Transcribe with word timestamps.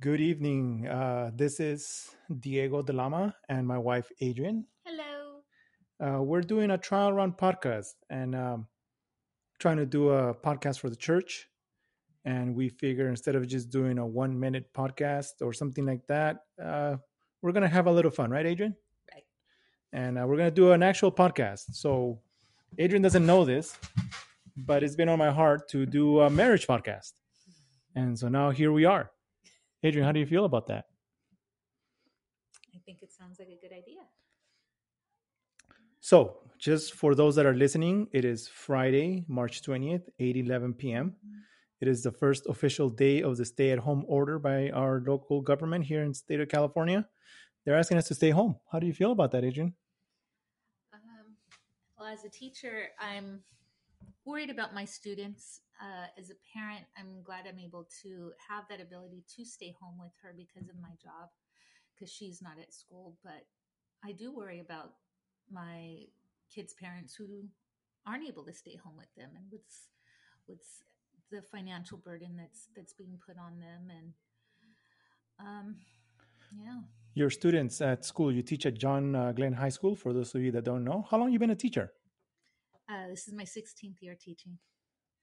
Good 0.00 0.20
evening. 0.20 0.86
Uh, 0.86 1.32
this 1.34 1.58
is 1.58 2.10
Diego 2.38 2.82
De 2.82 2.92
Lama 2.92 3.34
and 3.48 3.66
my 3.66 3.78
wife 3.78 4.08
Adrian. 4.20 4.64
Hello. 4.84 5.40
Uh, 5.98 6.22
we're 6.22 6.40
doing 6.40 6.70
a 6.70 6.78
trial 6.78 7.12
run 7.12 7.32
podcast 7.32 7.94
and 8.08 8.36
um, 8.36 8.68
trying 9.58 9.76
to 9.78 9.86
do 9.86 10.10
a 10.10 10.32
podcast 10.32 10.78
for 10.78 10.88
the 10.88 10.94
church. 10.94 11.48
And 12.24 12.54
we 12.54 12.68
figure 12.68 13.08
instead 13.08 13.34
of 13.34 13.48
just 13.48 13.70
doing 13.70 13.98
a 13.98 14.06
one 14.06 14.38
minute 14.38 14.72
podcast 14.72 15.42
or 15.42 15.52
something 15.52 15.84
like 15.84 16.06
that, 16.06 16.44
uh, 16.62 16.98
we're 17.42 17.50
going 17.50 17.64
to 17.64 17.68
have 17.68 17.88
a 17.88 17.92
little 17.92 18.12
fun, 18.12 18.30
right, 18.30 18.46
Adrian? 18.46 18.76
Right. 19.12 19.24
And 19.92 20.16
uh, 20.16 20.26
we're 20.28 20.36
going 20.36 20.50
to 20.50 20.54
do 20.54 20.70
an 20.70 20.84
actual 20.84 21.10
podcast. 21.10 21.72
So 21.72 22.20
Adrian 22.78 23.02
doesn't 23.02 23.26
know 23.26 23.44
this, 23.44 23.76
but 24.56 24.84
it's 24.84 24.94
been 24.94 25.08
on 25.08 25.18
my 25.18 25.32
heart 25.32 25.68
to 25.70 25.86
do 25.86 26.20
a 26.20 26.30
marriage 26.30 26.68
podcast. 26.68 27.14
And 27.96 28.16
so 28.16 28.28
now 28.28 28.50
here 28.50 28.70
we 28.70 28.84
are. 28.84 29.10
Adrian, 29.82 30.04
how 30.04 30.12
do 30.12 30.20
you 30.20 30.26
feel 30.26 30.44
about 30.44 30.66
that? 30.68 30.86
I 32.74 32.78
think 32.84 33.02
it 33.02 33.12
sounds 33.12 33.38
like 33.38 33.48
a 33.48 33.60
good 33.60 33.72
idea. 33.72 34.00
So, 36.00 36.38
just 36.58 36.94
for 36.94 37.14
those 37.14 37.36
that 37.36 37.46
are 37.46 37.54
listening, 37.54 38.08
it 38.12 38.24
is 38.24 38.48
Friday, 38.48 39.24
March 39.28 39.62
20th, 39.62 40.08
8 40.18 40.36
11 40.36 40.74
p.m. 40.74 41.14
It 41.80 41.86
is 41.86 42.02
the 42.02 42.10
first 42.10 42.46
official 42.48 42.88
day 42.88 43.22
of 43.22 43.36
the 43.36 43.44
stay 43.44 43.70
at 43.70 43.78
home 43.78 44.04
order 44.08 44.38
by 44.38 44.70
our 44.70 45.02
local 45.06 45.40
government 45.40 45.84
here 45.84 46.02
in 46.02 46.08
the 46.08 46.14
state 46.14 46.40
of 46.40 46.48
California. 46.48 47.06
They're 47.64 47.76
asking 47.76 47.98
us 47.98 48.08
to 48.08 48.14
stay 48.14 48.30
home. 48.30 48.56
How 48.72 48.80
do 48.80 48.86
you 48.86 48.94
feel 48.94 49.12
about 49.12 49.30
that, 49.32 49.44
Adrian? 49.44 49.74
Um, 50.92 51.36
well, 51.98 52.08
as 52.08 52.24
a 52.24 52.28
teacher, 52.28 52.88
I'm 52.98 53.40
worried 54.28 54.50
about 54.50 54.74
my 54.74 54.84
students. 54.84 55.60
Uh, 55.80 56.06
as 56.20 56.30
a 56.30 56.38
parent, 56.52 56.84
I'm 56.98 57.22
glad 57.22 57.46
I'm 57.46 57.58
able 57.58 57.86
to 58.02 58.32
have 58.48 58.64
that 58.68 58.80
ability 58.80 59.24
to 59.36 59.44
stay 59.44 59.74
home 59.80 59.96
with 59.98 60.12
her 60.22 60.34
because 60.36 60.68
of 60.68 60.76
my 60.76 60.94
job, 61.02 61.30
because 61.94 62.12
she's 62.12 62.42
not 62.42 62.58
at 62.60 62.74
school. 62.74 63.16
But 63.24 63.46
I 64.04 64.12
do 64.12 64.34
worry 64.34 64.60
about 64.60 64.90
my 65.50 66.04
kids' 66.54 66.74
parents 66.74 67.14
who 67.14 67.48
aren't 68.06 68.28
able 68.28 68.44
to 68.44 68.52
stay 68.52 68.76
home 68.76 68.96
with 68.96 69.12
them, 69.16 69.30
and 69.34 69.44
what's 69.50 69.88
with 70.46 70.64
the 71.30 71.42
financial 71.42 71.98
burden 71.98 72.36
that's 72.36 72.68
that's 72.76 72.92
being 72.92 73.18
put 73.26 73.36
on 73.38 73.60
them, 73.60 73.82
and 73.98 74.12
um, 75.40 75.76
yeah. 76.62 76.80
Your 77.14 77.30
students 77.30 77.80
at 77.80 78.04
school, 78.04 78.32
you 78.32 78.42
teach 78.42 78.66
at 78.66 78.74
John 78.74 79.14
uh, 79.14 79.32
Glenn 79.32 79.52
High 79.52 79.70
School. 79.70 79.94
For 79.94 80.12
those 80.12 80.34
of 80.34 80.42
you 80.42 80.52
that 80.52 80.64
don't 80.64 80.84
know, 80.84 81.06
how 81.10 81.18
long 81.18 81.32
you 81.32 81.38
been 81.38 81.50
a 81.50 81.56
teacher? 81.56 81.92
Uh, 82.88 83.08
this 83.08 83.28
is 83.28 83.34
my 83.34 83.44
16th 83.44 84.00
year 84.00 84.16
teaching. 84.18 84.58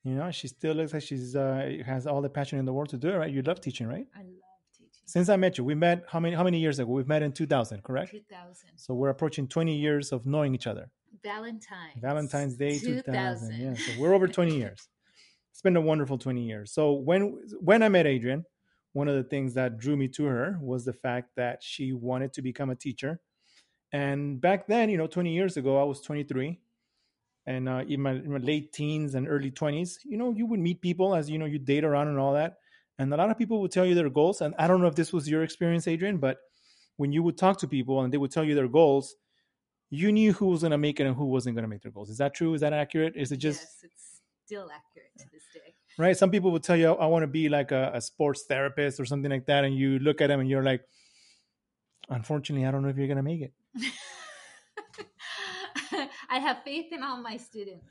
You 0.04 0.14
know, 0.14 0.30
she 0.30 0.48
still 0.48 0.76
looks 0.76 0.94
like 0.94 1.02
she's 1.02 1.36
uh, 1.36 1.78
has 1.84 2.06
all 2.06 2.22
the 2.22 2.30
passion 2.30 2.60
in 2.60 2.66
the 2.66 2.74
world 2.74 2.90
to 2.90 2.98
do 2.98 3.10
it. 3.10 3.18
Right? 3.18 3.32
You 3.32 3.42
love 3.42 3.60
teaching, 3.60 3.88
right? 3.88 4.06
I 4.16 4.20
love 4.20 4.28
teaching. 4.72 5.02
Since 5.06 5.30
I 5.30 5.36
met 5.36 5.58
you, 5.58 5.64
we 5.64 5.74
met 5.74 6.06
how 6.08 6.20
many 6.20 6.36
how 6.36 6.44
many 6.44 6.60
years 6.60 6.78
ago? 6.78 6.92
We've 6.92 7.08
met 7.08 7.24
in 7.24 7.32
2000, 7.32 7.84
correct? 7.84 8.12
2000. 8.12 8.70
So 8.76 8.94
we're 8.94 9.10
approaching 9.10 9.48
20 9.48 9.76
years 9.76 10.12
of 10.12 10.28
knowing 10.28 10.54
each 10.54 10.68
other. 10.68 10.92
Valentine's. 11.24 12.00
Valentine's 12.00 12.56
Day 12.56 12.78
2000. 12.78 13.04
2000. 13.04 13.56
Yeah, 13.56 13.74
so 13.74 14.00
we're 14.00 14.14
over 14.14 14.28
20 14.28 14.56
years. 14.64 14.88
It's 15.52 15.62
been 15.62 15.76
a 15.76 15.82
wonderful 15.82 16.20
20 16.20 16.44
years. 16.44 16.72
So 16.72 16.94
when 16.94 17.42
when 17.60 17.82
I 17.82 17.90
met 17.90 18.06
Adrian, 18.06 18.46
one 18.94 19.08
of 19.08 19.16
the 19.16 19.24
things 19.24 19.56
that 19.56 19.80
drew 19.80 19.98
me 19.98 20.08
to 20.10 20.26
her 20.26 20.60
was 20.62 20.86
the 20.86 20.94
fact 20.94 21.32
that 21.36 21.64
she 21.64 21.94
wanted 21.94 22.32
to 22.34 22.44
become 22.44 22.70
a 22.70 22.76
teacher. 22.76 23.20
And 23.92 24.40
back 24.40 24.68
then, 24.68 24.90
you 24.90 24.98
know, 24.98 25.08
20 25.08 25.34
years 25.34 25.58
ago, 25.58 25.82
I 25.82 25.84
was 25.84 26.02
23 26.02 26.60
and 27.48 27.70
uh, 27.70 27.84
in, 27.88 28.02
my, 28.02 28.12
in 28.12 28.32
my 28.32 28.40
late 28.40 28.74
teens 28.74 29.14
and 29.16 29.28
early 29.28 29.52
20s, 29.52 29.98
you 30.04 30.18
know, 30.18 30.32
you 30.32 30.46
would 30.46 30.60
meet 30.60 30.82
people 30.82 31.14
as 31.16 31.30
you 31.30 31.38
know, 31.38 31.46
you 31.46 31.60
date 31.60 31.84
around 31.84 32.08
and 32.08 32.18
all 32.18 32.34
that. 32.34 32.58
And 32.98 33.14
a 33.14 33.18
lot 33.18 33.30
of 33.30 33.38
people 33.38 33.62
would 33.62 33.72
tell 33.72 33.86
you 33.86 33.94
their 33.94 34.10
goals. 34.10 34.42
And 34.42 34.56
I 34.58 34.68
don't 34.68 34.82
know 34.82 34.88
if 34.88 34.96
this 34.96 35.14
was 35.14 35.30
your 35.30 35.44
experience, 35.44 35.88
Adrian, 35.88 36.18
but 36.18 36.38
when 36.98 37.12
you 37.12 37.22
would 37.24 37.38
talk 37.38 37.60
to 37.60 37.68
people 37.68 38.02
and 38.02 38.12
they 38.12 38.18
would 38.18 38.32
tell 38.32 38.44
you 38.44 38.56
their 38.56 38.68
goals, 38.68 39.16
you 39.90 40.12
knew 40.12 40.34
who 40.34 40.48
was 40.48 40.62
going 40.62 40.72
to 40.72 40.78
make 40.78 41.00
it 41.00 41.06
and 41.06 41.16
who 41.16 41.26
wasn't 41.26 41.56
going 41.56 41.64
to 41.64 41.70
make 41.70 41.82
their 41.82 41.92
goals. 41.92 42.10
Is 42.10 42.18
that 42.18 42.34
true? 42.34 42.54
Is 42.54 42.62
that 42.62 42.74
accurate? 42.74 43.14
Is 43.16 43.32
it 43.32 43.38
just 43.38 43.62
yes, 43.62 43.80
it's 43.84 44.22
still 44.46 44.70
accurate 44.72 45.12
to 45.20 45.26
this 45.32 45.44
day. 45.54 45.76
right? 45.98 46.18
Some 46.18 46.32
people 46.32 46.52
would 46.52 46.64
tell 46.64 46.78
you, 46.78 46.94
I 46.94 47.06
want 47.06 47.24
to 47.24 47.28
be 47.28 47.50
like 47.50 47.72
a, 47.72 47.92
a 47.94 48.02
sports 48.02 48.46
therapist 48.48 49.00
or 49.00 49.06
something 49.06 49.30
like 49.30 49.46
that. 49.46 49.66
And 49.66 49.76
you 49.76 50.00
look 50.00 50.22
at 50.22 50.28
them 50.28 50.40
and 50.40 50.50
you're 50.50 50.64
like, 50.64 50.82
unfortunately, 52.10 52.66
I 52.66 52.72
don't 52.72 52.82
know 52.82 52.90
if 52.90 52.98
you're 52.98 53.08
going 53.08 53.18
to 53.18 53.24
make 53.24 53.42
it. 53.42 53.54
I 56.30 56.40
have 56.40 56.58
faith 56.64 56.92
in 56.92 57.04
all 57.04 57.18
my 57.22 57.38
students. 57.38 57.86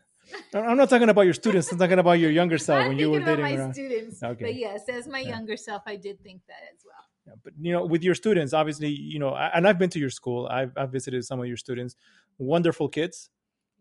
I'm 0.54 0.76
not 0.76 0.88
talking 0.88 1.08
about 1.10 1.22
your 1.22 1.34
students. 1.34 1.70
I'm 1.70 1.78
talking 1.78 1.98
about 1.98 2.12
your 2.12 2.30
younger 2.30 2.56
self 2.68 2.88
when 2.88 2.98
you 2.98 3.10
were 3.10 3.20
dating 3.20 3.42
my 3.44 3.54
around. 3.56 3.74
students. 3.74 4.22
Okay. 4.22 4.44
But 4.44 4.54
yes, 4.54 4.88
as 4.88 5.06
my 5.06 5.20
Yeah. 5.20 5.30
younger 5.30 5.56
self, 5.56 5.82
I 5.86 5.96
did 5.96 6.20
think 6.22 6.42
that 6.48 6.62
as 6.72 6.80
well. 6.84 7.04
Yeah, 7.26 7.32
but 7.42 7.52
you 7.60 7.72
know, 7.72 7.84
with 7.84 8.02
your 8.02 8.14
students, 8.14 8.52
obviously, 8.52 8.88
you 8.88 9.18
know, 9.18 9.34
and 9.34 9.66
I've 9.68 9.78
been 9.78 9.90
to 9.90 9.98
your 9.98 10.10
school. 10.10 10.46
I've, 10.50 10.72
I've 10.76 10.90
visited 10.90 11.24
some 11.24 11.40
of 11.40 11.46
your 11.46 11.56
students. 11.56 11.96
Wonderful 12.38 12.88
kids, 12.88 13.30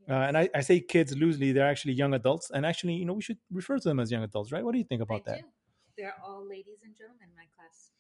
uh, 0.10 0.14
and 0.14 0.38
I, 0.38 0.50
I 0.56 0.62
say 0.62 0.80
kids 0.80 1.16
loosely. 1.18 1.52
They're 1.54 1.68
actually 1.68 1.94
young 1.94 2.14
adults, 2.14 2.52
and 2.52 2.66
actually, 2.66 2.94
you 2.94 3.06
know, 3.06 3.14
we 3.14 3.22
should 3.22 3.38
refer 3.52 3.78
to 3.80 3.88
them 3.90 4.00
as 4.00 4.12
young 4.12 4.24
adults, 4.24 4.52
right? 4.52 4.64
What 4.64 4.72
do 4.74 4.78
you 4.78 4.84
think 4.86 5.02
about 5.02 5.22
I 5.28 5.32
that? 5.32 5.38
do. 5.40 5.46
They're 5.98 6.16
all 6.26 6.48
ladies 6.48 6.80
and 6.86 6.96
gentlemen 6.96 7.28
in 7.30 7.36
my 7.36 7.46
class. 7.56 7.92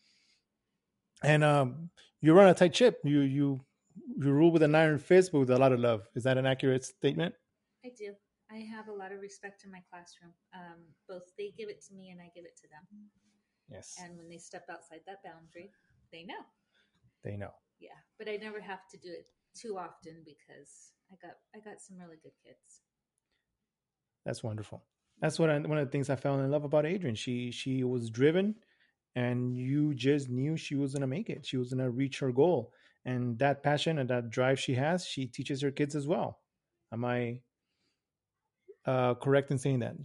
And 1.23 1.43
um, 1.43 1.89
you 2.21 2.33
run 2.33 2.47
a 2.49 2.53
tight 2.53 2.75
ship. 2.75 2.99
You 3.03 3.21
you 3.21 3.65
you 4.17 4.31
rule 4.31 4.51
with 4.51 4.63
an 4.63 4.75
iron 4.75 4.97
fist, 4.99 5.31
but 5.31 5.39
with 5.39 5.49
a 5.49 5.57
lot 5.57 5.71
of 5.71 5.79
love. 5.79 6.07
Is 6.15 6.23
that 6.23 6.37
an 6.37 6.45
accurate 6.45 6.83
statement? 6.83 7.35
I 7.85 7.89
do. 7.97 8.13
I 8.51 8.57
have 8.57 8.87
a 8.87 8.93
lot 8.93 9.11
of 9.11 9.19
respect 9.19 9.63
in 9.65 9.71
my 9.71 9.81
classroom. 9.89 10.33
Um, 10.53 10.79
both 11.07 11.23
they 11.37 11.53
give 11.57 11.69
it 11.69 11.83
to 11.87 11.93
me 11.95 12.09
and 12.09 12.21
I 12.21 12.29
give 12.35 12.45
it 12.45 12.55
to 12.61 12.67
them. 12.67 12.85
Yes, 13.69 13.95
And 14.01 14.17
when 14.17 14.29
they 14.29 14.37
step 14.37 14.65
outside 14.69 14.99
that 15.07 15.23
boundary, 15.23 15.71
they 16.11 16.23
know. 16.23 16.43
they 17.23 17.35
know. 17.37 17.51
Yeah, 17.79 17.97
but 18.19 18.29
I 18.29 18.35
never 18.37 18.61
have 18.61 18.87
to 18.91 18.97
do 18.97 19.09
it 19.09 19.25
too 19.55 19.77
often 19.77 20.23
because 20.25 20.91
I 21.11 21.15
got 21.25 21.35
I 21.55 21.59
got 21.59 21.81
some 21.81 21.97
really 21.97 22.17
good 22.21 22.33
kids. 22.45 22.81
That's 24.25 24.43
wonderful. 24.43 24.83
That's 25.21 25.39
what 25.39 25.49
I, 25.49 25.57
one 25.59 25.77
of 25.77 25.85
the 25.85 25.91
things 25.91 26.09
I 26.09 26.15
fell 26.15 26.39
in 26.39 26.51
love 26.51 26.63
about 26.63 26.85
Adrian. 26.85 27.15
She 27.15 27.51
she 27.51 27.83
was 27.83 28.09
driven, 28.09 28.55
and 29.15 29.55
you 29.55 29.93
just 29.93 30.29
knew 30.29 30.57
she 30.57 30.75
was 30.75 30.93
gonna 30.93 31.07
make 31.07 31.29
it. 31.29 31.45
She 31.45 31.57
was 31.57 31.69
gonna 31.73 31.89
reach 31.89 32.19
her 32.19 32.31
goal, 32.31 32.73
and 33.05 33.37
that 33.39 33.63
passion 33.63 33.97
and 33.99 34.09
that 34.09 34.29
drive 34.29 34.59
she 34.59 34.75
has, 34.75 35.05
she 35.05 35.25
teaches 35.27 35.61
her 35.61 35.71
kids 35.71 35.95
as 35.95 36.07
well. 36.07 36.39
Am 36.91 37.03
I 37.03 37.41
uh, 38.85 39.15
correct 39.15 39.51
in 39.51 39.57
saying 39.57 39.79
that? 39.79 39.95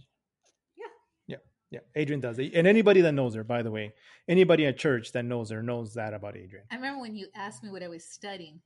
Yeah. 0.77 0.85
Yeah, 1.27 1.37
yeah. 1.71 1.79
Adrian 1.95 2.19
does, 2.19 2.39
and 2.39 2.67
anybody 2.67 3.01
that 3.01 3.13
knows 3.13 3.35
her, 3.35 3.43
by 3.43 3.61
the 3.61 3.71
way, 3.71 3.93
anybody 4.27 4.65
at 4.65 4.77
church 4.77 5.11
that 5.13 5.25
knows 5.25 5.49
her 5.51 5.61
knows 5.61 5.93
that 5.93 6.13
about 6.13 6.35
Adrian. 6.35 6.65
I 6.71 6.75
remember 6.75 7.01
when 7.01 7.15
you 7.15 7.27
asked 7.35 7.63
me 7.63 7.69
what 7.69 7.83
I 7.83 7.87
was 7.87 8.03
studying 8.03 8.59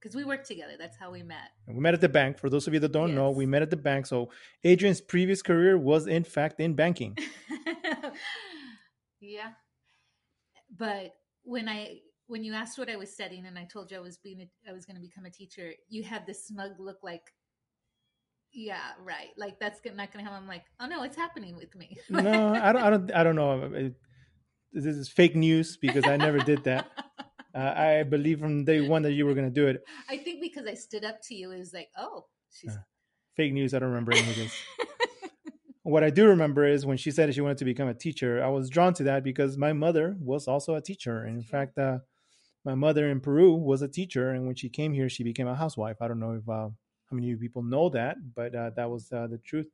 because 0.00 0.14
we 0.14 0.24
worked 0.24 0.46
together. 0.46 0.74
That's 0.78 0.96
how 0.96 1.10
we 1.10 1.22
met. 1.22 1.50
And 1.66 1.76
we 1.76 1.82
met 1.82 1.94
at 1.94 2.00
the 2.00 2.08
bank. 2.08 2.38
For 2.38 2.48
those 2.48 2.66
of 2.66 2.74
you 2.74 2.80
that 2.80 2.92
don't 2.92 3.14
know, 3.14 3.30
we 3.30 3.46
met 3.46 3.62
at 3.62 3.70
the 3.70 3.76
bank. 3.76 4.06
So 4.06 4.30
Adrian's 4.64 5.00
previous 5.00 5.42
career 5.42 5.76
was, 5.76 6.06
in 6.06 6.24
fact, 6.24 6.60
in 6.60 6.74
banking. 6.74 7.16
yeah, 9.20 9.50
but 10.76 11.14
when 11.42 11.68
I 11.68 12.00
when 12.28 12.44
you 12.44 12.54
asked 12.54 12.78
what 12.78 12.88
I 12.90 12.96
was 12.96 13.12
studying 13.12 13.46
and 13.46 13.58
I 13.58 13.64
told 13.64 13.90
you 13.90 13.96
I 13.96 14.00
was 14.00 14.18
being 14.18 14.42
a, 14.42 14.70
I 14.70 14.72
was 14.72 14.86
going 14.86 14.96
to 14.96 15.02
become 15.02 15.24
a 15.24 15.30
teacher, 15.30 15.72
you 15.88 16.04
had 16.04 16.26
this 16.26 16.46
smug 16.46 16.72
look 16.78 16.98
like. 17.02 17.32
Yeah, 18.52 18.92
right. 19.02 19.28
Like 19.36 19.58
that's 19.58 19.80
not 19.84 20.12
going 20.12 20.24
to 20.24 20.30
happen. 20.30 20.42
I'm 20.42 20.48
like, 20.48 20.64
oh 20.80 20.86
no, 20.86 21.02
it's 21.02 21.16
happening 21.16 21.56
with 21.56 21.74
me. 21.74 21.96
no, 22.08 22.54
I 22.54 22.72
don't. 22.72 22.82
I 22.82 22.90
don't. 22.90 23.12
I 23.12 23.24
don't 23.24 23.36
know. 23.36 23.92
This 24.72 24.96
is 24.96 25.08
fake 25.08 25.36
news 25.36 25.76
because 25.76 26.06
I 26.06 26.16
never 26.16 26.38
did 26.38 26.64
that. 26.64 26.86
Uh, 27.54 27.74
I 27.74 28.02
believe 28.02 28.38
from 28.38 28.64
day 28.66 28.86
one 28.86 29.02
that 29.02 29.12
you 29.12 29.24
were 29.26 29.34
going 29.34 29.46
to 29.46 29.50
do 29.52 29.66
it. 29.66 29.82
I 30.08 30.18
think 30.18 30.42
because 30.42 30.66
I 30.66 30.74
stood 30.74 31.02
up 31.02 31.16
to 31.22 31.34
you, 31.34 31.50
it 31.50 31.58
was 31.58 31.72
like, 31.72 31.88
oh, 31.98 32.26
she's. 32.52 32.70
Uh, 32.70 32.80
Fake 33.36 33.54
news. 33.54 33.72
I 33.72 33.78
don't 33.78 33.88
remember 33.88 34.12
any 34.12 34.28
of 34.28 34.36
this. 34.36 34.52
What 35.88 36.04
I 36.04 36.10
do 36.10 36.26
remember 36.26 36.66
is 36.66 36.84
when 36.84 36.98
she 36.98 37.10
said 37.10 37.32
she 37.34 37.40
wanted 37.40 37.56
to 37.58 37.64
become 37.64 37.88
a 37.88 37.94
teacher. 37.94 38.44
I 38.44 38.48
was 38.48 38.68
drawn 38.68 38.92
to 38.94 39.04
that 39.04 39.24
because 39.24 39.56
my 39.56 39.72
mother 39.72 40.16
was 40.20 40.46
also 40.46 40.74
a 40.74 40.82
teacher. 40.82 41.24
In 41.26 41.42
fact, 41.42 41.78
uh, 41.78 42.00
my 42.64 42.74
mother 42.74 43.08
in 43.08 43.20
Peru 43.20 43.54
was 43.54 43.82
a 43.82 43.88
teacher, 43.88 44.30
and 44.30 44.46
when 44.46 44.56
she 44.56 44.68
came 44.68 44.92
here, 44.92 45.08
she 45.08 45.24
became 45.24 45.48
a 45.48 45.54
housewife. 45.54 45.96
I 46.00 46.08
don't 46.08 46.20
know 46.20 46.32
if 46.32 46.48
uh, 46.48 46.68
how 47.10 47.14
many 47.14 47.28
of 47.28 47.30
you 47.30 47.38
people 47.38 47.62
know 47.62 47.88
that, 47.90 48.16
but 48.34 48.54
uh, 48.54 48.70
that 48.76 48.90
was 48.90 49.10
uh, 49.12 49.26
the 49.26 49.38
truth, 49.38 49.68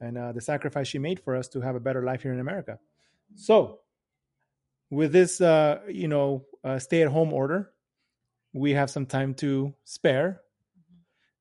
and 0.00 0.16
uh, 0.16 0.32
the 0.32 0.40
sacrifice 0.40 0.88
she 0.88 0.98
made 0.98 1.20
for 1.20 1.36
us 1.36 1.48
to 1.48 1.60
have 1.60 1.74
a 1.74 1.80
better 1.80 2.04
life 2.04 2.22
here 2.22 2.32
in 2.32 2.40
America. 2.40 2.78
So, 3.34 3.80
with 4.90 5.12
this, 5.12 5.40
uh, 5.40 5.80
you 5.88 6.08
know, 6.08 6.44
uh, 6.64 6.78
stay-at-home 6.78 7.32
order, 7.32 7.70
we 8.52 8.72
have 8.72 8.90
some 8.90 9.06
time 9.06 9.34
to 9.34 9.74
spare, 9.84 10.40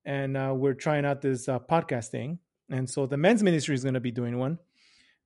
and 0.06 0.38
uh, 0.38 0.54
we're 0.56 0.76
trying 0.76 1.06
out 1.06 1.22
this 1.22 1.48
uh, 1.50 1.60
podcast 1.60 2.08
thing. 2.08 2.40
And 2.72 2.90
so, 2.90 3.06
the 3.06 3.18
men's 3.18 3.44
ministry 3.44 3.76
is 3.76 3.84
going 3.84 3.96
to 3.96 4.00
be 4.00 4.12
doing 4.12 4.38
one, 4.38 4.60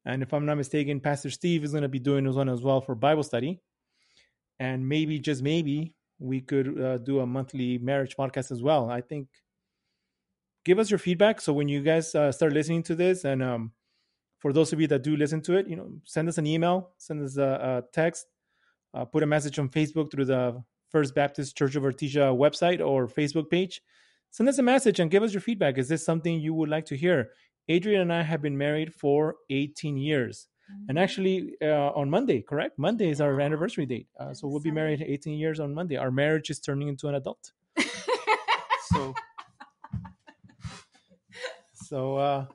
and 0.05 0.23
if 0.23 0.33
I'm 0.33 0.45
not 0.45 0.57
mistaken, 0.57 0.99
Pastor 0.99 1.29
Steve 1.29 1.63
is 1.63 1.71
going 1.71 1.83
to 1.83 1.89
be 1.89 1.99
doing 1.99 2.25
this 2.25 2.35
one 2.35 2.49
as 2.49 2.61
well 2.61 2.81
for 2.81 2.95
Bible 2.95 3.23
study 3.23 3.61
and 4.59 4.87
maybe 4.87 5.19
just 5.19 5.41
maybe 5.41 5.93
we 6.19 6.41
could 6.41 6.79
uh, 6.79 6.97
do 6.99 7.19
a 7.19 7.25
monthly 7.25 7.77
marriage 7.77 8.15
podcast 8.15 8.51
as 8.51 8.61
well 8.61 8.89
i 8.89 9.01
think 9.01 9.27
give 10.65 10.79
us 10.79 10.89
your 10.89 10.99
feedback 10.99 11.41
so 11.41 11.53
when 11.53 11.67
you 11.67 11.81
guys 11.81 12.13
uh, 12.15 12.31
start 12.31 12.53
listening 12.53 12.83
to 12.83 12.95
this 12.95 13.25
and 13.25 13.43
um, 13.43 13.71
for 14.39 14.53
those 14.53 14.71
of 14.73 14.79
you 14.79 14.87
that 14.87 15.03
do 15.03 15.15
listen 15.15 15.41
to 15.41 15.55
it 15.55 15.67
you 15.67 15.75
know 15.75 15.89
send 16.05 16.29
us 16.29 16.37
an 16.37 16.47
email 16.47 16.91
send 16.97 17.21
us 17.23 17.37
a, 17.37 17.83
a 17.83 17.83
text 17.93 18.27
uh, 18.93 19.05
put 19.05 19.23
a 19.23 19.25
message 19.25 19.59
on 19.59 19.69
Facebook 19.69 20.11
through 20.11 20.25
the 20.25 20.63
First 20.89 21.15
Baptist 21.15 21.57
Church 21.57 21.75
of 21.75 21.83
Artesia 21.83 22.35
website 22.35 22.85
or 22.85 23.07
Facebook 23.07 23.49
page. 23.49 23.81
Send 24.29 24.49
us 24.49 24.59
a 24.59 24.63
message 24.63 24.99
and 24.99 25.11
give 25.11 25.23
us 25.23 25.33
your 25.33 25.41
feedback. 25.41 25.77
Is 25.77 25.87
this 25.87 26.05
something 26.05 26.39
you 26.39 26.53
would 26.53 26.69
like 26.69 26.85
to 26.85 26.97
hear? 26.97 27.29
Adrian 27.67 28.01
and 28.01 28.13
I 28.13 28.23
have 28.23 28.41
been 28.41 28.57
married 28.57 28.93
for 28.93 29.35
18 29.49 29.97
years. 29.97 30.47
And 30.89 30.99
actually, 30.99 31.53
uh, 31.61 31.91
on 31.95 32.09
Monday, 32.09 32.41
correct? 32.41 32.77
Monday 32.77 33.09
is 33.09 33.21
our 33.21 33.39
anniversary 33.39 33.85
date. 33.85 34.07
Uh, 34.19 34.33
so 34.33 34.47
we'll 34.47 34.59
be 34.59 34.71
married 34.71 35.01
18 35.01 35.37
years 35.37 35.59
on 35.59 35.73
Monday. 35.73 35.95
Our 35.97 36.11
marriage 36.11 36.49
is 36.49 36.59
turning 36.59 36.87
into 36.87 37.07
an 37.07 37.15
adult. 37.15 37.51
So, 38.93 39.13
so 41.73 42.17
uh, 42.17 42.45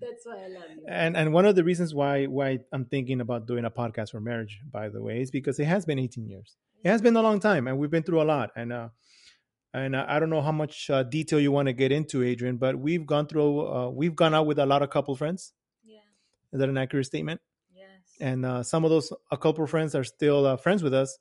That's 0.00 0.24
why 0.24 0.44
I 0.44 0.48
love 0.48 0.64
you. 0.76 0.84
and 0.88 1.16
and 1.16 1.32
one 1.32 1.44
of 1.46 1.54
the 1.56 1.64
reasons 1.64 1.94
why 1.94 2.26
why 2.26 2.58
I'm 2.72 2.84
thinking 2.84 3.20
about 3.20 3.46
doing 3.46 3.64
a 3.64 3.70
podcast 3.70 4.10
for 4.10 4.20
marriage, 4.20 4.60
by 4.70 4.88
the 4.88 5.02
way, 5.02 5.20
is 5.20 5.30
because 5.30 5.58
it 5.58 5.66
has 5.66 5.84
been 5.84 5.98
18 5.98 6.26
years. 6.28 6.56
It 6.84 6.88
has 6.90 7.02
been 7.02 7.16
a 7.16 7.22
long 7.22 7.40
time, 7.40 7.66
and 7.66 7.78
we've 7.78 7.90
been 7.90 8.02
through 8.02 8.22
a 8.22 8.24
lot. 8.24 8.50
And 8.56 8.72
uh, 8.72 8.88
and 9.72 9.94
uh, 9.94 10.04
I 10.08 10.18
don't 10.18 10.30
know 10.30 10.42
how 10.42 10.52
much 10.52 10.90
uh, 10.90 11.02
detail 11.02 11.38
you 11.40 11.52
want 11.52 11.66
to 11.66 11.72
get 11.72 11.92
into, 11.92 12.22
Adrian, 12.22 12.56
but 12.56 12.76
we've 12.78 13.06
gone 13.06 13.26
through, 13.26 13.66
uh, 13.68 13.88
we've 13.90 14.16
gone 14.16 14.34
out 14.34 14.46
with 14.46 14.58
a 14.58 14.66
lot 14.66 14.82
of 14.82 14.90
couple 14.90 15.14
friends. 15.14 15.52
Is 16.52 16.60
that 16.60 16.68
an 16.68 16.78
accurate 16.78 17.06
statement? 17.06 17.40
Yes. 17.74 17.86
And 18.20 18.44
uh, 18.44 18.62
some 18.62 18.84
of 18.84 18.90
those 18.90 19.12
a 19.30 19.36
couple 19.36 19.66
friends 19.66 19.94
are 19.94 20.04
still 20.04 20.46
uh, 20.46 20.56
friends 20.56 20.82
with 20.82 20.94
us, 20.94 21.18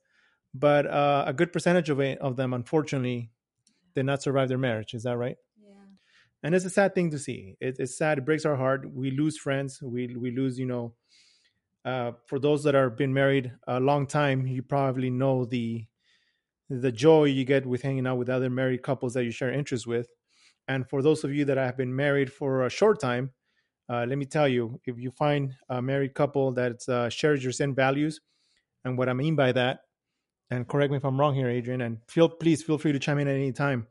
but 0.53 0.85
uh, 0.87 1.23
a 1.27 1.33
good 1.33 1.53
percentage 1.53 1.89
of 1.89 1.99
it, 1.99 2.17
of 2.19 2.35
them, 2.35 2.53
unfortunately, 2.53 3.31
did 3.95 4.05
not 4.05 4.21
survive 4.21 4.49
their 4.49 4.57
marriage. 4.57 4.93
Is 4.93 5.03
that 5.03 5.17
right? 5.17 5.37
Yeah. 5.61 5.69
and 6.43 6.55
it's 6.55 6.65
a 6.65 6.69
sad 6.69 6.95
thing 6.95 7.11
to 7.11 7.19
see. 7.19 7.55
It, 7.59 7.77
it's 7.79 7.97
sad. 7.97 8.17
It 8.19 8.25
breaks 8.25 8.45
our 8.45 8.55
heart. 8.55 8.91
We 8.91 9.11
lose 9.11 9.37
friends. 9.37 9.81
We 9.81 10.15
we 10.15 10.31
lose. 10.31 10.57
You 10.59 10.65
know, 10.65 10.93
uh, 11.85 12.11
for 12.27 12.39
those 12.39 12.63
that 12.63 12.75
are 12.75 12.89
been 12.89 13.13
married 13.13 13.51
a 13.67 13.79
long 13.79 14.07
time, 14.07 14.47
you 14.47 14.61
probably 14.63 15.09
know 15.09 15.45
the 15.45 15.85
the 16.69 16.91
joy 16.91 17.25
you 17.25 17.45
get 17.45 17.65
with 17.65 17.81
hanging 17.81 18.05
out 18.05 18.17
with 18.17 18.29
other 18.29 18.49
married 18.49 18.83
couples 18.83 19.13
that 19.13 19.23
you 19.23 19.31
share 19.31 19.51
interests 19.51 19.87
with. 19.87 20.07
And 20.67 20.87
for 20.87 21.01
those 21.01 21.23
of 21.23 21.33
you 21.33 21.45
that 21.45 21.57
have 21.57 21.77
been 21.77 21.95
married 21.95 22.31
for 22.31 22.63
a 22.63 22.69
short 22.69 22.99
time, 22.99 23.31
uh, 23.89 24.05
let 24.07 24.17
me 24.17 24.25
tell 24.25 24.47
you, 24.47 24.79
if 24.85 24.99
you 24.99 25.11
find 25.11 25.53
a 25.69 25.81
married 25.81 26.13
couple 26.13 26.51
that 26.53 26.87
uh, 26.87 27.09
shares 27.09 27.43
your 27.43 27.51
same 27.53 27.73
values, 27.73 28.21
and 28.85 28.97
what 28.97 29.09
I 29.09 29.13
mean 29.13 29.35
by 29.35 29.51
that, 29.53 29.81
and 30.51 30.67
correct 30.67 30.91
me 30.91 30.97
if 30.97 31.05
I'm 31.05 31.19
wrong 31.19 31.35
here, 31.35 31.49
Adrian, 31.49 31.81
and 31.81 31.97
feel 32.07 32.29
please 32.29 32.63
feel 32.63 32.77
free 32.77 32.91
to 32.91 32.99
chime 32.99 33.19
in 33.19 33.27
at 33.27 33.35
any 33.35 33.51
time 33.51 33.87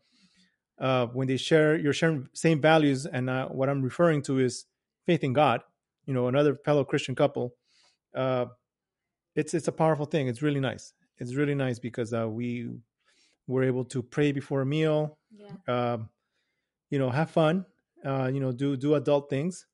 uh, 0.80 1.06
when 1.06 1.26
they 1.26 1.36
share 1.36 1.76
your 1.76 1.92
sharing 1.92 2.28
same 2.32 2.60
values, 2.60 3.06
and 3.06 3.28
uh, 3.28 3.48
what 3.48 3.68
I'm 3.68 3.82
referring 3.82 4.22
to 4.22 4.38
is 4.38 4.66
faith 5.06 5.24
in 5.24 5.32
God. 5.32 5.62
You 6.06 6.14
know, 6.14 6.28
another 6.28 6.54
fellow 6.54 6.84
Christian 6.84 7.14
couple. 7.14 7.54
Uh, 8.14 8.46
it's 9.34 9.54
it's 9.54 9.68
a 9.68 9.72
powerful 9.72 10.06
thing. 10.06 10.28
It's 10.28 10.42
really 10.42 10.60
nice. 10.60 10.92
It's 11.18 11.34
really 11.34 11.54
nice 11.54 11.78
because 11.78 12.12
uh, 12.12 12.28
we 12.28 12.70
were 13.46 13.64
able 13.64 13.84
to 13.86 14.02
pray 14.02 14.32
before 14.32 14.62
a 14.62 14.66
meal. 14.66 15.18
Yeah. 15.30 15.92
Um, 15.92 16.08
you 16.90 16.98
know, 16.98 17.10
have 17.10 17.30
fun. 17.30 17.66
Uh, 18.04 18.30
you 18.32 18.40
know, 18.40 18.52
do 18.52 18.76
do 18.76 18.94
adult 18.94 19.28
things, 19.28 19.66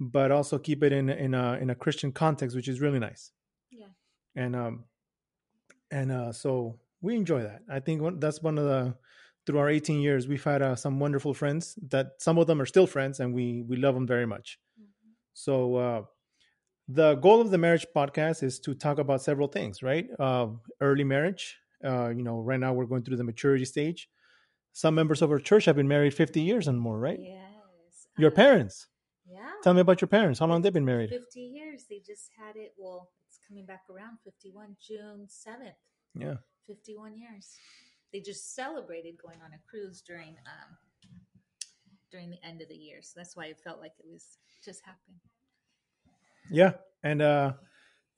but 0.00 0.30
also 0.32 0.58
keep 0.58 0.82
it 0.82 0.92
in 0.92 1.08
in 1.10 1.34
a 1.34 1.54
in 1.60 1.70
a 1.70 1.74
Christian 1.74 2.10
context, 2.12 2.56
which 2.56 2.68
is 2.68 2.80
really 2.80 2.98
nice. 2.98 3.30
Yeah. 3.70 3.86
And 4.34 4.56
um, 4.56 4.84
and 5.90 6.10
uh, 6.10 6.32
so 6.32 6.78
we 7.02 7.14
enjoy 7.16 7.42
that. 7.42 7.62
I 7.68 7.80
think 7.80 8.00
one, 8.02 8.18
that's 8.18 8.42
one 8.42 8.58
of 8.58 8.64
the 8.64 8.94
through 9.46 9.58
our 9.58 9.70
18 9.70 10.00
years, 10.00 10.28
we've 10.28 10.44
had 10.44 10.60
uh, 10.62 10.76
some 10.76 11.00
wonderful 11.00 11.32
friends 11.34 11.78
that 11.88 12.12
some 12.18 12.36
of 12.38 12.46
them 12.46 12.60
are 12.60 12.66
still 12.66 12.86
friends, 12.86 13.20
and 13.20 13.34
we 13.34 13.62
we 13.68 13.76
love 13.76 13.94
them 13.94 14.06
very 14.06 14.26
much. 14.26 14.58
Mhm. 14.80 14.84
So 15.34 15.76
uh, 15.76 16.02
the 16.88 17.14
goal 17.16 17.40
of 17.40 17.50
the 17.50 17.58
marriage 17.58 17.86
podcast 17.94 18.42
is 18.42 18.58
to 18.60 18.74
talk 18.74 18.98
about 18.98 19.22
several 19.22 19.48
things, 19.48 19.82
right? 19.82 20.08
Uh, 20.18 20.48
early 20.80 21.04
marriage. 21.04 21.56
Uh, 21.84 22.08
you 22.10 22.22
know, 22.22 22.40
right 22.40 22.60
now 22.60 22.72
we're 22.74 22.84
going 22.86 23.02
through 23.02 23.16
the 23.16 23.24
maturity 23.24 23.64
stage. 23.64 24.08
Some 24.72 24.94
members 24.94 25.22
of 25.22 25.30
our 25.30 25.38
church 25.38 25.64
have 25.64 25.76
been 25.76 25.88
married 25.88 26.12
50 26.14 26.40
years 26.42 26.68
and 26.68 26.78
more, 26.78 26.98
right? 26.98 27.18
Yes. 27.18 28.06
Your 28.18 28.30
Uh, 28.30 28.34
parents. 28.34 28.86
Yeah. 29.30 29.50
Tell 29.62 29.74
me 29.74 29.80
about 29.80 30.00
your 30.00 30.08
parents. 30.08 30.40
How 30.40 30.46
long 30.46 30.62
they've 30.62 30.72
been 30.72 30.84
married? 30.84 31.10
50 31.10 31.40
years. 31.40 31.84
They 31.88 32.00
just 32.04 32.30
had 32.36 32.56
it. 32.56 32.74
Well, 32.76 33.10
it's 33.28 33.38
coming 33.46 33.64
back 33.64 33.82
around 33.88 34.18
51, 34.24 34.76
June 34.84 35.28
7th. 35.28 35.74
Yeah. 36.14 36.36
51 36.66 37.16
years. 37.16 37.56
They 38.12 38.20
just 38.20 38.56
celebrated 38.56 39.14
going 39.22 39.38
on 39.44 39.52
a 39.52 39.58
cruise 39.70 40.02
during 40.02 40.36
um, 40.46 40.76
during 42.10 42.30
the 42.30 42.44
end 42.44 42.60
of 42.60 42.68
the 42.68 42.74
year. 42.74 42.98
So 43.02 43.12
that's 43.16 43.36
why 43.36 43.46
it 43.46 43.58
felt 43.62 43.80
like 43.80 43.92
it 43.98 44.06
was 44.10 44.38
just 44.64 44.84
happened. 44.84 45.18
Yeah. 46.50 46.72
And 47.04 47.22
uh 47.22 47.52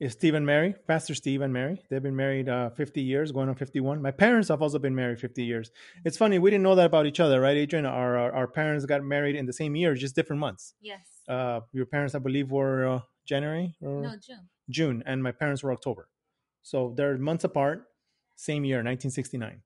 is 0.03 0.11
Steve 0.11 0.33
and 0.33 0.45
Mary, 0.45 0.75
Pastor 0.85 1.15
Steve 1.15 1.41
and 1.41 1.53
Mary. 1.53 1.81
They've 1.89 2.03
been 2.03 2.15
married 2.15 2.49
uh 2.49 2.69
50 2.71 3.01
years, 3.01 3.31
going 3.31 3.47
on 3.47 3.55
51. 3.55 4.01
My 4.01 4.11
parents 4.11 4.49
have 4.49 4.61
also 4.61 4.77
been 4.77 4.93
married 4.93 5.19
50 5.19 5.43
years. 5.43 5.71
It's 6.03 6.17
funny, 6.17 6.39
we 6.39 6.51
didn't 6.51 6.63
know 6.63 6.75
that 6.75 6.85
about 6.85 7.05
each 7.05 7.21
other, 7.21 7.39
right, 7.39 7.55
Adrian? 7.55 7.85
Our 7.85 8.17
our, 8.17 8.31
our 8.33 8.47
parents 8.47 8.85
got 8.85 9.03
married 9.03 9.35
in 9.35 9.45
the 9.45 9.53
same 9.53 9.75
year, 9.75 9.95
just 9.95 10.15
different 10.15 10.41
months. 10.41 10.73
Yes. 10.81 11.05
Uh 11.27 11.61
your 11.71 11.85
parents 11.85 12.15
I 12.15 12.19
believe 12.19 12.51
were 12.51 12.87
uh, 12.87 12.99
January 13.25 13.75
or 13.81 14.01
no, 14.03 14.15
June. 14.27 14.49
June 14.69 15.03
and 15.05 15.23
my 15.23 15.31
parents 15.31 15.63
were 15.63 15.71
October. 15.71 16.09
So 16.61 16.93
they're 16.97 17.17
months 17.17 17.45
apart, 17.45 17.85
same 18.35 18.65
year, 18.65 18.77
1969. 18.77 19.61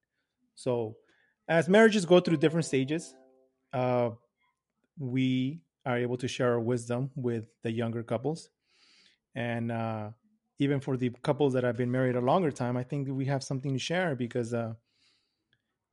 So 0.56 0.98
as 1.48 1.68
marriages 1.68 2.06
go 2.06 2.20
through 2.20 2.38
different 2.38 2.66
stages, 2.66 3.16
uh, 3.74 4.10
we 5.00 5.62
are 5.86 5.98
able 5.98 6.18
to 6.18 6.28
share 6.28 6.52
our 6.54 6.60
wisdom 6.60 7.12
with 7.16 7.46
the 7.64 7.72
younger 7.72 8.04
couples. 8.04 8.50
And 9.36 9.72
uh, 9.72 10.10
even 10.60 10.80
for 10.80 10.98
the 10.98 11.12
couples 11.22 11.54
that 11.54 11.64
have 11.64 11.78
been 11.78 11.92
married 11.92 12.16
a 12.16 12.22
longer 12.22 12.52
time, 12.52 12.78
I 12.78 12.84
think 12.84 13.08
that 13.08 13.14
we 13.14 13.26
have 13.26 13.44
something 13.44 13.74
to 13.74 13.80
share 13.80 14.16
because, 14.16 14.54
uh, 14.54 14.74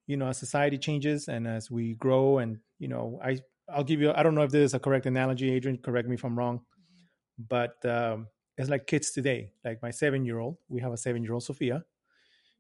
you 0.07 0.17
know, 0.17 0.29
as 0.29 0.39
society 0.39 0.79
changes 0.79 1.29
and 1.29 1.47
as 1.47 1.71
we 1.71 1.95
grow, 1.95 2.39
and 2.39 2.59
you 2.79 2.89
know, 2.89 3.21
I 3.23 3.41
I'll 3.69 3.85
give 3.85 4.01
you 4.01 4.13
I 4.13 4.23
don't 4.23 4.35
know 4.35 4.43
if 4.43 4.51
this 4.51 4.67
is 4.67 4.75
a 4.75 4.79
correct 4.79 5.07
analogy, 5.07 5.53
Adrian. 5.53 5.79
Correct 5.79 6.09
me 6.09 6.15
if 6.15 6.25
I'm 6.25 6.39
wrong, 6.39 6.61
but 7.39 7.85
um, 7.87 8.29
it's 8.57 8.71
like 8.71 8.87
kids 8.87 9.11
today. 9.11 9.53
Like 9.65 9.83
my 9.83 9.91
seven 9.91 10.25
year 10.25 10.39
old, 10.39 10.59
we 10.69 10.81
have 10.81 10.93
a 10.93 10.97
seven 10.97 11.23
year 11.23 11.33
old 11.33 11.43
Sophia. 11.45 11.85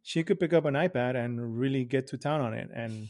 She 0.02 0.22
could 0.22 0.38
pick 0.38 0.52
up 0.52 0.66
an 0.66 0.74
iPad 0.74 1.16
and 1.16 1.58
really 1.58 1.84
get 1.84 2.06
to 2.08 2.18
town 2.18 2.40
on 2.40 2.54
it, 2.54 2.70
and 2.74 3.08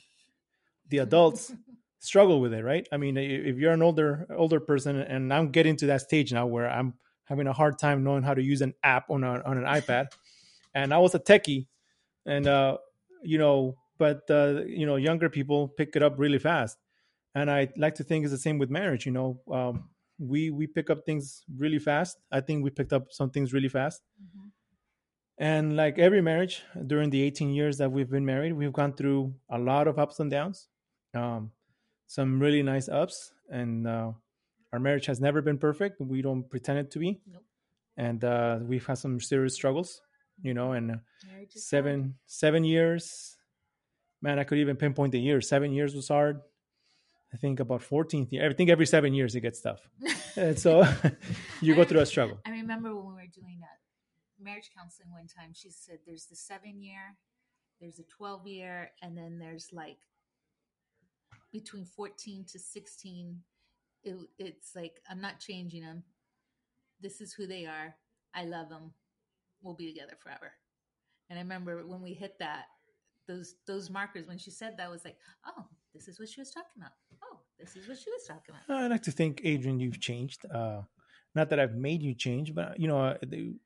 the 0.88 0.98
adults 0.98 1.52
struggle 2.00 2.40
with 2.40 2.52
it, 2.52 2.62
right? 2.64 2.86
I 2.92 2.96
mean, 2.96 3.16
if 3.16 3.56
you're 3.56 3.72
an 3.72 3.82
older 3.82 4.26
older 4.36 4.60
person, 4.60 4.96
and 4.96 5.32
I'm 5.32 5.50
getting 5.50 5.76
to 5.76 5.86
that 5.86 6.02
stage 6.02 6.32
now 6.32 6.46
where 6.46 6.70
I'm 6.70 6.94
having 7.24 7.46
a 7.46 7.52
hard 7.52 7.78
time 7.78 8.04
knowing 8.04 8.22
how 8.22 8.34
to 8.34 8.42
use 8.42 8.60
an 8.60 8.74
app 8.82 9.10
on 9.10 9.24
a, 9.24 9.42
on 9.42 9.58
an 9.58 9.64
iPad, 9.64 10.08
and 10.74 10.92
I 10.92 10.98
was 10.98 11.14
a 11.14 11.18
techie, 11.20 11.66
and 12.26 12.46
uh, 12.46 12.78
you 13.22 13.38
know, 13.38 13.76
but 13.98 14.22
uh, 14.30 14.62
you 14.66 14.86
know, 14.86 14.96
younger 14.96 15.28
people 15.30 15.68
pick 15.68 15.96
it 15.96 16.02
up 16.02 16.14
really 16.18 16.38
fast, 16.38 16.78
and 17.34 17.50
I 17.50 17.68
like 17.76 17.94
to 17.96 18.04
think 18.04 18.24
it's 18.24 18.32
the 18.32 18.38
same 18.38 18.58
with 18.58 18.70
marriage. 18.70 19.06
You 19.06 19.12
know, 19.12 19.40
um, 19.50 19.88
we 20.18 20.50
we 20.50 20.66
pick 20.66 20.90
up 20.90 21.04
things 21.04 21.44
really 21.56 21.78
fast. 21.78 22.18
I 22.30 22.40
think 22.40 22.64
we 22.64 22.70
picked 22.70 22.92
up 22.92 23.12
some 23.12 23.30
things 23.30 23.52
really 23.52 23.68
fast. 23.68 24.02
Mhm. 24.22 24.50
And 25.36 25.76
like 25.76 25.98
every 25.98 26.22
marriage, 26.22 26.62
during 26.86 27.10
the 27.10 27.22
18 27.22 27.50
years 27.50 27.78
that 27.78 27.90
we've 27.90 28.08
been 28.10 28.24
married, 28.24 28.52
we've 28.52 28.72
gone 28.72 28.92
through 28.94 29.34
a 29.50 29.58
lot 29.58 29.88
of 29.88 29.98
ups 29.98 30.20
and 30.20 30.30
downs, 30.30 30.68
um, 31.12 31.50
some 32.06 32.38
really 32.38 32.62
nice 32.62 32.88
ups. 32.88 33.32
And 33.50 33.86
uh, 33.86 34.12
our 34.74 34.80
marriage 34.80 35.06
has 35.06 35.20
never 35.20 35.40
been 35.40 35.56
perfect. 35.56 36.00
We 36.00 36.20
don't 36.20 36.50
pretend 36.50 36.80
it 36.80 36.90
to 36.90 36.98
be. 36.98 37.20
Nope. 37.32 37.44
And 37.96 38.24
uh, 38.24 38.58
we've 38.60 38.84
had 38.84 38.98
some 38.98 39.20
serious 39.20 39.54
struggles, 39.54 40.00
you 40.42 40.52
know. 40.52 40.72
And 40.72 40.90
is 40.90 40.98
hard. 41.30 41.52
seven 41.52 42.14
seven 42.26 42.64
years, 42.64 43.36
man, 44.20 44.40
I 44.40 44.44
could 44.44 44.58
even 44.58 44.74
pinpoint 44.74 45.12
the 45.12 45.20
year. 45.20 45.40
Seven 45.40 45.70
years 45.72 45.94
was 45.94 46.08
hard. 46.08 46.40
I 47.32 47.36
think 47.36 47.60
about 47.60 47.82
14th 47.82 48.32
year. 48.32 48.48
I 48.48 48.52
think 48.52 48.68
every 48.68 48.86
seven 48.86 49.14
years 49.14 49.36
it 49.36 49.42
gets 49.42 49.60
tough. 49.60 49.80
And 50.36 50.58
so 50.58 50.84
you 51.60 51.76
go 51.76 51.84
through 51.84 52.00
a 52.00 52.06
struggle. 52.06 52.40
I 52.46 52.50
remember 52.50 52.96
when 52.96 53.06
we 53.06 53.22
were 53.22 53.32
doing 53.32 53.60
uh, 53.62 53.78
marriage 54.40 54.70
counseling 54.76 55.12
one 55.12 55.28
time, 55.28 55.50
she 55.52 55.70
said 55.70 55.98
there's 56.04 56.26
the 56.26 56.36
seven 56.36 56.82
year, 56.82 57.16
there's 57.80 58.00
a 58.00 58.04
12 58.18 58.46
year, 58.48 58.90
and 59.02 59.16
then 59.16 59.38
there's 59.38 59.68
like 59.72 59.98
between 61.52 61.84
14 61.84 62.44
to 62.52 62.58
16. 62.58 63.40
It, 64.04 64.16
it's 64.38 64.74
like, 64.76 65.00
I'm 65.08 65.20
not 65.20 65.40
changing 65.40 65.82
them. 65.82 66.02
This 67.00 67.20
is 67.20 67.32
who 67.32 67.46
they 67.46 67.66
are. 67.66 67.94
I 68.34 68.44
love 68.44 68.68
them. 68.68 68.92
We'll 69.62 69.74
be 69.74 69.92
together 69.92 70.16
forever. 70.22 70.52
And 71.30 71.38
I 71.38 71.42
remember 71.42 71.86
when 71.86 72.02
we 72.02 72.12
hit 72.14 72.38
that, 72.38 72.66
those 73.26 73.54
those 73.66 73.88
markers 73.88 74.26
when 74.26 74.36
she 74.36 74.50
said 74.50 74.76
that 74.76 74.90
was 74.90 75.04
like, 75.04 75.16
oh, 75.46 75.64
this 75.94 76.08
is 76.08 76.20
what 76.20 76.28
she 76.28 76.40
was 76.40 76.50
talking 76.50 76.76
about. 76.76 76.92
Oh, 77.22 77.38
this 77.58 77.74
is 77.76 77.88
what 77.88 77.96
she 77.96 78.10
was 78.10 78.24
talking 78.26 78.54
about. 78.66 78.82
I 78.82 78.86
like 78.88 79.02
to 79.04 79.10
think, 79.10 79.40
Adrian, 79.44 79.80
you've 79.80 80.00
changed. 80.00 80.44
Uh, 80.52 80.82
not 81.34 81.48
that 81.50 81.58
I've 81.58 81.74
made 81.74 82.02
you 82.02 82.14
change, 82.14 82.54
but 82.54 82.78
you 82.78 82.86
know, 82.88 83.00
uh, 83.00 83.16
the- 83.26 83.56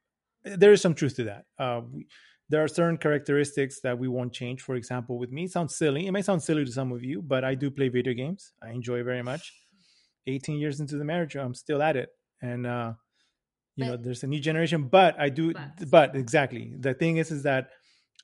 there 0.45 0.73
is 0.73 0.81
some 0.81 0.95
truth 0.95 1.17
to 1.17 1.25
that. 1.25 1.47
Uh, 1.59 1.81
we, 1.93 2.07
there 2.49 2.63
are 2.63 2.69
certain 2.69 2.97
characteristics 2.97 3.81
that 3.81 3.99
we 3.99 4.09
won't 4.09 4.33
change. 4.33 4.63
For 4.63 4.77
example, 4.77 5.19
with 5.19 5.31
me, 5.33 5.45
it 5.45 5.51
sounds 5.51 5.75
silly. 5.77 6.07
It 6.07 6.13
may 6.13 6.23
sound 6.23 6.43
silly 6.43 6.65
to 6.65 6.73
some 6.73 6.93
of 6.93 7.03
you, 7.03 7.21
but 7.21 7.45
I 7.45 7.55
do 7.55 7.71
play 7.71 7.89
video 7.89 8.15
games. 8.15 8.53
I 8.63 8.71
enjoy 8.71 9.03
very 9.03 9.23
much. 9.23 9.53
18 10.29 10.59
years 10.59 10.81
into 10.81 10.97
the 10.97 11.05
marriage, 11.05 11.35
I'm 11.37 11.55
still 11.55 11.83
at 11.83 11.97
it, 11.97 12.11
and 12.41 12.67
uh, 12.67 12.93
you 13.79 13.87
know 13.87 13.97
there's 13.97 14.25
a 14.25 14.27
new 14.27 14.41
generation 14.41 14.89
but 14.89 15.19
i 15.21 15.29
do 15.29 15.53
But. 15.55 15.91
but 15.91 16.17
exactly. 16.17 16.75
The 16.77 16.95
thing 16.95 17.19
is 17.19 17.31
is 17.31 17.45
that 17.45 17.71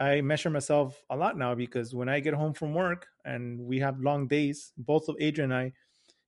i 0.00 0.20
measure 0.20 0.50
myself 0.50 1.00
a 1.08 1.16
lot 1.16 1.38
now 1.38 1.54
because 1.54 1.94
when 1.94 2.08
i 2.08 2.18
get 2.20 2.34
home 2.34 2.54
from 2.54 2.74
work 2.74 3.06
and 3.24 3.60
we 3.60 3.78
have 3.78 4.00
long 4.00 4.26
days 4.26 4.72
both 4.76 5.08
of 5.08 5.14
adrian 5.20 5.52
and 5.52 5.60
i 5.60 5.72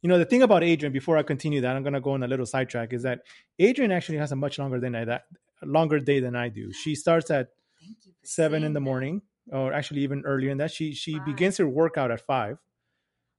you 0.02 0.08
know 0.08 0.18
the 0.18 0.24
thing 0.24 0.42
about 0.42 0.62
adrian 0.62 0.92
before 0.92 1.16
i 1.18 1.24
continue 1.24 1.60
that 1.60 1.74
i'm 1.74 1.82
going 1.82 1.92
to 2.00 2.00
go 2.00 2.12
on 2.12 2.22
a 2.22 2.28
little 2.28 2.46
sidetrack 2.46 2.92
is 2.92 3.02
that 3.02 3.18
adrian 3.58 3.90
actually 3.90 4.18
has 4.18 4.30
a 4.30 4.36
much 4.36 4.60
longer 4.60 4.78
than 4.78 4.94
i 4.94 5.04
that 5.04 5.22
longer 5.64 5.98
day 5.98 6.20
than 6.20 6.36
i 6.36 6.48
do. 6.48 6.72
She 6.72 6.94
starts 6.94 7.28
at 7.30 7.48
Thank 7.80 7.96
you 8.06 8.12
for 8.20 8.26
seven 8.26 8.62
in 8.62 8.72
the 8.72 8.80
morning 8.80 9.22
or 9.52 9.72
actually 9.72 10.02
even 10.02 10.22
earlier 10.24 10.50
than 10.50 10.58
that. 10.58 10.70
She 10.70 10.94
she 10.94 11.14
Five. 11.14 11.26
begins 11.26 11.56
her 11.58 11.68
workout 11.68 12.10
at 12.10 12.20
five 12.20 12.58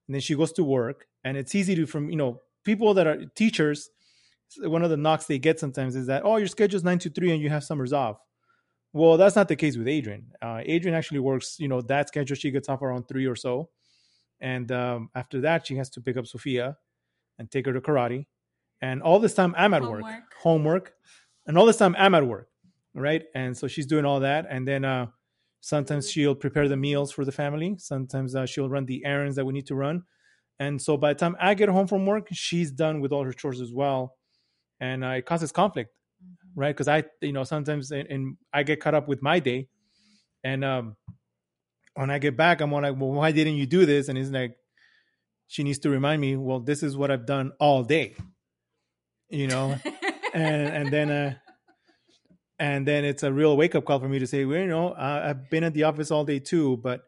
and 0.08 0.14
then 0.14 0.22
she 0.22 0.36
goes 0.36 0.52
to 0.54 0.64
work 0.64 1.08
and 1.24 1.38
it's 1.38 1.56
easy 1.56 1.76
to 1.76 1.86
from 1.86 2.10
you 2.10 2.16
know 2.16 2.42
people 2.64 2.94
that 2.94 3.08
are 3.08 3.26
teachers 3.36 3.90
one 4.60 4.82
of 4.84 4.90
the 4.90 4.98
knocks 4.98 5.26
they 5.26 5.38
get 5.38 5.60
sometimes 5.60 5.96
is 5.96 6.08
that 6.08 6.24
oh 6.26 6.38
your 6.38 6.48
schedule's 6.48 6.84
nine 6.84 7.00
to 7.00 7.10
three 7.10 7.32
and 7.32 7.42
you 7.42 7.50
have 7.50 7.64
summers 7.64 7.92
off. 7.92 8.18
Well 8.94 9.18
that's 9.18 9.36
not 9.36 9.48
the 9.48 9.56
case 9.56 9.78
with 9.78 9.88
adrian. 9.88 10.32
Uh, 10.42 10.62
adrian 10.66 10.96
actually 10.96 11.20
works 11.20 11.60
you 11.60 11.68
know 11.68 11.82
that 11.82 12.08
schedule 12.08 12.36
she 12.36 12.52
gets 12.52 12.70
off 12.70 12.82
around 12.82 13.08
three 13.08 13.26
or 13.26 13.36
so 13.36 13.70
and 14.40 14.72
um, 14.72 15.10
after 15.16 15.42
that 15.42 15.68
she 15.68 15.76
has 15.76 15.90
to 15.90 16.02
pick 16.02 16.16
up 16.16 16.28
sophia 16.28 16.78
and 17.40 17.50
take 17.52 17.66
her 17.66 17.74
to 17.74 17.82
karate 17.82 18.26
and 18.82 19.02
all 19.02 19.20
this 19.20 19.34
time 19.34 19.54
i'm 19.58 19.74
at 19.74 19.82
work. 19.82 20.02
Homework. 20.02 20.24
homework. 20.42 20.94
And 21.46 21.58
all 21.58 21.66
this 21.66 21.78
time 21.78 21.96
i'm 21.98 22.16
at 22.16 22.26
work 22.26 22.50
right? 22.98 23.24
And 23.36 23.56
so 23.56 23.68
she's 23.68 23.86
doing 23.86 24.06
all 24.06 24.20
that 24.22 24.48
and 24.50 24.68
then 24.68 24.84
uh 24.84 25.08
sometimes 25.74 26.04
she'll 26.12 26.36
prepare 26.46 26.68
the 26.70 26.78
meals 26.88 27.10
for 27.16 27.24
the 27.26 27.32
family. 27.42 27.76
Sometimes 27.92 28.30
uh, 28.36 28.46
she'll 28.52 28.70
run 28.76 28.86
the 28.86 29.00
errands 29.14 29.36
that 29.38 29.46
we 29.48 29.54
need 29.58 29.68
to 29.68 29.76
run. 29.86 29.98
And 30.60 30.82
so 30.86 30.98
by 30.98 31.12
the 31.14 31.20
time 31.24 31.36
i 31.40 31.54
get 31.62 31.70
home 31.70 31.88
from 31.88 32.06
work 32.12 32.28
she's 32.48 32.72
done 32.84 32.96
with 33.02 33.12
all 33.14 33.26
her 33.30 33.34
chores 33.42 33.62
as 33.68 33.72
well. 33.82 34.02
And 34.80 35.04
uh, 35.08 35.20
it 35.20 35.26
causes 35.32 35.52
conflict 35.52 35.92
Mhm. 36.24 36.52
right? 36.62 36.74
Because 36.76 36.88
i 36.98 37.00
you 37.22 37.34
know 37.38 37.46
sometimes 37.54 37.92
and, 37.98 38.08
and 38.14 38.24
i 38.54 38.64
get 38.70 38.80
caught 38.84 38.96
up 39.00 39.08
with 39.12 39.22
my 39.30 39.38
day. 39.50 39.60
And 40.44 40.62
um 40.74 40.86
when 41.96 42.10
i 42.12 42.20
get 42.20 42.36
back 42.38 42.62
i'm 42.62 42.72
like 42.72 42.96
well 43.02 43.12
why 43.20 43.32
didn't 43.32 43.56
you 43.62 43.66
do 43.78 43.86
this? 43.86 44.08
And 44.10 44.18
it's 44.18 44.30
like 44.32 44.58
she 45.48 45.64
needs 45.64 45.80
to 45.80 45.90
remind 45.90 46.22
me 46.22 46.36
well 46.48 46.60
this 46.60 46.82
is 46.84 46.98
what 46.98 47.12
i've 47.12 47.26
done 47.26 47.52
all 47.60 47.84
day 47.84 48.16
you 49.30 49.48
know? 49.48 49.76
And 50.34 50.68
and 50.80 50.88
then 50.94 51.10
uh 51.10 51.34
and 52.60 52.88
then 52.88 53.06
it's 53.06 53.24
a 53.24 53.32
real 53.32 53.56
wake 53.56 53.76
up 53.76 53.86
call 53.86 54.00
for 54.00 54.10
me 54.10 54.20
to 54.20 54.28
say, 54.28 54.46
well, 54.46 54.60
you 54.60 54.68
know, 54.68 54.90
uh, 54.90 55.22
I've 55.30 55.50
been 55.50 55.64
at 55.64 55.74
the 55.74 55.84
office 55.84 56.12
all 56.12 56.26
day 56.26 56.40
too, 56.40 56.78
but 56.78 57.04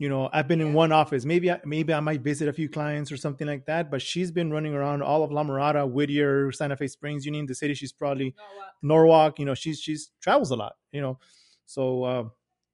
you 0.00 0.08
know, 0.08 0.30
I've 0.32 0.48
been 0.48 0.62
in 0.62 0.72
one 0.72 0.92
office. 0.92 1.26
Maybe 1.26 1.50
I, 1.50 1.60
maybe 1.66 1.92
I 1.92 2.00
might 2.00 2.22
visit 2.22 2.48
a 2.48 2.54
few 2.54 2.70
clients 2.70 3.12
or 3.12 3.18
something 3.18 3.46
like 3.46 3.66
that. 3.66 3.90
But 3.90 4.00
she's 4.00 4.30
been 4.30 4.50
running 4.50 4.74
around 4.74 5.02
all 5.02 5.22
of 5.22 5.30
La 5.30 5.44
Mirada, 5.44 5.88
Whittier, 5.88 6.50
Santa 6.52 6.74
Fe 6.74 6.86
Springs. 6.86 7.26
You 7.26 7.32
name 7.32 7.44
the 7.44 7.54
city, 7.54 7.74
she's 7.74 7.92
probably 7.92 8.34
No, 8.34 8.42
uh, 8.42 8.66
Norwalk. 8.80 9.38
You 9.38 9.44
know, 9.44 9.54
she's 9.54 9.78
she's 9.78 10.10
travels 10.22 10.52
a 10.52 10.56
lot. 10.56 10.72
You 10.90 11.02
know, 11.02 11.18
so 11.66 12.04
uh, 12.04 12.24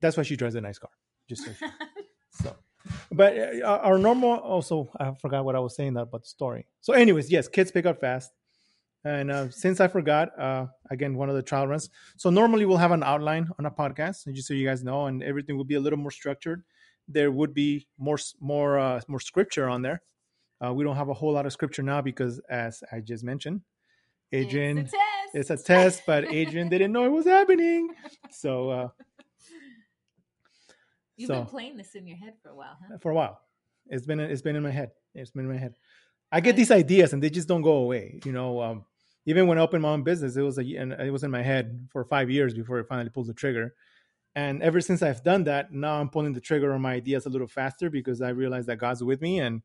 that's 0.00 0.16
why 0.16 0.22
she 0.22 0.36
drives 0.36 0.54
a 0.54 0.60
nice 0.60 0.78
car. 0.78 0.90
Just 1.28 1.44
so, 1.44 1.50
so. 2.30 2.56
But 3.10 3.36
uh, 3.36 3.80
our 3.82 3.98
normal 3.98 4.36
also, 4.36 4.88
I 5.00 5.12
forgot 5.20 5.44
what 5.44 5.56
I 5.56 5.58
was 5.58 5.74
saying 5.74 5.96
about 5.96 6.22
the 6.22 6.28
story. 6.28 6.66
So, 6.80 6.92
anyways, 6.92 7.28
yes, 7.28 7.48
kids 7.48 7.72
pick 7.72 7.86
up 7.86 8.00
fast. 8.00 8.30
And 9.06 9.30
uh, 9.30 9.50
since 9.50 9.80
I 9.80 9.86
forgot, 9.86 10.36
uh, 10.36 10.66
again, 10.90 11.14
one 11.14 11.28
of 11.28 11.36
the 11.36 11.42
trial 11.42 11.68
runs. 11.68 11.90
So 12.16 12.28
normally 12.28 12.64
we'll 12.64 12.76
have 12.76 12.90
an 12.90 13.04
outline 13.04 13.48
on 13.56 13.66
a 13.66 13.70
podcast, 13.70 14.32
just 14.34 14.48
so 14.48 14.54
you 14.54 14.66
guys 14.66 14.82
know, 14.82 15.06
and 15.06 15.22
everything 15.22 15.56
will 15.56 15.64
be 15.64 15.76
a 15.76 15.80
little 15.80 15.98
more 15.98 16.10
structured. 16.10 16.64
There 17.06 17.30
would 17.30 17.54
be 17.54 17.86
more, 17.98 18.18
more, 18.40 18.80
uh, 18.80 19.00
more 19.06 19.20
scripture 19.20 19.68
on 19.68 19.82
there. 19.82 20.02
Uh, 20.60 20.74
we 20.74 20.82
don't 20.82 20.96
have 20.96 21.08
a 21.08 21.14
whole 21.14 21.32
lot 21.32 21.46
of 21.46 21.52
scripture 21.52 21.84
now 21.84 22.02
because, 22.02 22.40
as 22.50 22.82
I 22.90 22.98
just 22.98 23.22
mentioned, 23.22 23.60
Adrian, 24.32 24.78
it's 24.78 24.92
a 24.92 24.96
test. 24.96 25.34
it's 25.34 25.50
a 25.50 25.56
test, 25.64 26.02
but 26.04 26.24
Adrian 26.32 26.68
didn't 26.68 26.90
know 26.90 27.04
it 27.04 27.12
was 27.12 27.26
happening. 27.26 27.94
So 28.32 28.70
uh, 28.70 28.88
You've 31.16 31.28
so- 31.28 31.42
been 31.42 31.46
playing 31.46 31.76
this 31.76 31.94
in 31.94 32.08
your 32.08 32.16
head 32.16 32.32
for 32.42 32.48
a 32.48 32.56
while, 32.56 32.76
huh? 32.90 32.98
for 33.00 33.12
a 33.12 33.14
while, 33.14 33.38
it's 33.86 34.04
been 34.04 34.18
it's 34.18 34.42
been 34.42 34.56
in 34.56 34.64
my 34.64 34.72
head. 34.72 34.90
It's 35.14 35.30
been 35.30 35.44
in 35.44 35.52
my 35.52 35.58
head. 35.58 35.76
I 36.32 36.40
get 36.40 36.56
these 36.56 36.72
ideas 36.72 37.12
and 37.12 37.22
they 37.22 37.30
just 37.30 37.46
don't 37.46 37.62
go 37.62 37.74
away. 37.76 38.18
You 38.24 38.32
know, 38.32 38.60
um, 38.60 38.84
even 39.26 39.48
when 39.48 39.58
I 39.58 39.62
opened 39.62 39.82
my 39.82 39.90
own 39.90 40.04
business, 40.04 40.36
it 40.36 40.42
was 40.42 40.56
a 40.58 40.76
and 40.76 40.92
it 40.92 41.10
was 41.10 41.24
in 41.24 41.30
my 41.30 41.42
head 41.42 41.88
for 41.90 42.04
five 42.04 42.30
years 42.30 42.54
before 42.54 42.78
I 42.80 42.84
finally 42.84 43.10
pulled 43.10 43.26
the 43.26 43.34
trigger. 43.34 43.74
And 44.36 44.62
ever 44.62 44.80
since 44.80 45.02
I've 45.02 45.24
done 45.24 45.44
that, 45.44 45.72
now 45.72 46.00
I'm 46.00 46.10
pulling 46.10 46.32
the 46.32 46.40
trigger 46.40 46.72
on 46.72 46.82
my 46.82 46.92
ideas 46.94 47.26
a 47.26 47.30
little 47.30 47.46
faster 47.48 47.90
because 47.90 48.20
I 48.22 48.28
realize 48.30 48.66
that 48.66 48.76
God's 48.76 49.02
with 49.02 49.20
me, 49.20 49.40
and 49.40 49.62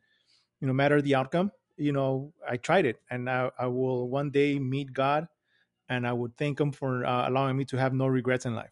you 0.59 0.67
know, 0.67 0.73
matter 0.73 1.01
the 1.01 1.15
outcome, 1.15 1.51
you 1.77 1.91
know, 1.91 2.33
I 2.47 2.57
tried 2.57 2.85
it, 2.85 2.99
and 3.09 3.29
I, 3.29 3.51
I 3.59 3.67
will 3.67 4.09
one 4.09 4.31
day 4.31 4.57
meet 4.59 4.93
God, 4.93 5.27
and 5.89 6.07
I 6.07 6.13
would 6.13 6.35
thank 6.37 6.59
Him 6.59 6.71
for 6.71 7.05
uh, 7.05 7.29
allowing 7.29 7.57
me 7.57 7.65
to 7.65 7.77
have 7.77 7.93
no 7.93 8.07
regrets 8.07 8.45
in 8.45 8.55
life. 8.55 8.71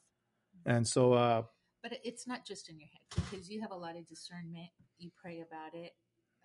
And 0.65 0.87
so, 0.87 1.13
uh, 1.13 1.43
But 1.83 1.99
it's 2.03 2.27
not 2.27 2.45
just 2.45 2.69
in 2.69 2.79
your 2.79 2.87
head 2.87 3.23
because 3.29 3.49
you 3.49 3.61
have 3.61 3.71
a 3.71 3.77
lot 3.77 3.95
of 3.95 4.07
discernment. 4.07 4.69
You 4.97 5.11
pray 5.21 5.41
about 5.41 5.73
it. 5.73 5.93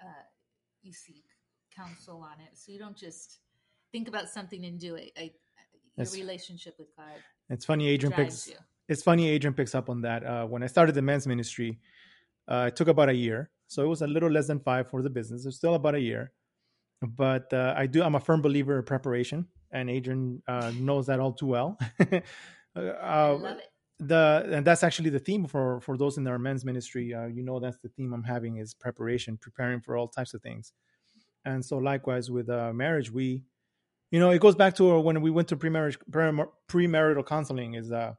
Uh, 0.03 0.27
you 0.83 0.93
seek 0.93 1.25
counsel 1.75 2.21
on 2.23 2.41
it. 2.41 2.59
So 2.59 2.73
you 2.73 2.79
don't 2.79 2.97
just 2.97 3.41
think 3.95 4.09
about 4.09 4.29
something 4.29 4.65
and 4.65 4.79
do 4.81 4.97
it. 4.97 5.13
I, 5.17 5.23
your 5.97 6.07
Yes. 6.07 6.15
relationship 6.15 6.75
with 6.81 6.91
God 6.97 7.19
it's 7.51 7.65
funny, 7.65 7.89
Adrian 7.89 8.13
picks. 8.13 8.49
you. 8.49 8.55
it's 8.89 9.03
funny 9.03 9.29
Adrian 9.29 9.55
picks 9.55 9.75
up 9.75 9.89
on 9.89 10.01
that. 10.03 10.25
Uh, 10.25 10.47
when 10.47 10.63
I 10.63 10.67
started 10.67 10.95
the 10.95 11.03
men's 11.03 11.27
ministry, 11.27 11.79
uh, 12.49 12.65
it 12.69 12.77
took 12.77 12.89
about 12.89 13.09
a 13.09 13.15
year, 13.15 13.51
so 13.67 13.83
it 13.85 13.87
was 13.87 14.03
a 14.03 14.07
little 14.07 14.31
less 14.31 14.47
than 14.47 14.61
five 14.61 14.89
for 14.89 15.03
the 15.03 15.11
business. 15.11 15.47
It's 15.47 15.57
still 15.57 15.75
about 15.75 15.95
a 15.95 16.01
year, 16.01 16.33
but 17.03 17.53
uh, 17.53 17.75
I 17.77 17.87
do. 17.87 18.03
I'm 18.03 18.15
a 18.15 18.21
firm 18.21 18.41
believer 18.43 18.79
in 18.79 18.85
preparation, 18.85 19.47
and 19.71 19.91
Adrian 19.91 20.43
uh, 20.49 20.73
knows 20.79 21.07
that 21.07 21.21
all 21.21 21.33
too 21.33 21.47
well. 21.47 21.79
I 22.01 22.23
uh, 22.77 23.39
love 23.41 23.59
it. 23.59 23.69
the 24.01 24.49
and 24.51 24.67
that's 24.67 24.83
actually 24.83 25.11
the 25.11 25.21
theme 25.21 25.47
for 25.47 25.81
for 25.81 25.97
those 25.97 26.17
in 26.19 26.27
our 26.27 26.39
men's 26.39 26.65
ministry. 26.65 27.15
Uh, 27.15 27.27
you 27.27 27.43
know, 27.43 27.61
that's 27.61 27.79
the 27.79 27.91
theme 27.91 28.13
I'm 28.15 28.25
having 28.25 28.57
is 28.57 28.75
preparation, 28.75 29.37
preparing 29.37 29.81
for 29.81 29.97
all 29.97 30.09
types 30.09 30.35
of 30.35 30.43
things. 30.43 30.73
And 31.45 31.65
so, 31.65 31.77
likewise 31.77 32.31
with 32.31 32.49
uh, 32.49 32.73
marriage, 32.73 33.11
we, 33.13 33.45
you 34.15 34.21
know, 34.21 34.31
it 34.31 34.39
goes 34.41 34.55
back 34.55 34.75
to 34.77 35.01
when 35.01 35.21
we 35.23 35.31
went 35.33 35.49
to 35.49 35.57
premar- 35.57 36.49
premarital 36.69 37.27
counseling. 37.27 37.75
Is 37.75 37.91
uh, 37.91 38.15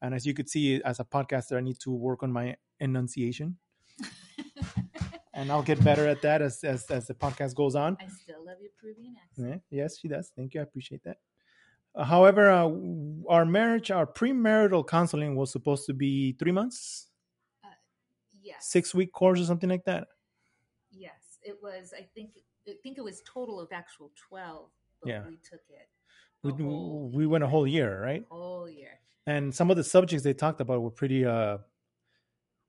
and 0.00 0.14
as 0.14 0.24
you 0.24 0.32
could 0.32 0.48
see, 0.48 0.80
as 0.84 1.00
a 1.00 1.04
podcaster, 1.04 1.56
I 1.56 1.60
need 1.60 1.80
to 1.80 1.90
work 1.90 2.22
on 2.22 2.30
my 2.30 2.54
enunciation, 2.78 3.56
and 5.34 5.50
I'll 5.50 5.64
get 5.64 5.82
better 5.82 6.06
at 6.06 6.22
that 6.22 6.40
as 6.40 6.62
as, 6.62 6.88
as 6.88 7.08
the 7.08 7.14
podcast 7.14 7.56
goes 7.56 7.74
on. 7.74 7.96
I 8.00 8.06
still 8.06 8.46
love 8.46 8.58
your 8.60 8.70
Peruvian 8.80 9.16
accent. 9.20 9.60
Yeah, 9.70 9.82
yes, 9.82 9.98
she 9.98 10.06
does. 10.06 10.30
Thank 10.36 10.54
you. 10.54 10.60
I 10.60 10.62
appreciate 10.62 11.02
that. 11.02 11.16
Uh, 11.96 12.04
however, 12.04 12.48
uh, 12.48 12.70
our 13.28 13.44
marriage, 13.44 13.90
our 13.90 14.06
premarital 14.06 14.86
counseling 14.86 15.34
was 15.34 15.50
supposed 15.50 15.84
to 15.86 15.94
be 15.94 16.36
three 16.38 16.52
months, 16.52 17.08
Yes. 18.40 18.70
six 18.70 18.94
week 18.94 19.10
course 19.10 19.40
or 19.40 19.46
something 19.46 19.68
like 19.68 19.84
that. 19.86 20.06
Yes, 20.92 21.40
it 21.42 21.56
was. 21.60 21.92
I 21.92 22.02
think. 22.14 22.30
I 22.68 22.74
think 22.84 22.98
it 22.98 23.04
was 23.04 23.20
total 23.26 23.58
of 23.60 23.72
actual 23.72 24.12
twelve. 24.28 24.70
But 25.04 25.10
Yeah. 25.10 25.26
we 25.28 25.36
took 25.36 25.60
it. 25.68 25.88
We, 26.42 26.52
we 27.18 27.26
went 27.26 27.44
a 27.44 27.48
whole 27.48 27.66
year, 27.66 28.02
right? 28.02 28.24
whole 28.30 28.68
year. 28.68 29.00
And 29.26 29.54
some 29.54 29.70
of 29.70 29.76
the 29.76 29.84
subjects 29.84 30.24
they 30.24 30.34
talked 30.34 30.60
about 30.60 30.82
were 30.82 30.90
pretty. 30.90 31.24
uh 31.24 31.58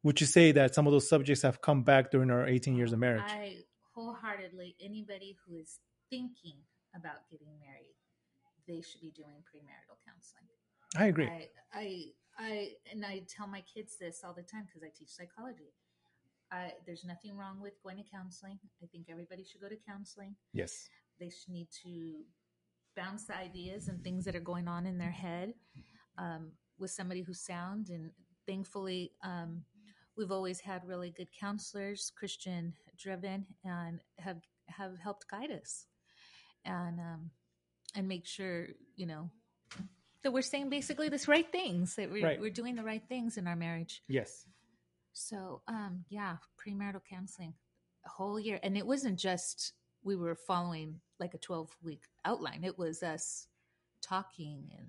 Would 0.03 0.21
you 0.21 0.27
say 0.27 0.51
that 0.53 0.75
some 0.75 0.87
of 0.87 0.93
those 0.93 1.09
subjects 1.09 1.41
have 1.41 1.61
come 1.61 1.83
back 1.83 2.11
during 2.11 2.29
our 2.31 2.47
18 2.47 2.75
years 2.75 2.93
of 2.93 2.99
marriage? 2.99 3.23
I 3.25 3.57
wholeheartedly 3.93 4.75
anybody 4.79 5.35
who 5.45 5.55
is 5.55 5.79
thinking 6.09 6.57
about 6.95 7.27
getting 7.31 7.47
married, 7.59 7.95
they 8.67 8.81
should 8.81 9.01
be 9.01 9.11
doing 9.11 9.37
premarital 9.49 9.97
counseling. 10.07 10.47
I 10.95 11.05
agree. 11.07 11.27
I, 11.27 11.49
I, 11.73 12.05
I, 12.37 12.69
and 12.91 13.05
I 13.05 13.23
tell 13.27 13.47
my 13.47 13.61
kids 13.61 13.97
this 13.97 14.21
all 14.23 14.33
the 14.33 14.43
time 14.43 14.65
because 14.67 14.83
I 14.83 14.91
teach 14.97 15.09
psychology. 15.09 15.73
I, 16.51 16.73
there's 16.85 17.03
nothing 17.03 17.35
wrong 17.35 17.59
with 17.61 17.81
going 17.83 17.97
to 17.97 18.03
counseling. 18.09 18.59
I 18.83 18.85
think 18.85 19.07
everybody 19.09 19.43
should 19.43 19.59
go 19.61 19.67
to 19.67 19.75
counseling. 19.87 20.35
yes. 20.53 20.87
They 21.19 21.31
need 21.47 21.67
to 21.83 22.23
bounce 22.95 23.25
the 23.25 23.37
ideas 23.37 23.87
and 23.87 24.03
things 24.03 24.25
that 24.25 24.35
are 24.35 24.39
going 24.41 24.67
on 24.67 24.85
in 24.85 24.97
their 24.97 25.11
head 25.11 25.53
um, 26.17 26.51
with 26.79 26.91
somebody 26.91 27.21
who's 27.21 27.41
sound. 27.41 27.89
And 27.89 28.11
thankfully, 28.47 29.11
um, 29.23 29.63
we've 30.17 30.31
always 30.31 30.59
had 30.59 30.85
really 30.87 31.11
good 31.11 31.29
counselors, 31.37 32.11
Christian 32.17 32.73
driven, 32.97 33.45
and 33.63 33.99
have 34.19 34.41
have 34.67 34.97
helped 34.97 35.27
guide 35.29 35.51
us 35.51 35.85
and 36.63 36.99
um, 36.99 37.29
and 37.95 38.07
make 38.07 38.25
sure 38.25 38.67
you 38.95 39.05
know 39.05 39.29
that 40.23 40.31
we're 40.31 40.41
saying 40.41 40.69
basically 40.69 41.07
the 41.07 41.23
right 41.27 41.51
things 41.51 41.95
that 41.95 42.09
we're, 42.09 42.25
Right. 42.25 42.41
we're 42.41 42.49
doing 42.49 42.75
the 42.75 42.83
right 42.83 43.03
things 43.07 43.37
in 43.37 43.45
our 43.47 43.55
marriage. 43.55 44.01
Yes. 44.07 44.47
So, 45.13 45.61
um, 45.67 46.03
yeah, 46.09 46.37
premarital 46.57 47.01
counseling 47.07 47.53
a 48.05 48.09
whole 48.09 48.39
year. 48.39 48.59
And 48.63 48.75
it 48.75 48.87
wasn't 48.87 49.19
just 49.19 49.73
we 50.03 50.15
were 50.15 50.35
following 50.35 50.99
like 51.19 51.33
a 51.33 51.37
12 51.37 51.75
week 51.83 52.03
outline, 52.25 52.63
it 52.63 52.77
was 52.77 53.03
us 53.03 53.47
talking 54.01 54.69
and 54.77 54.87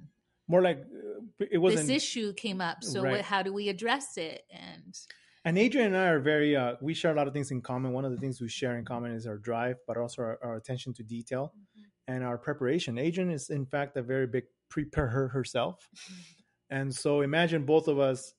More 0.48 0.62
like 0.62 0.78
uh, 0.80 1.44
it 1.50 1.58
wasn't. 1.58 1.86
this 1.88 2.02
issue 2.04 2.32
came 2.34 2.60
up. 2.60 2.84
So, 2.84 3.02
Right. 3.02 3.12
what, 3.12 3.20
how 3.22 3.42
do 3.42 3.52
we 3.52 3.68
address 3.68 4.16
it? 4.16 4.42
And 4.50 4.96
And 5.44 5.56
Adrian 5.58 5.88
and 5.88 5.96
I 5.96 6.06
are 6.08 6.20
very, 6.20 6.56
uh, 6.56 6.74
we 6.80 6.92
share 6.94 7.12
a 7.12 7.14
lot 7.14 7.26
of 7.28 7.32
things 7.32 7.50
in 7.50 7.60
common. 7.62 7.92
One 7.92 8.04
of 8.04 8.10
the 8.12 8.18
things 8.18 8.40
we 8.40 8.48
share 8.48 8.76
in 8.78 8.84
common 8.84 9.12
is 9.12 9.26
our 9.26 9.38
drive, 9.38 9.76
but 9.86 9.96
also 9.96 10.22
our, 10.22 10.38
our 10.42 10.56
attention 10.56 10.92
to 10.94 11.02
detail. 11.02 11.52
and 12.08 12.22
our 12.22 12.38
preparation. 12.38 12.98
Adrian 12.98 13.30
is, 13.32 13.50
in 13.50 13.66
fact, 13.66 13.96
a 13.96 14.02
very 14.02 14.28
big 14.28 14.44
preparer 14.68 15.26
herself. 15.28 15.88
And 16.70 16.94
so 16.94 17.20
imagine 17.22 17.64
both 17.64 17.88
of 17.88 17.98
us, 17.98 18.32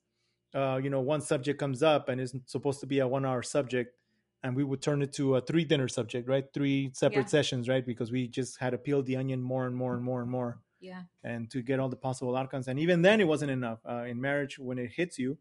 uh, 0.56 0.80
you 0.82 0.90
know, 0.90 1.02
one 1.02 1.20
subject 1.20 1.60
comes 1.60 1.84
up 1.84 2.08
and 2.08 2.22
is 2.22 2.34
supposed 2.46 2.80
to 2.80 2.86
be 2.86 3.00
a 3.00 3.08
one 3.08 3.26
hour 3.26 3.44
subject, 3.44 3.97
and 4.44 4.56
we 4.56 4.64
would 4.64 4.82
turn 4.82 5.02
it 5.02 5.14
to 5.14 5.36
a 5.36 5.42
three 5.42 5.66
dinner 5.66 5.88
subject, 5.88 6.28
right? 6.28 6.46
Three 6.54 6.92
separate 6.94 7.30
Yeah. 7.30 7.30
sessions, 7.30 7.68
right? 7.70 7.86
Because 7.86 8.12
we 8.12 8.28
just 8.28 8.60
had 8.60 8.72
to 8.72 8.78
peel 8.78 9.04
the 9.04 9.16
onion 9.18 9.42
more 9.42 9.66
and 9.68 9.76
more 9.76 9.96
and 9.96 10.04
more 10.04 10.22
and 10.22 10.30
more 10.32 10.62
Yeah. 10.80 11.06
and 11.24 11.50
to 11.52 11.62
get 11.62 11.80
all 11.80 11.90
the 11.90 11.98
possible 11.98 12.36
outcomes. 12.36 12.68
And 12.68 12.80
even 12.80 13.02
then, 13.02 13.22
it 13.22 13.28
wasn't 13.28 13.52
enough. 13.52 13.80
Uh, 13.88 14.04
in 14.04 14.22
marriage, 14.22 14.60
when 14.60 14.78
it 14.80 14.92
hits 14.92 15.18
you, 15.20 15.40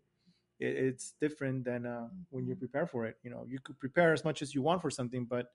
it, 0.61 0.77
it's 0.77 1.15
different 1.21 1.65
than 1.65 1.87
uh, 1.87 2.09
when 2.31 2.47
you 2.47 2.55
Mhm. 2.55 2.57
prepare 2.57 2.87
for 2.87 3.07
it. 3.07 3.19
You 3.23 3.31
know, 3.31 3.45
you 3.49 3.61
could 3.61 3.79
prepare 3.79 4.13
as 4.13 4.25
much 4.25 4.43
as 4.43 4.55
you 4.55 4.63
want 4.63 4.83
for 4.83 4.91
something, 4.91 5.27
but 5.27 5.49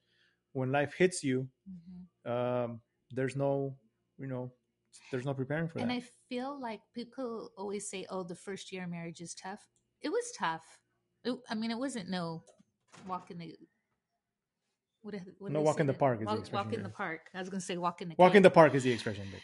when 0.53 0.71
life 0.71 0.95
hits 0.95 1.23
you, 1.23 1.49
hmm 1.65 2.07
um, 2.25 2.81
there's 3.11 3.35
no, 3.35 3.77
you 4.17 4.27
know, 4.27 4.53
there's 5.11 5.25
no 5.25 5.33
preparing 5.33 5.69
for 5.69 5.79
And 5.79 5.89
that. 5.89 5.97
And 5.97 6.03
I 6.03 6.05
feel 6.29 6.59
like 6.59 6.81
people 6.93 7.51
always 7.57 7.89
say, 7.89 8.05
"Oh, 8.09 8.23
the 8.23 8.35
first 8.35 8.71
year 8.71 8.83
of 8.85 8.89
marriage 8.89 9.19
is 9.21 9.33
tough." 9.33 9.69
It 10.01 10.09
was 10.09 10.31
tough. 10.37 10.79
It, 11.23 11.37
I 11.49 11.55
mean, 11.55 11.71
it 11.71 11.77
wasn't 11.77 12.09
no 12.09 12.45
walk 13.07 13.31
in 13.31 13.37
the. 13.37 13.55
What, 15.01 15.15
is- 15.15 15.21
what 15.39 15.51
No 15.51 15.61
walk 15.61 15.79
in 15.79 15.87
the 15.87 15.93
park 15.93 16.19
is 16.19 16.25
the 16.25 16.31
Walk, 16.31 16.39
expression 16.39 16.65
walk 16.65 16.73
in 16.73 16.83
the 16.83 16.89
park. 16.89 17.29
I 17.33 17.39
was 17.39 17.49
going 17.49 17.59
to 17.59 17.65
say 17.65 17.77
walk 17.77 18.01
in 18.01 18.09
the. 18.09 18.15
Walk 18.17 18.35
in 18.35 18.43
the 18.43 18.51
park 18.51 18.75
is 18.75 18.83
the 18.83 18.91
expression. 18.91 19.27
But 19.31 19.41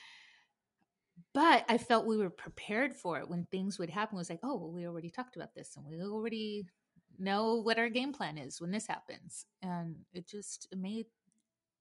but 1.34 1.66
I 1.68 1.78
felt 1.78 2.06
we 2.06 2.18
were 2.18 2.30
prepared 2.30 2.96
for 2.96 3.20
it 3.20 3.30
when 3.30 3.46
things 3.46 3.80
would 3.80 3.90
happen. 3.90 4.18
It 4.18 4.20
was 4.20 4.30
like, 4.30 4.40
oh, 4.44 4.56
well, 4.58 4.72
we 4.72 4.88
already 4.88 5.10
talked 5.10 5.36
about 5.36 5.54
this, 5.56 5.76
and 5.76 5.86
we 5.86 6.02
already 6.02 6.66
know 7.20 7.56
what 7.56 7.80
our 7.80 7.90
game 7.90 8.14
plan 8.14 8.38
is 8.38 8.62
when 8.62 8.72
this 8.72 8.88
happens, 8.88 9.46
and 9.62 9.96
it 10.14 10.28
just 10.28 10.68
made 10.76 11.08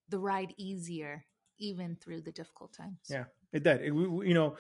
the 0.09 0.19
ride 0.19 0.55
easier, 0.57 1.25
even 1.59 1.97
through 1.97 2.23
the 2.23 2.33
difficult 2.33 2.73
times. 2.73 2.99
Yeah. 3.09 3.25
it 3.53 3.63
did. 3.63 3.83
It, 3.83 3.91
we, 3.91 4.29
you 4.29 4.35
know, 4.35 4.57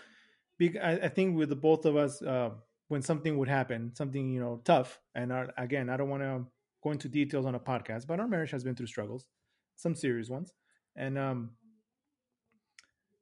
I 0.82 1.08
think 1.08 1.36
with 1.36 1.50
the 1.50 1.56
both 1.56 1.84
of 1.84 1.96
us, 1.96 2.22
uh, 2.22 2.50
when 2.88 3.02
something 3.02 3.36
would 3.38 3.48
happen, 3.48 3.92
something 3.94 4.30
you 4.32 4.40
know 4.40 4.60
tough, 4.64 5.00
and 5.14 5.32
our, 5.32 5.52
again, 5.56 5.88
I 5.90 5.96
don't 5.96 6.08
want 6.08 6.22
to 6.22 6.46
go 6.86 6.92
into 6.92 7.08
details 7.08 7.46
on 7.46 7.54
a 7.54 7.60
podcast, 7.60 8.06
but 8.06 8.20
our 8.20 8.28
marriage 8.28 8.50
has 8.52 8.64
been 8.64 8.76
through 8.76 8.86
struggles, 8.86 9.26
some 9.74 9.94
serious 9.94 10.28
ones, 10.28 10.52
and 10.96 11.18
um, 11.18 11.50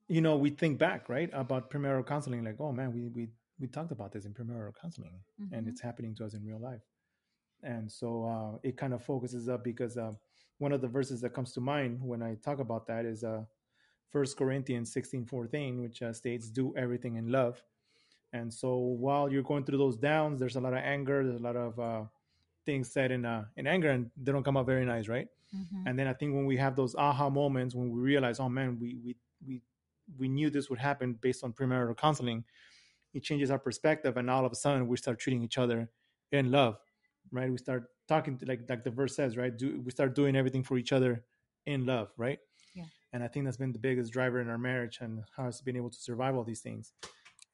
you 0.08 0.20
know, 0.20 0.36
we 0.36 0.50
think 0.50 0.78
back 0.78 1.08
right 1.08 1.30
about 1.32 1.70
premarital 1.70 2.06
counseling, 2.06 2.44
like, 2.44 2.56
oh 2.60 2.72
man, 2.72 2.92
we 2.92 3.08
we 3.08 3.28
we 3.58 3.66
talked 3.68 3.92
about 3.92 4.12
this 4.12 4.24
in 4.26 4.34
premarital 4.34 4.74
counseling, 4.80 5.20
and 5.52 5.66
Mhm. 5.66 5.68
it's 5.70 5.80
happening 5.80 6.14
to 6.16 6.24
us 6.26 6.34
in 6.34 6.44
real 6.44 6.60
life, 6.60 6.82
and 7.62 7.90
so 7.90 8.24
uh, 8.24 8.58
it 8.62 8.76
kind 8.76 8.92
of 8.94 9.02
focuses 9.02 9.48
up 9.48 9.64
because 9.64 9.96
uh, 9.96 10.12
one 10.58 10.72
of 10.72 10.80
the 10.80 10.88
verses 10.88 11.20
that 11.22 11.32
comes 11.34 11.52
to 11.54 11.60
mind 11.60 12.02
when 12.02 12.22
I 12.22 12.36
talk 12.36 12.58
about 12.60 12.86
that 12.88 13.06
is 13.06 13.24
uh, 13.24 13.44
First 14.10 14.36
Corinthians 14.36 14.92
16 14.92 15.24
14, 15.26 15.80
which 15.82 16.02
uh, 16.02 16.12
states, 16.12 16.50
Do 16.50 16.76
everything 16.76 17.16
in 17.16 17.30
love. 17.32 17.62
And 18.32 18.52
so 18.52 18.76
while 18.78 19.30
you're 19.30 19.42
going 19.44 19.64
through 19.64 19.78
those 19.78 19.96
downs, 19.96 20.40
there's 20.40 20.56
a 20.56 20.60
lot 20.60 20.74
of 20.74 20.80
anger, 20.80 21.24
there's 21.24 21.40
a 21.40 21.42
lot 21.42 21.56
of 21.56 21.78
uh, 21.78 22.04
things 22.64 22.90
said 22.92 23.10
in, 23.10 23.24
uh, 23.24 23.44
in 23.56 23.66
anger, 23.66 23.90
and 23.90 24.10
they 24.16 24.32
don't 24.32 24.42
come 24.44 24.56
out 24.56 24.66
very 24.66 24.84
nice, 24.84 25.08
right? 25.08 25.28
Mhm. 25.54 25.84
And 25.86 25.98
then 25.98 26.06
I 26.06 26.12
think 26.14 26.34
when 26.34 26.46
we 26.46 26.56
have 26.56 26.74
those 26.76 26.94
aha 26.94 27.30
moments, 27.30 27.74
when 27.74 27.90
we 27.90 28.00
realize, 28.00 28.40
oh 28.40 28.48
man, 28.48 28.78
we, 28.80 28.96
we, 29.04 29.16
we, 29.46 29.62
we 30.18 30.28
knew 30.28 30.50
this 30.50 30.68
would 30.70 30.78
happen 30.78 31.14
based 31.14 31.44
on 31.44 31.52
premarital 31.52 31.96
counseling, 31.96 32.44
it 33.12 33.22
changes 33.22 33.50
our 33.50 33.58
perspective. 33.58 34.16
And 34.16 34.28
all 34.30 34.44
of 34.44 34.52
a 34.52 34.56
sudden, 34.56 34.88
we 34.88 34.96
start 34.96 35.18
treating 35.18 35.42
each 35.42 35.58
other 35.58 35.88
in 36.32 36.50
love, 36.50 36.78
right? 37.30 37.50
We 37.50 37.58
start 37.58 37.84
talking 38.08 38.36
to, 38.38 38.46
like, 38.46 38.62
like 38.68 38.82
the 38.84 38.90
verse 38.90 39.14
says, 39.14 39.36
right? 39.36 39.56
Do, 39.56 39.80
we 39.84 39.90
start 39.92 40.14
doing 40.14 40.34
everything 40.36 40.64
for 40.64 40.76
each 40.76 40.92
other 40.92 41.24
in 41.66 41.86
love, 41.86 42.08
right? 42.16 42.38
Yeah. 42.74 42.84
And 43.12 43.22
I 43.22 43.28
think 43.28 43.44
that's 43.44 43.56
been 43.56 43.72
the 43.72 43.78
biggest 43.78 44.12
driver 44.12 44.40
in 44.40 44.48
our 44.50 44.58
marriage 44.58 44.98
and 45.00 45.22
how 45.36 45.46
it's 45.46 45.60
been 45.60 45.76
able 45.76 45.90
to 45.90 46.00
survive 46.00 46.34
all 46.34 46.44
these 46.44 46.60
things. 46.60 46.92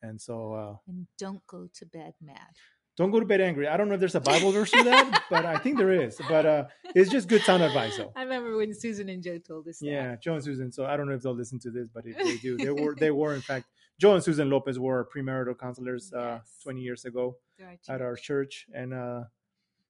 And 0.03 0.19
so, 0.19 0.55
uh, 0.55 0.77
And 0.89 1.07
don't 1.19 1.47
go 1.47 1.69
to 1.75 1.87
bed 1.87 2.15
mad. 2.23 2.57
Don't 3.01 3.11
go 3.11 3.19
to 3.19 3.25
bed 3.25 3.41
angry. 3.41 3.67
I 3.67 3.79
don't 3.79 3.89
know 3.89 3.95
if 3.95 4.01
there's 4.01 4.15
a 4.15 4.21
Bible 4.21 4.53
verse 4.53 4.69
for 4.69 4.85
that, 4.85 5.23
but 5.31 5.47
I 5.47 5.57
think 5.57 5.79
there 5.79 5.91
is. 5.91 6.21
But 6.29 6.45
uh, 6.45 6.65
it's 6.95 7.11
just 7.11 7.29
good 7.29 7.41
sound 7.41 7.63
advice, 7.63 7.97
though. 7.97 8.13
I 8.15 8.25
remember 8.25 8.59
when 8.59 8.75
Susan 8.75 9.09
and 9.09 9.23
Joe 9.23 9.39
told 9.39 9.67
us 9.69 9.81
Yeah, 9.81 10.17
Joe 10.17 10.35
and 10.35 10.45
Susan. 10.45 10.71
So 10.71 10.85
I 10.85 10.99
don't 10.99 11.09
know 11.09 11.15
if 11.15 11.23
they'll 11.23 11.35
listen 11.35 11.59
to 11.61 11.71
this, 11.71 11.89
but 11.89 12.05
if 12.05 12.19
they 12.19 12.37
do, 12.37 12.59
they 12.59 12.69
were 12.69 12.95
they 12.99 13.11
were 13.11 13.35
in 13.35 13.41
fact 13.41 13.69
Joe 13.99 14.13
and 14.17 14.23
Susan 14.23 14.51
Lopez 14.51 14.79
were 14.79 15.09
premarital 15.17 15.59
counselors 15.59 16.13
uh, 16.13 16.41
20 16.63 16.83
years 16.83 17.07
ago 17.07 17.39
that. 17.59 17.79
at 17.89 18.03
our 18.03 18.17
church, 18.17 18.67
and 18.75 18.93
uh, 18.93 19.23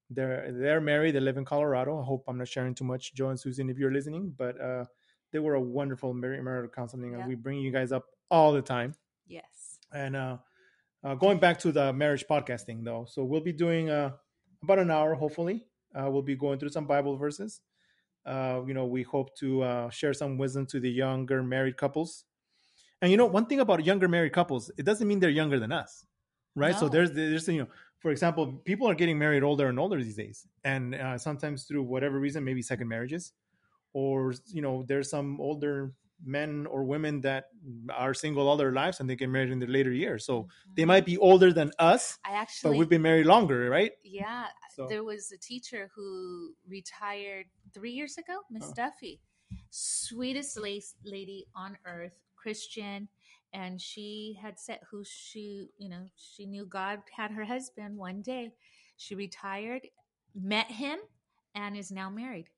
they're 0.09 0.53
they're 0.53 0.81
married. 0.81 1.17
They 1.17 1.21
live 1.21 1.37
in 1.37 1.45
Colorado. 1.45 2.01
I 2.01 2.05
hope 2.05 2.23
I'm 2.29 2.39
not 2.39 2.47
sharing 2.47 2.77
too 2.77 2.85
much, 2.85 3.13
Joe 3.13 3.31
and 3.31 3.41
Susan, 3.41 3.69
if 3.71 3.77
you're 3.77 3.93
listening. 3.93 4.33
But 4.39 4.61
uh, 4.61 4.85
they 5.33 5.41
were 5.41 5.55
a 5.55 5.61
wonderful 5.61 6.15
mar- 6.15 6.41
marital 6.41 6.71
counseling, 6.71 7.17
and 7.17 7.27
we 7.27 7.35
bring 7.35 7.59
you 7.59 7.73
guys 7.73 7.91
up 7.91 8.05
all 8.31 8.53
the 8.53 8.63
time. 8.63 8.95
Yes. 9.27 9.81
And 9.93 10.15
uh, 11.03 11.15
going 11.15 11.39
back 11.39 11.59
to 11.61 11.73
the 11.73 11.93
marriage 11.93 12.25
podcasting, 12.29 12.85
though, 12.85 13.07
so 13.09 13.25
we'll 13.25 13.41
be 13.41 13.53
doing 13.53 13.91
uh, 13.91 14.11
about 14.63 14.79
an 14.79 14.91
hour, 14.91 15.15
hopefully. 15.15 15.65
Uh, 15.95 16.09
we'll 16.11 16.23
be 16.23 16.37
going 16.37 16.59
through 16.59 16.69
some 16.69 16.87
Bible 16.87 17.17
verses. 17.17 17.61
Uh, 18.25 18.61
you 18.67 18.75
know, 18.75 18.87
we 18.87 19.03
hope 19.03 19.35
to 19.37 19.63
uh, 19.63 19.91
share 19.91 20.13
some 20.13 20.37
wisdom 20.39 20.67
to 20.67 20.79
the 20.79 20.91
younger 20.91 21.43
married 21.43 21.77
couples. 21.77 22.25
And 23.03 23.11
you 23.11 23.17
know, 23.17 23.27
one 23.27 23.47
thing 23.47 23.61
about 23.61 23.85
younger 23.85 24.09
married 24.09 24.33
couples, 24.33 24.71
it 24.77 24.85
doesn't 24.85 25.09
mean 25.09 25.21
they're 25.21 25.31
younger 25.31 25.59
than 25.59 25.73
us, 25.73 26.05
right? 26.55 26.77
So 26.77 26.89
there's, 26.89 27.13
there's, 27.13 27.49
you 27.49 27.61
know, 27.61 27.69
for 27.99 28.11
example, 28.11 28.61
people 28.65 28.89
are 28.89 28.95
getting 28.95 29.19
married 29.19 29.43
older 29.43 29.69
and 29.69 29.79
older 29.79 30.03
these 30.03 30.17
days, 30.17 30.47
and 30.65 30.95
uh, 30.95 31.17
sometimes 31.17 31.65
through 31.65 31.83
whatever 31.83 32.21
reason, 32.21 32.45
maybe 32.45 32.61
second 32.61 32.89
marriages, 32.89 33.33
or 33.95 34.35
you 34.47 34.61
know, 34.61 34.85
there's 34.87 35.09
some 35.09 35.41
older 35.41 35.93
men 36.25 36.67
or 36.67 36.85
women 36.85 37.21
that 37.23 37.47
are 37.95 38.15
single 38.15 38.49
all 38.49 38.57
their 38.57 38.73
lives 38.73 39.01
and 39.01 39.09
they 39.09 39.17
get 39.17 39.29
married 39.29 39.51
in 39.51 39.59
their 39.59 39.69
later 39.69 39.93
years. 39.93 40.25
So 40.25 40.49
they 40.77 40.83
Mhm. 40.85 40.89
might 40.89 41.05
be 41.07 41.19
older 41.19 41.53
than 41.53 41.73
us, 41.79 42.19
I 42.25 42.47
but 42.63 42.75
we've 42.75 42.89
been 42.89 43.03
married 43.03 43.27
longer, 43.27 43.69
right? 43.71 43.93
yeah. 44.03 44.49
So 44.75 44.87
There 44.87 45.05
was 45.05 45.33
a 45.33 45.39
teacher 45.39 45.91
who 45.95 46.55
retired 46.69 47.47
three 47.73 47.93
years 47.93 48.19
ago, 48.19 48.43
Miss 48.51 48.65
Oh. 48.65 48.75
Duffy. 48.75 49.21
Sweetest 49.71 50.59
lady 51.05 51.47
on 51.55 51.77
earth, 51.85 52.19
Christian. 52.37 53.09
And 53.53 53.81
she 53.81 54.39
had 54.41 54.59
said 54.59 54.81
who 54.91 55.03
she, 55.05 55.71
you 55.77 55.89
know, 55.89 56.09
she 56.17 56.47
knew 56.47 56.65
God 56.67 57.03
had 57.11 57.33
her 57.33 57.45
husband 57.45 57.97
one 57.97 58.23
day. 58.23 58.53
She 58.97 59.15
retired, 59.15 59.89
met 60.35 60.71
him, 60.71 61.01
and 61.55 61.77
is 61.77 61.91
now 61.91 62.11
married. 62.11 62.49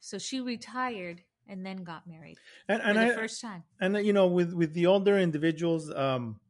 So 0.00 0.18
she 0.18 0.40
retired 0.40 1.24
and 1.50 1.66
then 1.66 1.82
got 1.84 2.06
married 2.06 2.38
and 2.68 2.80
for 2.80 2.88
and 2.88 2.98
the 2.98 3.02
I 3.02 3.14
first 3.14 3.40
time. 3.40 3.64
and 3.80 3.96
you 4.06 4.12
know 4.12 4.28
with 4.28 4.54
with 4.54 4.72
the 4.72 4.86
older 4.86 5.18
individuals, 5.18 5.90
um, 5.90 6.40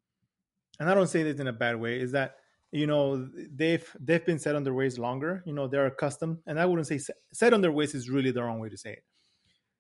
and 0.79 0.89
I 0.89 0.95
don't 0.95 1.09
say 1.09 1.23
this 1.23 1.41
in 1.41 1.49
a 1.49 1.53
bad 1.53 1.81
way, 1.81 1.99
is 1.99 2.13
that 2.13 2.37
you 2.71 2.87
know 2.87 3.29
they've 3.53 3.85
they've 3.99 4.25
been 4.25 4.39
set 4.39 4.55
on 4.55 4.63
their 4.63 4.75
ways 4.75 4.99
longer. 4.99 5.43
You 5.47 5.55
know 5.55 5.67
they're 5.67 5.87
accustomed, 5.87 6.39
and 6.47 6.61
I 6.61 6.67
wouldn't 6.67 6.87
say 6.87 6.99
set, 6.99 7.17
set 7.33 7.53
on 7.53 7.63
their 7.63 7.73
ways 7.73 7.95
is 7.95 8.09
really 8.09 8.31
the 8.31 8.43
wrong 8.43 8.61
way 8.61 8.69
to 8.69 8.77
say 8.77 8.93
it. 8.93 9.05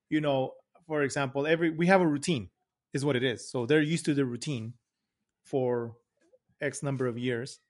You 0.08 0.20
know, 0.20 0.54
for 0.86 1.02
example, 1.02 1.46
every 1.46 1.70
we 1.70 1.86
have 1.86 2.00
a 2.00 2.06
routine, 2.06 2.48
is 2.92 3.04
what 3.04 3.14
it 3.14 3.22
is. 3.22 3.48
So 3.48 3.66
they're 3.66 3.82
used 3.82 4.06
to 4.06 4.14
the 4.14 4.24
routine 4.24 4.74
for 5.44 5.96
X 6.60 6.82
number 6.82 7.06
of 7.06 7.18
years, 7.18 7.60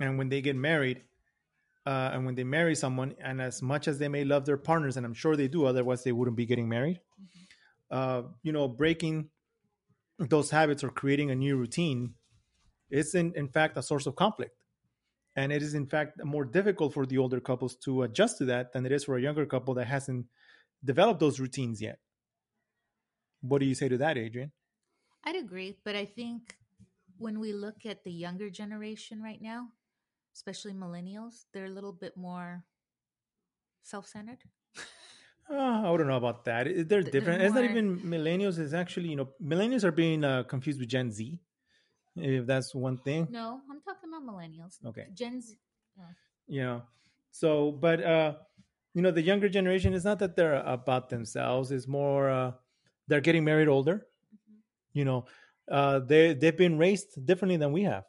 and 0.00 0.16
when 0.16 0.28
they 0.28 0.40
get 0.40 0.56
married, 0.56 1.02
uh, 1.84 2.10
and 2.12 2.24
when 2.24 2.34
they 2.34 2.44
marry 2.44 2.74
someone, 2.74 3.14
and 3.22 3.40
as 3.40 3.60
much 3.60 3.88
as 3.88 3.98
they 3.98 4.08
may 4.08 4.24
love 4.24 4.44
their 4.44 4.56
partners, 4.56 4.96
and 4.96 5.04
I'm 5.04 5.14
sure 5.14 5.36
they 5.36 5.48
do, 5.48 5.64
otherwise 5.64 6.04
they 6.04 6.12
wouldn't 6.12 6.36
be 6.36 6.46
getting 6.46 6.68
married. 6.68 7.00
Uh, 7.90 8.22
you 8.42 8.52
know, 8.52 8.68
breaking 8.68 9.28
those 10.18 10.50
habits 10.50 10.84
or 10.84 10.90
creating 10.90 11.30
a 11.30 11.34
new 11.34 11.56
routine 11.56 12.14
is 12.90 13.14
in, 13.14 13.32
in 13.34 13.48
fact 13.48 13.76
a 13.76 13.82
source 13.82 14.06
of 14.06 14.16
conflict. 14.16 14.54
And 15.34 15.50
it 15.50 15.62
is 15.62 15.74
in 15.74 15.86
fact 15.86 16.22
more 16.24 16.44
difficult 16.44 16.94
for 16.94 17.06
the 17.06 17.18
older 17.18 17.40
couples 17.40 17.76
to 17.84 18.02
adjust 18.02 18.38
to 18.38 18.44
that 18.46 18.72
than 18.72 18.86
it 18.86 18.92
is 18.92 19.04
for 19.04 19.16
a 19.16 19.22
younger 19.22 19.46
couple 19.46 19.74
that 19.74 19.86
hasn't 19.86 20.26
developed 20.84 21.20
those 21.20 21.40
routines 21.40 21.80
yet. 21.80 21.98
What 23.40 23.60
do 23.60 23.66
you 23.66 23.74
say 23.74 23.88
to 23.88 23.98
that, 23.98 24.18
Adrian? 24.18 24.52
I'd 25.24 25.36
agree, 25.36 25.78
but 25.84 25.96
I 25.96 26.04
think 26.04 26.56
when 27.18 27.40
we 27.40 27.52
look 27.52 27.86
at 27.86 28.04
the 28.04 28.12
younger 28.12 28.50
generation 28.50 29.22
right 29.22 29.40
now, 29.40 29.68
especially 30.34 30.72
millennials, 30.72 31.44
they're 31.52 31.66
a 31.66 31.70
little 31.70 31.92
bit 31.92 32.16
more 32.16 32.64
self-centered. 33.82 34.38
Uh, 35.50 35.82
I 35.84 35.90
wouldn't 35.90 36.08
know 36.08 36.16
about 36.16 36.44
that. 36.44 36.64
They're 36.64 36.84
They're 36.84 37.02
different. 37.02 37.42
It's 37.42 37.54
not 37.54 37.64
even 37.64 38.00
millennials. 38.00 38.58
It's 38.58 38.72
actually, 38.72 39.08
you 39.08 39.16
know, 39.16 39.30
millennials 39.42 39.84
are 39.84 39.92
being 39.92 40.24
uh, 40.24 40.44
confused 40.44 40.78
with 40.78 40.88
Gen 40.88 41.10
Z, 41.10 41.40
if 42.16 42.46
that's 42.46 42.74
one 42.74 42.96
thing. 42.98 43.26
No, 43.30 43.60
I'm 43.70 43.80
talking 43.80 44.08
about 44.08 44.22
millennials. 44.22 44.78
Okay. 44.86 45.06
Gen 45.14 45.40
Z. 45.42 45.58
Yeah. 46.48 46.64
know 46.64 46.82
so 47.34 47.72
but 47.72 48.02
uh 48.04 48.34
you 48.94 49.00
know 49.02 49.10
the 49.10 49.22
younger 49.22 49.48
generation 49.48 49.94
is 49.94 50.04
not 50.04 50.18
that 50.18 50.36
they're 50.36 50.56
about 50.66 51.08
themselves 51.08 51.70
it's 51.72 51.88
more 51.88 52.28
uh 52.28 52.52
they're 53.08 53.20
getting 53.22 53.44
married 53.44 53.68
older 53.68 54.06
you 54.92 55.04
know 55.04 55.24
uh 55.70 55.98
they 56.00 56.34
they've 56.34 56.56
been 56.56 56.76
raised 56.78 57.24
differently 57.24 57.56
than 57.56 57.72
we 57.72 57.84
have 57.84 58.04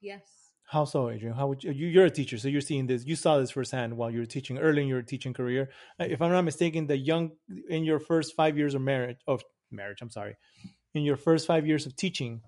Yes. 0.00 0.22
How 0.68 0.84
so, 0.84 1.10
Adrian? 1.10 1.34
How 1.34 1.46
would 1.46 1.62
you, 1.62 1.70
you're 1.70 2.06
a 2.06 2.10
teacher, 2.10 2.38
so 2.38 2.48
you're 2.48 2.60
seeing 2.60 2.86
this. 2.86 3.06
You 3.06 3.14
saw 3.14 3.38
this 3.38 3.52
firsthand 3.52 3.96
while 3.96 4.10
you 4.10 4.18
were 4.18 4.26
teaching 4.26 4.58
early 4.58 4.82
in 4.82 4.88
your 4.88 5.02
teaching 5.02 5.32
career. 5.32 5.70
Uh, 6.00 6.04
If 6.04 6.20
I'm 6.20 6.32
not 6.32 6.42
mistaken, 6.42 6.86
the 6.88 6.96
young 6.96 7.30
in 7.68 7.84
your 7.84 8.00
first 8.00 8.34
five 8.34 8.56
years 8.58 8.74
of 8.74 8.82
marriage 8.82 9.18
of 9.28 9.42
marriage, 9.70 9.98
I'm 10.02 10.10
sorry, 10.10 10.36
in 10.94 11.02
your 11.02 11.16
first 11.16 11.46
five 11.46 11.66
years 11.66 11.86
of 11.86 11.94
teaching, 11.94 12.40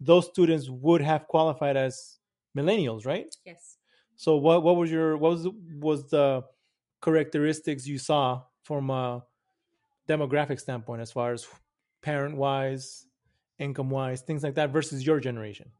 those 0.00 0.26
students 0.26 0.68
would 0.68 1.00
have 1.00 1.26
qualified 1.28 1.76
as 1.78 2.18
millennials, 2.56 3.06
right? 3.06 3.34
Yes. 3.46 3.78
So 4.16 4.36
what 4.36 4.62
what 4.62 4.76
was 4.76 4.90
your 4.90 5.16
what 5.16 5.32
was 5.32 5.48
was 5.80 6.10
the 6.10 6.42
characteristics 7.02 7.86
you 7.86 7.98
saw 7.98 8.42
from 8.64 8.90
a 8.90 9.24
demographic 10.08 10.60
standpoint 10.60 11.00
as 11.00 11.10
far 11.10 11.32
as 11.32 11.46
parent 12.02 12.36
wise, 12.36 13.06
income 13.58 13.88
wise, 13.90 14.20
things 14.20 14.42
like 14.42 14.54
that 14.56 14.72
versus 14.72 15.06
your 15.06 15.20
generation? 15.20 15.70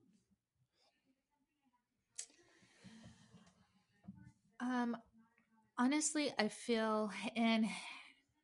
Um, 4.67 4.97
honestly, 5.79 6.33
I 6.39 6.49
feel, 6.49 7.11
and 7.37 7.67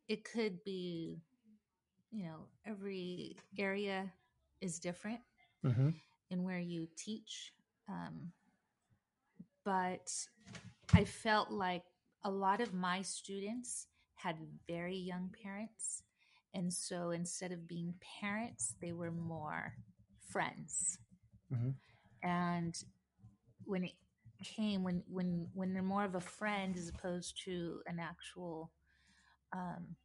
it 0.09 0.25
could 0.25 0.63
be, 0.65 1.23
you 2.11 2.25
know, 2.25 2.47
every 2.67 3.37
area 3.59 4.13
is 4.61 4.79
different 4.79 5.21
Mm-hmm. 5.65 5.91
in 6.31 6.45
where 6.45 6.59
you 6.61 6.89
teach. 6.97 7.53
Um, 7.89 8.33
but 9.65 10.13
I 10.93 11.05
felt 11.05 11.51
like 11.51 11.85
a 12.25 12.31
lot 12.31 12.61
of 12.61 12.75
my 12.75 13.03
students 13.03 13.87
had 14.15 14.37
very 14.69 14.97
young 14.97 15.31
parents. 15.43 16.03
And 16.55 16.73
so 16.73 17.11
instead 17.11 17.53
of 17.53 17.67
being 17.69 17.95
parents, 18.21 18.75
they 18.81 18.93
were 18.93 19.11
more 19.11 19.75
friends. 20.31 20.99
Mhm. 21.53 21.75
And 22.23 22.77
when 23.65 23.85
it 23.85 23.93
came, 24.43 24.83
when, 24.85 25.03
when, 25.09 25.49
when 25.55 25.73
they're 25.73 25.83
more 25.83 26.05
of 26.05 26.15
a 26.15 26.21
friend 26.21 26.77
as 26.77 26.89
opposed 26.89 27.41
to 27.45 27.81
an 27.87 27.99
actual, 27.99 28.71
um, 29.53 29.97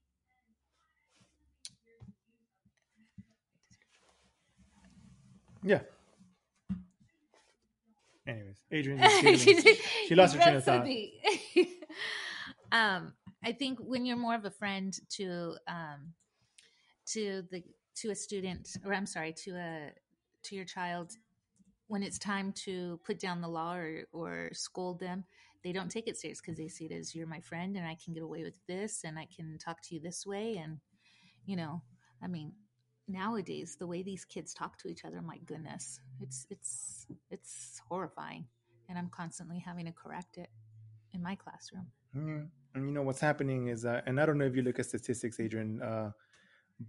Yeah. 5.64 5.80
Anyways, 8.28 8.62
Adrian, 8.72 9.00
she 10.08 10.16
lost 10.16 10.36
her 10.36 10.42
train 10.42 10.56
of 10.56 10.64
thought. 10.64 10.86
um, 12.72 13.14
I 13.44 13.52
think 13.54 13.80
when 13.80 14.06
you're 14.06 14.18
more 14.18 14.36
of 14.36 14.46
a 14.46 14.52
friend 14.52 14.98
to 15.16 15.56
um, 15.68 16.14
to 17.08 17.44
the 17.52 17.64
to 17.98 18.12
a 18.12 18.16
student, 18.16 18.70
or 18.86 18.94
I'm 18.94 19.06
sorry, 19.06 19.34
to 19.46 19.52
a 19.52 19.92
to 20.44 20.56
your 20.56 20.66
child, 20.66 21.14
when 21.88 22.04
it's 22.04 22.20
time 22.20 22.52
to 22.52 23.00
put 23.06 23.20
down 23.20 23.42
the 23.42 23.48
law 23.48 23.76
or 23.76 24.04
or 24.12 24.50
scold 24.54 25.00
them, 25.00 25.24
they 25.64 25.72
don't 25.72 25.90
take 25.90 26.08
it 26.08 26.18
serious 26.18 26.42
because 26.42 26.58
they 26.58 26.68
see 26.68 26.86
it 26.86 26.92
as 26.92 27.16
you're 27.16 27.28
my 27.28 27.40
friend 27.42 27.76
and 27.78 27.86
I 27.86 27.98
can 28.04 28.14
get 28.14 28.24
away 28.24 28.44
with 28.44 28.60
this 28.68 29.04
and 29.04 29.18
I 29.18 29.28
can 29.36 29.58
talk 29.58 29.82
to 29.84 29.96
you 29.96 30.02
this 30.02 30.26
way. 30.26 30.58
And 30.58 30.80
you 31.46 31.56
know, 31.56 31.82
I 32.22 32.28
mean, 32.28 32.54
nowadays 33.08 33.78
the 33.80 33.88
way 33.88 34.04
these 34.04 34.26
kids 34.26 34.54
talk 34.54 34.78
to 34.80 34.90
each 34.90 35.06
other, 35.06 35.22
my 35.22 35.38
goodness, 35.46 36.00
it's 36.20 36.46
it's 36.50 37.08
it's 37.32 37.82
horrifying, 37.90 38.46
and 38.90 38.98
I'm 38.98 39.10
constantly 39.10 39.60
having 39.60 39.86
to 39.86 39.92
correct 39.92 40.38
it 40.38 40.50
in 41.14 41.24
my 41.24 41.36
classroom. 41.36 41.88
Mm, 42.16 42.50
And 42.76 42.86
you 42.86 42.92
know 42.92 43.02
what's 43.02 43.22
happening 43.22 43.68
is, 43.68 43.86
uh, 43.86 44.02
and 44.06 44.20
I 44.20 44.26
don't 44.26 44.38
know 44.38 44.46
if 44.46 44.56
you 44.56 44.62
look 44.62 44.80
at 44.80 44.86
statistics, 44.86 45.40
Adrian, 45.40 45.82
uh, 45.82 46.12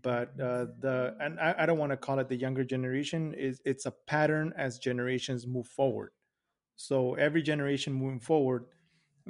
but 0.02 0.38
uh, 0.40 0.66
the 0.80 1.14
and 1.20 1.40
I, 1.40 1.54
I 1.58 1.66
don't 1.66 1.78
want 1.78 1.92
to 1.92 1.96
call 1.96 2.18
it 2.18 2.28
the 2.28 2.36
younger 2.36 2.64
generation. 2.64 3.34
Is 3.34 3.60
it's 3.64 3.86
a 3.86 3.90
pattern 4.06 4.52
as 4.56 4.78
generations 4.78 5.46
move 5.46 5.66
forward. 5.66 6.10
So 6.76 7.14
every 7.14 7.42
generation 7.42 7.92
moving 7.92 8.20
forward, 8.20 8.66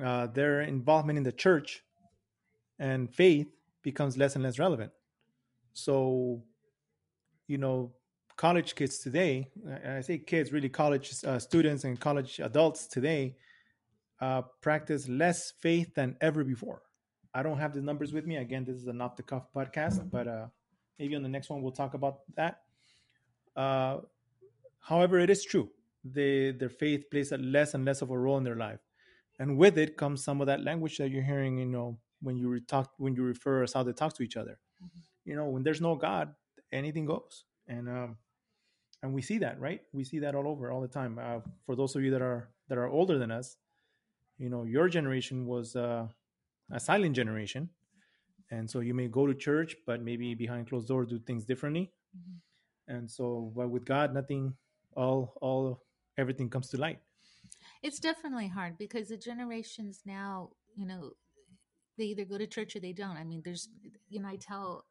uh, 0.02 0.26
their 0.26 0.60
involvement 0.62 1.16
in 1.16 1.22
the 1.22 1.32
church 1.32 1.82
and 2.78 3.12
faith 3.12 3.48
becomes 3.82 4.16
less 4.16 4.34
and 4.34 4.44
less 4.44 4.58
relevant. 4.58 4.92
So, 5.72 6.42
you 7.46 7.58
know, 7.58 7.92
college 8.36 8.74
kids 8.74 8.98
today, 8.98 9.50
I 9.86 10.00
say 10.00 10.18
kids, 10.18 10.52
really 10.52 10.68
college 10.68 11.14
uh, 11.24 11.38
students 11.38 11.84
and 11.84 11.98
college 11.98 12.40
adults 12.40 12.86
today, 12.86 13.36
uh, 14.20 14.42
practice 14.60 15.08
less 15.08 15.52
faith 15.60 15.94
than 15.94 16.16
ever 16.20 16.44
before. 16.44 16.82
I 17.34 17.42
don't 17.42 17.58
have 17.58 17.74
the 17.74 17.80
numbers 17.80 18.12
with 18.12 18.26
me. 18.26 18.36
Again, 18.36 18.64
this 18.64 18.76
is 18.76 18.86
an 18.86 19.00
off 19.00 19.16
the 19.16 19.22
cuff 19.22 19.44
podcast, 19.54 20.10
but 20.10 20.26
uh, 20.26 20.46
maybe 20.98 21.14
on 21.14 21.22
the 21.22 21.28
next 21.28 21.50
one 21.50 21.62
we'll 21.62 21.72
talk 21.72 21.94
about 21.94 22.20
that. 22.36 22.62
Uh, 23.54 23.98
however, 24.80 25.18
it 25.18 25.30
is 25.30 25.44
true. 25.44 25.70
They, 26.04 26.52
their 26.52 26.70
faith 26.70 27.10
plays 27.10 27.32
a 27.32 27.38
less 27.38 27.74
and 27.74 27.84
less 27.84 28.02
of 28.02 28.10
a 28.10 28.18
role 28.18 28.38
in 28.38 28.44
their 28.44 28.56
life, 28.56 28.80
and 29.38 29.58
with 29.58 29.76
it 29.78 29.96
comes 29.96 30.24
some 30.24 30.40
of 30.40 30.46
that 30.46 30.62
language 30.62 30.96
that 30.98 31.10
you're 31.10 31.22
hearing. 31.22 31.58
You 31.58 31.66
know, 31.66 31.98
when 32.22 32.36
you 32.36 32.48
re- 32.48 32.60
talk, 32.60 32.92
when 32.98 33.14
you 33.14 33.22
refer 33.22 33.62
us 33.62 33.72
how 33.72 33.82
they 33.82 33.92
talk 33.92 34.14
to 34.14 34.22
each 34.22 34.36
other. 34.36 34.58
You 35.24 35.36
know, 35.36 35.46
when 35.46 35.62
there's 35.62 35.80
no 35.80 35.96
God, 35.96 36.34
anything 36.72 37.04
goes, 37.04 37.44
and 37.66 37.88
um, 37.88 38.16
and 39.02 39.12
we 39.12 39.22
see 39.22 39.38
that, 39.38 39.60
right? 39.60 39.82
We 39.92 40.04
see 40.04 40.20
that 40.20 40.34
all 40.34 40.48
over, 40.48 40.70
all 40.70 40.80
the 40.80 40.88
time. 40.88 41.18
Uh, 41.20 41.40
for 41.66 41.76
those 41.76 41.94
of 41.94 42.02
you 42.02 42.10
that 42.12 42.22
are 42.22 42.48
that 42.68 42.78
are 42.78 42.88
older 42.88 43.18
than 43.18 43.30
us, 43.30 43.56
you 44.38 44.48
know, 44.48 44.64
your 44.64 44.88
generation 44.88 45.46
was 45.46 45.76
uh, 45.76 46.06
a 46.70 46.80
silent 46.80 47.16
generation, 47.16 47.70
and 48.50 48.70
so 48.70 48.80
you 48.80 48.94
may 48.94 49.08
go 49.08 49.26
to 49.26 49.34
church, 49.34 49.76
but 49.86 50.02
maybe 50.02 50.34
behind 50.34 50.68
closed 50.68 50.88
doors 50.88 51.08
do 51.08 51.18
things 51.18 51.44
differently. 51.44 51.92
And 52.86 53.10
so, 53.10 53.52
but 53.54 53.68
with 53.68 53.84
God, 53.84 54.14
nothing, 54.14 54.54
all, 54.96 55.34
all, 55.42 55.84
everything 56.16 56.48
comes 56.48 56.68
to 56.70 56.78
light. 56.78 57.00
It's 57.82 58.00
definitely 58.00 58.48
hard 58.48 58.78
because 58.78 59.08
the 59.08 59.16
generations 59.16 60.00
now, 60.06 60.50
you 60.74 60.86
know, 60.86 61.10
they 61.98 62.04
either 62.04 62.24
go 62.24 62.38
to 62.38 62.46
church 62.46 62.76
or 62.76 62.80
they 62.80 62.92
don't. 62.92 63.16
I 63.16 63.24
mean, 63.24 63.42
there's, 63.44 63.68
you 64.08 64.20
know, 64.22 64.28
I 64.28 64.36
tell, 64.36 64.84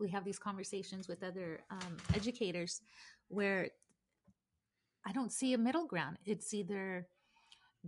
we 0.00 0.10
have 0.10 0.24
these 0.24 0.38
conversations 0.38 1.06
with 1.06 1.22
other 1.22 1.60
um, 1.70 1.96
educators 2.14 2.80
where 3.28 3.68
I 5.06 5.12
don't 5.12 5.32
see 5.32 5.52
a 5.52 5.58
middle 5.58 5.86
ground. 5.86 6.18
It's 6.24 6.52
either 6.52 7.06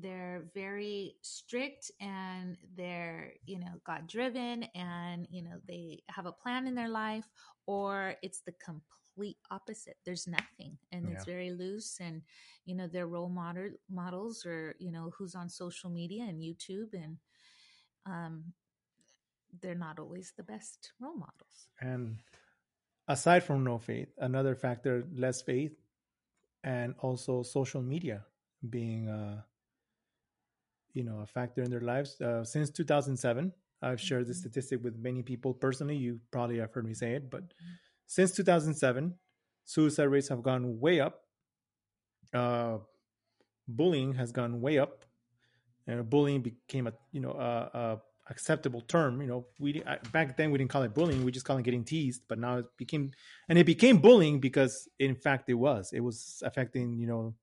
they're 0.00 0.44
very 0.54 1.16
strict 1.22 1.90
and 2.00 2.56
they're, 2.76 3.32
you 3.46 3.58
know, 3.58 3.80
God 3.84 4.06
driven 4.06 4.64
and, 4.74 5.26
you 5.30 5.42
know, 5.42 5.60
they 5.66 6.02
have 6.08 6.26
a 6.26 6.32
plan 6.32 6.66
in 6.66 6.74
their 6.74 6.88
life, 6.88 7.26
or 7.66 8.14
it's 8.22 8.40
the 8.40 8.52
complete 8.52 9.38
opposite. 9.50 9.96
There's 10.04 10.26
nothing 10.26 10.78
and 10.92 11.08
it's 11.08 11.24
very 11.24 11.50
loose 11.50 11.98
and, 12.00 12.22
you 12.64 12.74
know, 12.74 12.86
their 12.86 13.06
role 13.06 13.28
model 13.28 13.70
models 13.90 14.46
or, 14.46 14.74
you 14.78 14.92
know, 14.92 15.12
who's 15.16 15.34
on 15.34 15.48
social 15.48 15.90
media 15.90 16.24
and 16.24 16.40
YouTube 16.40 16.92
and, 16.92 17.18
um, 18.06 18.52
they're 19.60 19.74
not 19.74 19.98
always 19.98 20.32
the 20.36 20.42
best 20.42 20.92
role 21.00 21.16
models. 21.16 21.68
And 21.80 22.18
aside 23.08 23.42
from 23.42 23.64
no 23.64 23.78
faith, 23.78 24.08
another 24.18 24.54
factor, 24.54 25.04
less 25.14 25.42
faith, 25.42 25.72
and 26.64 26.94
also 27.00 27.42
social 27.42 27.82
media 27.82 28.24
being, 28.68 29.08
uh, 29.08 29.42
you 30.98 31.04
know, 31.04 31.20
a 31.20 31.26
factor 31.26 31.62
in 31.62 31.70
their 31.70 31.86
lives. 31.92 32.20
Uh, 32.20 32.42
since 32.44 32.70
2007, 32.70 33.52
I've 33.80 34.00
shared 34.00 34.26
this 34.26 34.38
Mhm. 34.38 34.40
statistic 34.40 34.82
with 34.82 34.96
many 35.08 35.22
people 35.22 35.54
personally. 35.54 35.96
You 35.96 36.20
probably 36.32 36.58
have 36.58 36.72
heard 36.74 36.86
me 36.86 36.94
say 36.94 37.14
it, 37.14 37.30
but 37.30 37.44
since 38.06 38.32
2007, 38.34 39.14
suicide 39.64 40.10
rates 40.14 40.28
have 40.28 40.42
gone 40.42 40.80
way 40.80 41.00
up. 41.00 41.14
Uh, 42.32 42.78
bullying 43.68 44.14
has 44.14 44.32
gone 44.32 44.60
way 44.60 44.78
up, 44.78 45.04
and 45.86 46.08
bullying 46.10 46.42
became 46.42 46.86
a 46.86 46.92
you 47.12 47.20
know 47.20 47.32
a, 47.32 47.70
a 47.82 48.02
acceptable 48.30 48.82
term. 48.82 49.20
You 49.22 49.28
know, 49.28 49.46
we 49.58 49.82
I, 49.86 49.98
back 50.12 50.36
then 50.36 50.50
we 50.50 50.58
didn't 50.58 50.70
call 50.70 50.82
it 50.82 50.94
bullying; 50.94 51.24
we 51.24 51.32
just 51.32 51.46
call 51.46 51.56
it 51.58 51.64
getting 51.64 51.84
teased. 51.84 52.22
But 52.28 52.38
now 52.38 52.58
it 52.58 52.66
became, 52.76 53.12
and 53.48 53.58
it 53.58 53.64
became 53.66 53.98
bullying 54.00 54.40
because 54.40 54.88
in 54.98 55.14
fact 55.16 55.48
it 55.48 55.54
was. 55.54 55.92
It 55.92 56.00
was 56.00 56.42
affecting 56.44 56.98
you 56.98 57.06
know 57.06 57.34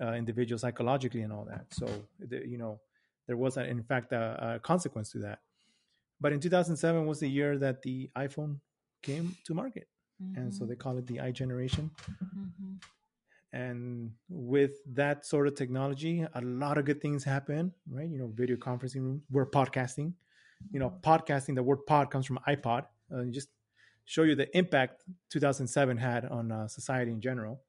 uh, 0.00 0.12
individuals 0.12 0.62
psychologically 0.62 1.22
and 1.22 1.32
all 1.32 1.46
that. 1.46 1.66
So 1.72 1.86
the, 2.20 2.46
you 2.46 2.58
know 2.58 2.80
there 3.30 3.36
was 3.36 3.56
a, 3.56 3.64
in 3.64 3.82
fact 3.90 4.12
a, 4.12 4.54
a 4.56 4.58
consequence 4.58 5.08
to 5.12 5.18
that. 5.20 5.38
But 6.20 6.32
in 6.32 6.40
2007 6.40 7.06
was 7.06 7.20
the 7.20 7.30
year 7.30 7.56
that 7.58 7.80
the 7.82 8.10
iPhone 8.16 8.58
came 9.02 9.36
to 9.46 9.54
market, 9.54 9.86
and 10.36 10.52
so 10.56 10.66
they 10.66 10.74
call 10.84 10.98
it 10.98 11.06
the 11.06 11.20
i 11.20 11.30
generation. 11.30 11.84
Mhm. 12.34 12.82
And 13.52 14.12
with 14.28 14.74
that 15.00 15.24
sort 15.32 15.46
of 15.48 15.54
technology, 15.54 16.26
a 16.40 16.40
lot 16.40 16.76
of 16.78 16.84
good 16.88 17.00
things 17.00 17.22
happen, 17.24 17.72
right? 17.88 18.08
You 18.14 18.18
know, 18.18 18.30
video 18.42 18.56
conferencing 18.56 19.02
rooms. 19.06 19.22
We're 19.30 19.50
podcasting. 19.58 20.12
You 20.72 20.80
know, 20.82 20.90
podcasting. 21.10 21.54
The 21.54 21.62
word 21.70 21.86
"pod" 21.86 22.10
comes 22.10 22.26
from 22.26 22.38
iPod. 22.54 22.82
Uh, 23.12 23.24
just 23.38 23.48
show 24.04 24.24
you 24.24 24.34
the 24.34 24.48
impact 24.56 25.04
2007 25.30 25.96
had 25.96 26.22
on 26.26 26.50
uh, 26.52 26.66
society 26.68 27.12
in 27.12 27.20
general. 27.20 27.62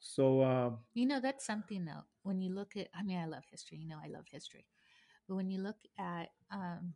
So 0.00 0.40
uh, 0.50 0.70
You 0.94 1.06
know, 1.10 1.20
that's 1.20 1.44
something 1.52 1.84
though. 1.84 2.04
When 2.22 2.40
you 2.42 2.50
look 2.58 2.76
at, 2.76 2.88
I 2.98 3.02
mean, 3.02 3.18
I 3.18 3.26
love 3.26 3.44
history. 3.50 3.78
You 3.82 3.88
know, 3.88 4.00
I 4.06 4.08
love 4.08 4.26
history. 4.30 4.64
But 5.28 5.36
when 5.36 5.50
you 5.50 5.60
look 5.60 5.76
at, 5.98 6.30
um, 6.50 6.94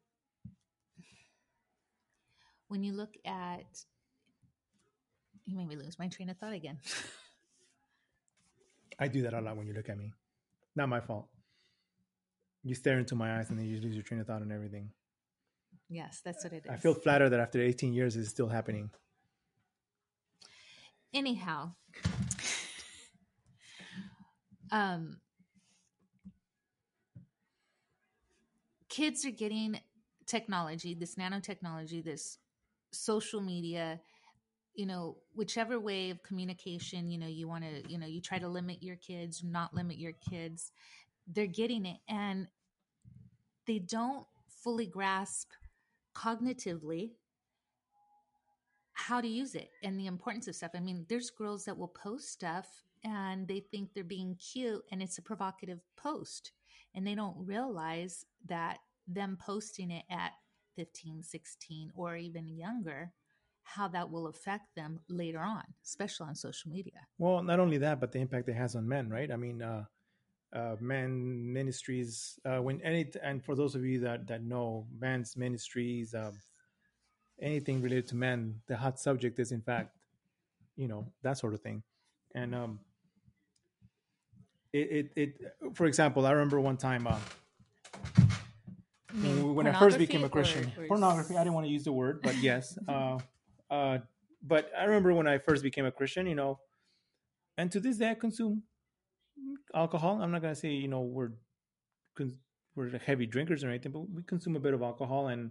when 2.68 2.82
you 2.82 2.94
look 2.94 3.14
at, 3.26 3.84
you 5.44 5.56
made 5.56 5.68
me 5.68 5.76
lose 5.76 5.98
my 5.98 6.08
train 6.08 6.30
of 6.30 6.38
thought 6.38 6.54
again. 6.54 6.78
I 8.98 9.08
do 9.08 9.22
that 9.22 9.34
a 9.34 9.40
lot 9.40 9.56
when 9.56 9.66
you 9.66 9.74
look 9.74 9.88
at 9.88 9.98
me. 9.98 10.12
not 10.76 10.88
my 10.88 11.00
fault. 11.00 11.28
You 12.62 12.74
stare 12.74 12.98
into 12.98 13.14
my 13.16 13.38
eyes 13.38 13.50
and 13.50 13.58
then 13.58 13.66
you 13.66 13.80
lose 13.80 13.94
your 13.94 14.04
train 14.04 14.20
of 14.20 14.26
thought 14.26 14.42
and 14.42 14.52
everything. 14.52 14.90
Yes, 15.88 16.20
that's 16.24 16.44
what 16.44 16.52
it 16.52 16.64
is. 16.64 16.70
I 16.70 16.76
feel 16.76 16.94
flattered 16.94 17.30
that 17.30 17.40
after 17.40 17.60
18 17.60 17.92
years 17.92 18.16
it's 18.16 18.28
still 18.30 18.48
happening. 18.48 18.90
anyhow 21.14 21.72
um 24.72 25.18
kids 28.92 29.24
are 29.24 29.30
getting 29.30 29.80
technology 30.26 30.94
this 30.94 31.14
nanotechnology 31.14 32.04
this 32.04 32.36
social 32.92 33.40
media 33.40 33.98
you 34.74 34.84
know 34.84 35.16
whichever 35.34 35.80
way 35.80 36.10
of 36.10 36.22
communication 36.22 37.10
you 37.10 37.18
know 37.18 37.26
you 37.26 37.48
want 37.48 37.64
to 37.64 37.90
you 37.90 37.98
know 37.98 38.06
you 38.06 38.20
try 38.20 38.38
to 38.38 38.48
limit 38.48 38.82
your 38.82 38.96
kids 38.96 39.42
not 39.42 39.72
limit 39.72 39.98
your 39.98 40.12
kids 40.12 40.72
they're 41.26 41.46
getting 41.46 41.86
it 41.86 41.96
and 42.06 42.46
they 43.66 43.78
don't 43.78 44.26
fully 44.62 44.86
grasp 44.86 45.48
cognitively 46.14 47.12
how 48.92 49.20
to 49.20 49.28
use 49.28 49.54
it 49.54 49.70
and 49.82 49.98
the 49.98 50.06
importance 50.06 50.46
of 50.46 50.54
stuff. 50.54 50.72
I 50.74 50.80
mean, 50.80 51.06
there's 51.08 51.30
girls 51.30 51.64
that 51.64 51.76
will 51.76 51.88
post 51.88 52.30
stuff 52.30 52.68
and 53.02 53.48
they 53.48 53.60
think 53.60 53.94
they're 53.94 54.04
being 54.04 54.36
cute 54.36 54.82
and 54.92 55.02
it's 55.02 55.18
a 55.18 55.22
provocative 55.22 55.80
post 55.96 56.52
and 56.94 57.06
they 57.06 57.14
don't 57.14 57.36
realize 57.38 58.24
that 58.48 58.78
them 59.08 59.38
posting 59.40 59.90
it 59.90 60.04
at 60.10 60.32
15, 60.76 61.22
16 61.22 61.90
or 61.94 62.16
even 62.16 62.48
younger 62.48 63.12
how 63.64 63.88
that 63.88 64.10
will 64.10 64.26
affect 64.26 64.74
them 64.74 65.00
later 65.08 65.38
on, 65.38 65.62
especially 65.84 66.26
on 66.28 66.34
social 66.34 66.70
media. 66.70 67.06
Well, 67.18 67.42
not 67.42 67.60
only 67.60 67.78
that, 67.78 68.00
but 68.00 68.12
the 68.12 68.18
impact 68.18 68.48
it 68.48 68.54
has 68.54 68.74
on 68.74 68.88
men, 68.88 69.08
right? 69.08 69.30
I 69.30 69.36
mean, 69.36 69.62
uh, 69.62 69.84
uh, 70.52 70.76
men 70.80 71.52
ministries. 71.52 72.38
Uh, 72.44 72.60
when 72.60 72.80
any 72.82 73.06
and 73.22 73.42
for 73.42 73.54
those 73.54 73.74
of 73.74 73.84
you 73.84 74.00
that 74.00 74.26
that 74.26 74.42
know 74.42 74.86
men's 74.98 75.36
ministries, 75.36 76.14
um, 76.14 76.32
anything 77.40 77.80
related 77.80 78.08
to 78.08 78.16
men, 78.16 78.60
the 78.66 78.76
hot 78.76 78.98
subject 78.98 79.38
is 79.38 79.52
in 79.52 79.62
fact, 79.62 79.96
you 80.76 80.88
know, 80.88 81.06
that 81.22 81.38
sort 81.38 81.54
of 81.54 81.60
thing. 81.60 81.82
And 82.34 82.54
um, 82.54 82.80
it, 84.72 84.78
it, 84.78 85.12
it 85.16 85.52
for 85.74 85.86
example, 85.86 86.26
I 86.26 86.32
remember 86.32 86.60
one 86.60 86.76
time 86.76 87.06
uh, 87.06 87.18
when, 89.12 89.66
I 89.66 89.78
first 89.78 89.98
became 89.98 90.24
a 90.24 90.28
Christian, 90.28 90.72
or- 90.76 90.84
or- 90.84 90.86
pornography. 90.88 91.36
I 91.36 91.44
didn't 91.44 91.54
want 91.54 91.66
to 91.66 91.72
use 91.72 91.84
the 91.84 91.92
word, 91.92 92.20
but 92.22 92.36
yes. 92.38 92.78
uh, 92.88 93.18
uh, 93.70 93.98
but 94.42 94.70
I 94.78 94.84
remember 94.84 95.12
when 95.12 95.26
I 95.26 95.38
first 95.38 95.62
became 95.62 95.84
a 95.84 95.92
Christian, 95.92 96.26
you 96.26 96.34
know, 96.34 96.58
and 97.56 97.70
to 97.72 97.80
this 97.80 97.98
day 97.98 98.10
I 98.10 98.14
consume 98.14 98.62
alcohol. 99.74 100.20
I'm 100.22 100.30
not 100.30 100.42
gonna 100.42 100.54
say 100.54 100.70
you 100.70 100.88
know 100.88 101.00
we're 101.02 101.32
we're 102.74 102.98
heavy 102.98 103.26
drinkers 103.26 103.64
or 103.64 103.68
anything, 103.68 103.92
but 103.92 104.08
we 104.10 104.22
consume 104.22 104.56
a 104.56 104.60
bit 104.60 104.74
of 104.74 104.82
alcohol. 104.82 105.28
And 105.28 105.50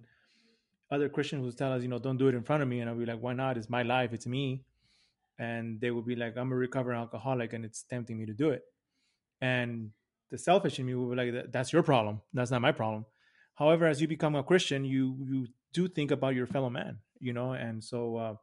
other 0.90 1.08
Christians 1.10 1.46
would 1.46 1.58
tell 1.58 1.72
us, 1.72 1.84
you 1.84 1.88
know, 1.88 2.00
don't 2.00 2.18
do 2.18 2.28
it 2.28 2.36
in 2.36 2.44
front 2.44 2.64
of 2.64 2.70
me, 2.70 2.80
and 2.80 2.90
I'll 2.90 2.96
be 2.96 3.06
like, 3.06 3.20
why 3.22 3.34
not? 3.34 3.58
It's 3.58 3.70
my 3.70 3.84
life, 3.84 4.14
it's 4.14 4.26
me. 4.28 4.64
And 5.40 5.80
they 5.80 5.92
would 5.92 6.06
be 6.06 6.16
like, 6.16 6.36
I'm 6.38 6.52
a 6.52 6.56
recovering 6.56 6.98
alcoholic, 7.00 7.54
and 7.54 7.64
it's 7.64 7.84
tempting 7.84 8.18
me 8.18 8.26
to 8.26 8.34
do 8.34 8.50
it. 8.50 8.64
And 9.42 9.92
the 10.30 10.38
selfish 10.38 10.80
in 10.80 10.86
me 10.86 10.94
would 10.94 11.16
be 11.16 11.32
like, 11.32 11.52
that's 11.52 11.74
your 11.74 11.84
problem. 11.84 12.22
That's 12.34 12.52
not 12.52 12.62
my 12.62 12.72
problem. 12.72 13.06
However, 13.56 13.86
as 13.88 14.02
you 14.02 14.08
become 14.08 14.36
a 14.36 14.44
Christian, 14.44 14.86
you 14.86 15.18
you 15.24 15.48
do 15.74 15.88
think 15.88 16.12
about 16.12 16.36
your 16.36 16.48
fellow 16.48 16.70
man, 16.70 17.00
you 17.20 17.34
know. 17.34 17.54
And 17.54 17.84
so 17.84 18.18
uh, 18.18 18.36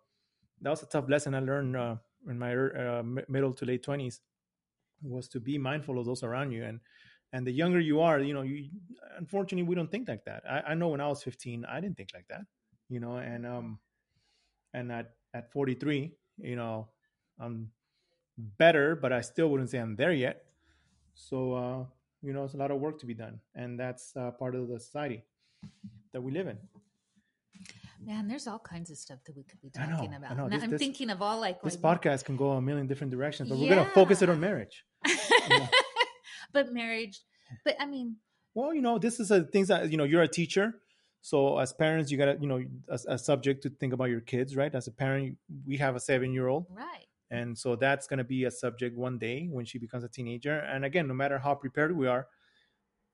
that 0.60 0.70
was 0.70 0.82
a 0.82 0.86
tough 0.86 1.08
lesson 1.08 1.34
I 1.34 1.40
learned 1.40 1.76
uh, 1.76 1.96
in 2.28 2.38
my 2.38 2.54
uh, 2.54 3.02
middle 3.28 3.52
to 3.54 3.64
late 3.64 3.82
twenties 3.82 4.20
was 5.02 5.28
to 5.28 5.40
be 5.40 5.58
mindful 5.58 5.98
of 5.98 6.06
those 6.06 6.22
around 6.22 6.52
you 6.52 6.64
and 6.64 6.80
and 7.32 7.46
the 7.46 7.52
younger 7.52 7.78
you 7.78 8.00
are 8.00 8.18
you 8.20 8.34
know 8.34 8.42
you 8.42 8.68
unfortunately 9.18 9.62
we 9.62 9.74
don't 9.74 9.90
think 9.90 10.08
like 10.08 10.24
that 10.24 10.42
i, 10.48 10.72
I 10.72 10.74
know 10.74 10.88
when 10.88 11.00
i 11.00 11.06
was 11.06 11.22
15 11.22 11.64
i 11.64 11.80
didn't 11.80 11.96
think 11.96 12.10
like 12.14 12.26
that 12.28 12.42
you 12.88 13.00
know 13.00 13.16
and 13.16 13.46
um 13.46 13.78
and 14.74 14.90
at 14.90 15.14
at 15.34 15.52
43 15.52 16.12
you 16.38 16.56
know 16.56 16.88
i'm 17.38 17.70
better 18.36 18.96
but 18.96 19.12
i 19.12 19.20
still 19.20 19.48
wouldn't 19.48 19.70
say 19.70 19.78
i'm 19.78 19.96
there 19.96 20.12
yet 20.12 20.44
so 21.26 21.36
uh 21.62 21.78
you 22.26 22.32
know 22.32 22.44
it's 22.46 22.54
a 22.54 22.56
lot 22.64 22.70
of 22.74 22.78
work 22.86 22.96
to 23.00 23.06
be 23.06 23.14
done 23.24 23.36
and 23.60 23.78
that's 23.82 24.04
uh, 24.16 24.30
part 24.42 24.54
of 24.54 24.68
the 24.68 24.78
society 24.78 25.20
that 26.12 26.22
we 26.22 26.30
live 26.38 26.46
in 26.46 26.58
Man, 28.08 28.28
there's 28.28 28.46
all 28.46 28.60
kinds 28.60 28.90
of 28.92 28.96
stuff 28.96 29.18
that 29.26 29.34
we 29.36 29.42
could 29.42 29.60
be 29.60 29.70
know, 29.76 29.84
talking 29.84 30.14
I 30.14 30.18
about. 30.18 30.36
know. 30.36 30.46
Now, 30.46 30.54
This- 30.54 30.62
I'm 30.64 30.70
this- 30.70 30.78
thinking 30.84 31.10
of 31.10 31.20
all 31.20 31.40
like, 31.40 31.60
this 31.62 31.76
like 31.82 31.98
podcast 32.00 32.24
can 32.24 32.36
go 32.36 32.52
a 32.52 32.60
million 32.62 32.86
different 32.86 33.10
directions 33.10 33.48
but 33.48 33.58
we're 33.58 33.68
gonna 33.74 33.90
focus 34.00 34.22
it 34.22 34.28
on 34.28 34.36
Yeah. 34.40 34.48
marriage 34.48 34.84
but 36.52 36.72
marriage, 36.72 37.20
but 37.64 37.74
I 37.80 37.86
mean, 37.86 38.16
Well, 38.54 38.72
you 38.74 38.82
know, 38.82 38.98
this 38.98 39.18
is 39.20 39.30
a 39.30 39.38
things 39.44 39.68
that 39.68 39.90
you 39.90 39.96
know. 39.96 40.04
You're 40.04 40.22
a 40.22 40.28
teacher, 40.28 40.66
so 41.20 41.58
as 41.58 41.72
parents, 41.72 42.10
you 42.10 42.16
gotta 42.18 42.36
you 42.40 42.46
know 42.48 42.60
a, 42.88 42.98
a 43.14 43.18
subject 43.18 43.62
to 43.64 43.70
think 43.70 43.92
about 43.92 44.06
your 44.14 44.20
kids, 44.20 44.56
right? 44.56 44.72
As 44.74 44.86
a 44.86 44.92
parent, 44.92 45.36
we 45.66 45.76
have 45.78 45.94
a 45.96 46.00
seven 46.00 46.32
year 46.32 46.48
old, 46.48 46.66
right. 46.70 47.06
And 47.30 47.56
so 47.56 47.76
that's 47.76 48.06
gonna 48.06 48.24
be 48.24 48.44
a 48.44 48.50
subject 48.50 48.96
one 48.96 49.18
day 49.18 49.48
when 49.50 49.64
she 49.64 49.78
becomes 49.78 50.04
a 50.04 50.08
teenager. 50.08 50.58
And 50.58 50.84
again, 50.84 51.06
no 51.08 51.14
matter 51.14 51.38
how 51.38 51.54
prepared 51.54 51.96
we 51.96 52.06
are, 52.06 52.26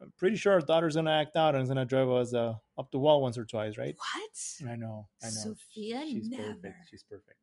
I'm 0.01 0.13
pretty 0.17 0.37
sure 0.37 0.53
our 0.55 0.61
daughter's 0.61 0.97
gonna 0.97 1.11
act 1.11 1.37
out 1.37 1.55
and 1.55 1.63
is 1.63 1.69
gonna 1.69 1.85
drive 1.85 2.09
us 2.09 2.35
uh, 2.35 2.55
up 2.79 2.91
the 2.91 2.99
wall 2.99 3.23
once 3.23 3.39
or 3.39 3.45
twice, 3.45 3.79
right? 3.79 3.97
What? 3.97 4.71
I 4.71 4.77
know, 4.77 5.09
I 5.23 5.27
know. 5.27 5.31
Sophia, 5.31 6.03
she's 6.07 6.29
never. 6.29 6.55
perfect. 6.55 6.77
She's 6.91 7.03
perfect. 7.03 7.39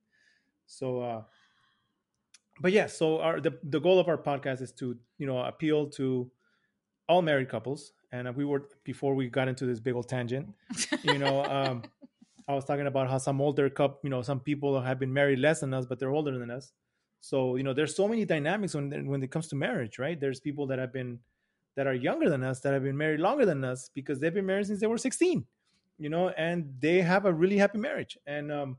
So, 0.65 1.01
uh, 1.01 1.23
but 2.59 2.71
yeah, 2.71 2.87
so 2.87 3.19
our 3.19 3.39
the 3.41 3.57
the 3.63 3.79
goal 3.79 3.99
of 3.99 4.07
our 4.07 4.17
podcast 4.17 4.61
is 4.61 4.71
to 4.73 4.97
you 5.17 5.27
know 5.27 5.39
appeal 5.39 5.89
to 5.91 6.31
all 7.09 7.21
married 7.21 7.49
couples, 7.49 7.93
and 8.11 8.33
we 8.35 8.45
were 8.45 8.69
before 8.83 9.15
we 9.15 9.27
got 9.27 9.47
into 9.47 9.65
this 9.65 9.79
big 9.79 9.95
old 9.95 10.07
tangent. 10.07 10.47
You 11.03 11.17
know, 11.17 11.43
um, 11.45 11.83
I 12.47 12.53
was 12.53 12.65
talking 12.65 12.87
about 12.87 13.09
how 13.09 13.17
some 13.17 13.41
older 13.41 13.69
couple, 13.69 13.99
you 14.03 14.09
know, 14.09 14.21
some 14.21 14.39
people 14.39 14.81
have 14.81 14.99
been 14.99 15.13
married 15.13 15.39
less 15.39 15.61
than 15.61 15.73
us, 15.73 15.85
but 15.85 15.99
they're 15.99 16.11
older 16.11 16.37
than 16.37 16.49
us. 16.51 16.73
So 17.19 17.55
you 17.55 17.63
know, 17.63 17.73
there's 17.73 17.95
so 17.95 18.07
many 18.07 18.25
dynamics 18.25 18.73
when 18.73 19.07
when 19.07 19.23
it 19.23 19.31
comes 19.31 19.47
to 19.49 19.55
marriage, 19.55 19.99
right? 19.99 20.19
There's 20.19 20.39
people 20.39 20.67
that 20.67 20.79
have 20.79 20.91
been 20.93 21.19
that 21.75 21.87
are 21.87 21.93
younger 21.93 22.29
than 22.29 22.43
us 22.43 22.59
that 22.61 22.73
have 22.73 22.83
been 22.83 22.97
married 22.97 23.19
longer 23.19 23.45
than 23.45 23.63
us 23.63 23.89
because 23.93 24.19
they've 24.19 24.33
been 24.33 24.45
married 24.45 24.67
since 24.67 24.79
they 24.81 24.87
were 24.87 24.97
16 24.97 25.45
you 25.97 26.09
know 26.09 26.29
and 26.29 26.73
they 26.79 27.01
have 27.01 27.25
a 27.25 27.33
really 27.33 27.57
happy 27.57 27.77
marriage 27.77 28.17
and 28.25 28.51
um 28.51 28.77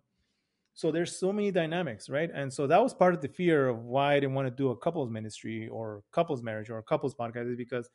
so 0.74 0.90
there's 0.90 1.18
so 1.18 1.32
many 1.32 1.50
dynamics 1.50 2.08
right 2.08 2.30
and 2.32 2.52
so 2.52 2.66
that 2.66 2.82
was 2.82 2.94
part 2.94 3.14
of 3.14 3.20
the 3.20 3.28
fear 3.28 3.68
of 3.68 3.84
why 3.84 4.14
i 4.14 4.20
didn't 4.20 4.34
want 4.34 4.46
to 4.46 4.50
do 4.54 4.70
a 4.70 4.76
couples 4.76 5.10
ministry 5.10 5.68
or 5.68 6.02
couples 6.12 6.42
marriage 6.42 6.70
or 6.70 6.78
a 6.78 6.82
couples 6.82 7.14
podcast 7.14 7.50
is 7.50 7.56
because 7.56 7.90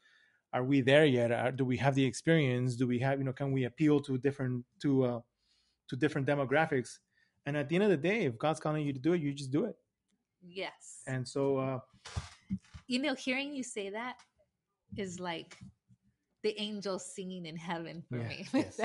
are 0.53 0.63
we 0.63 0.81
there 0.81 1.05
yet 1.05 1.31
Are- 1.31 1.51
do 1.51 1.65
we 1.65 1.77
have 1.77 1.95
the 1.95 2.05
experience 2.05 2.75
do 2.75 2.87
we 2.87 2.99
have 2.99 3.19
you 3.19 3.25
know 3.25 3.33
can 3.33 3.51
we 3.51 3.65
appeal 3.65 3.99
to 4.01 4.17
different 4.17 4.65
to 4.81 5.03
uh 5.03 5.19
to 5.89 5.95
different 5.95 6.27
demographics 6.27 6.99
and 7.45 7.55
at 7.57 7.69
the 7.69 7.75
end 7.75 7.83
of 7.83 7.89
the 7.89 7.97
day 7.97 8.25
if 8.25 8.37
god's 8.37 8.59
calling 8.59 8.85
you 8.85 8.93
to 8.93 8.99
do 8.99 9.13
it 9.13 9.21
you 9.21 9.33
just 9.33 9.51
do 9.51 9.65
it 9.65 9.75
Yes. 10.41 11.01
and 11.07 11.27
so 11.27 11.57
uh 11.57 11.79
you 12.87 12.99
know, 12.99 13.15
hearing 13.15 13.53
you 13.53 13.63
say 13.63 13.89
that 13.89 14.15
is 14.95 15.19
like 15.19 15.57
the 16.43 16.59
angels 16.59 17.13
singing 17.13 17.45
in 17.45 17.57
heaven 17.57 18.03
for 18.09 18.17
Yeah, 18.17 18.27
me. 18.27 18.47
yes. 18.53 18.79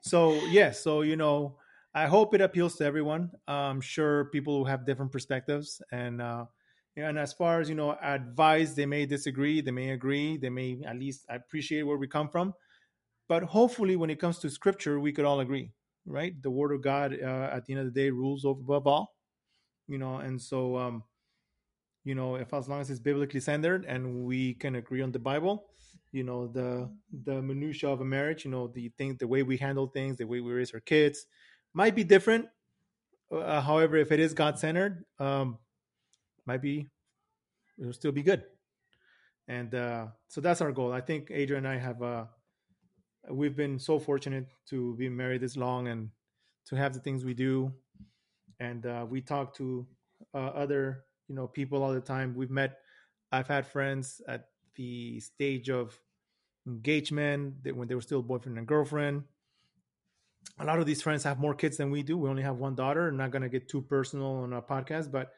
so 0.00 0.34
yes 0.46 0.80
so 0.82 1.02
you 1.02 1.16
know 1.16 1.56
i 1.94 2.06
hope 2.06 2.34
it 2.34 2.40
appeals 2.40 2.76
to 2.76 2.84
everyone 2.84 3.30
i'm 3.46 3.80
sure 3.80 4.26
people 4.26 4.58
who 4.58 4.64
have 4.64 4.84
different 4.84 5.12
perspectives 5.12 5.80
and 5.92 6.20
uh 6.20 6.44
and 6.96 7.18
as 7.18 7.32
far 7.32 7.60
as 7.60 7.68
you 7.68 7.74
know 7.74 7.92
advice 8.02 8.74
they 8.74 8.86
may 8.86 9.06
disagree 9.06 9.60
they 9.60 9.70
may 9.70 9.90
agree 9.90 10.36
they 10.36 10.50
may 10.50 10.82
at 10.86 10.96
least 10.98 11.24
appreciate 11.28 11.82
where 11.84 11.96
we 11.96 12.06
come 12.08 12.28
from 12.28 12.52
but 13.28 13.42
hopefully 13.42 13.96
when 13.96 14.10
it 14.10 14.18
comes 14.20 14.38
to 14.38 14.50
scripture 14.50 15.00
we 15.00 15.12
could 15.12 15.24
all 15.24 15.40
agree 15.40 15.70
right? 16.06 16.40
The 16.42 16.50
word 16.50 16.72
of 16.72 16.82
god 16.82 17.18
uh, 17.20 17.50
at 17.52 17.66
the 17.66 17.74
end 17.74 17.80
of 17.80 17.94
the 17.94 18.00
day 18.00 18.10
rules 18.10 18.44
over 18.44 18.60
above 18.60 18.86
all 18.86 19.14
you 19.88 19.98
know 19.98 20.16
and 20.16 20.40
so 20.40 20.76
um 20.76 21.04
you 22.04 22.14
know 22.14 22.36
if 22.36 22.52
as 22.52 22.68
long 22.68 22.80
as 22.80 22.90
it's 22.90 23.00
biblically 23.00 23.40
centered 23.40 23.84
and 23.84 24.24
we 24.24 24.54
can 24.54 24.74
agree 24.74 25.02
on 25.02 25.12
the 25.12 25.18
bible 25.18 25.66
you 26.12 26.22
know 26.22 26.46
the 26.46 26.90
the 27.24 27.40
minutia 27.42 27.88
of 27.88 28.00
a 28.00 28.04
marriage 28.04 28.44
you 28.44 28.50
know 28.50 28.68
the 28.68 28.88
thing 28.90 29.16
the 29.18 29.26
way 29.26 29.42
we 29.42 29.56
handle 29.56 29.86
things 29.86 30.16
the 30.16 30.26
way 30.26 30.40
we 30.40 30.52
raise 30.52 30.72
our 30.74 30.80
kids 30.80 31.26
might 31.72 31.94
be 31.96 32.04
different. 32.04 32.46
Uh, 33.32 33.60
however 33.60 33.96
if 33.96 34.12
it 34.12 34.20
is 34.20 34.34
god 34.34 34.58
centered 34.58 35.04
um 35.18 35.58
might 36.46 36.62
be 36.62 36.86
it'll 37.78 37.92
still 37.92 38.12
be 38.12 38.22
good. 38.22 38.44
And 39.48 39.74
uh 39.74 40.08
so 40.28 40.40
that's 40.40 40.60
our 40.60 40.72
goal. 40.72 40.92
I 40.92 41.00
think 41.00 41.30
adrian 41.30 41.66
and 41.66 41.74
i 41.74 41.78
have 41.78 42.02
uh 42.02 42.26
we've 43.30 43.56
been 43.56 43.78
so 43.78 43.98
fortunate 43.98 44.46
to 44.66 44.94
be 44.96 45.08
married 45.08 45.40
this 45.40 45.56
long 45.56 45.88
and 45.88 46.10
to 46.66 46.76
have 46.76 46.92
the 46.92 47.00
things 47.00 47.24
we 47.24 47.34
do 47.34 47.72
and 48.60 48.86
uh 48.86 49.06
we 49.08 49.20
talk 49.20 49.54
to 49.54 49.86
uh, 50.34 50.38
other 50.38 51.04
you 51.28 51.34
know 51.34 51.46
people 51.46 51.82
all 51.82 51.92
the 51.92 52.00
time 52.00 52.34
we've 52.34 52.50
met 52.50 52.78
i've 53.32 53.48
had 53.48 53.66
friends 53.66 54.20
at 54.28 54.48
the 54.76 55.20
stage 55.20 55.70
of 55.70 55.98
engagement 56.66 57.62
that 57.62 57.76
when 57.76 57.88
they 57.88 57.94
were 57.94 58.00
still 58.00 58.22
boyfriend 58.22 58.58
and 58.58 58.66
girlfriend 58.66 59.22
a 60.58 60.64
lot 60.64 60.78
of 60.78 60.86
these 60.86 61.02
friends 61.02 61.24
have 61.24 61.38
more 61.38 61.54
kids 61.54 61.76
than 61.76 61.90
we 61.90 62.02
do 62.02 62.16
we 62.16 62.28
only 62.28 62.42
have 62.42 62.56
one 62.56 62.74
daughter 62.74 63.08
I'm 63.08 63.16
not 63.16 63.30
going 63.30 63.42
to 63.42 63.48
get 63.48 63.68
too 63.68 63.82
personal 63.82 64.36
on 64.44 64.52
our 64.52 64.62
podcast 64.62 65.10
but 65.10 65.32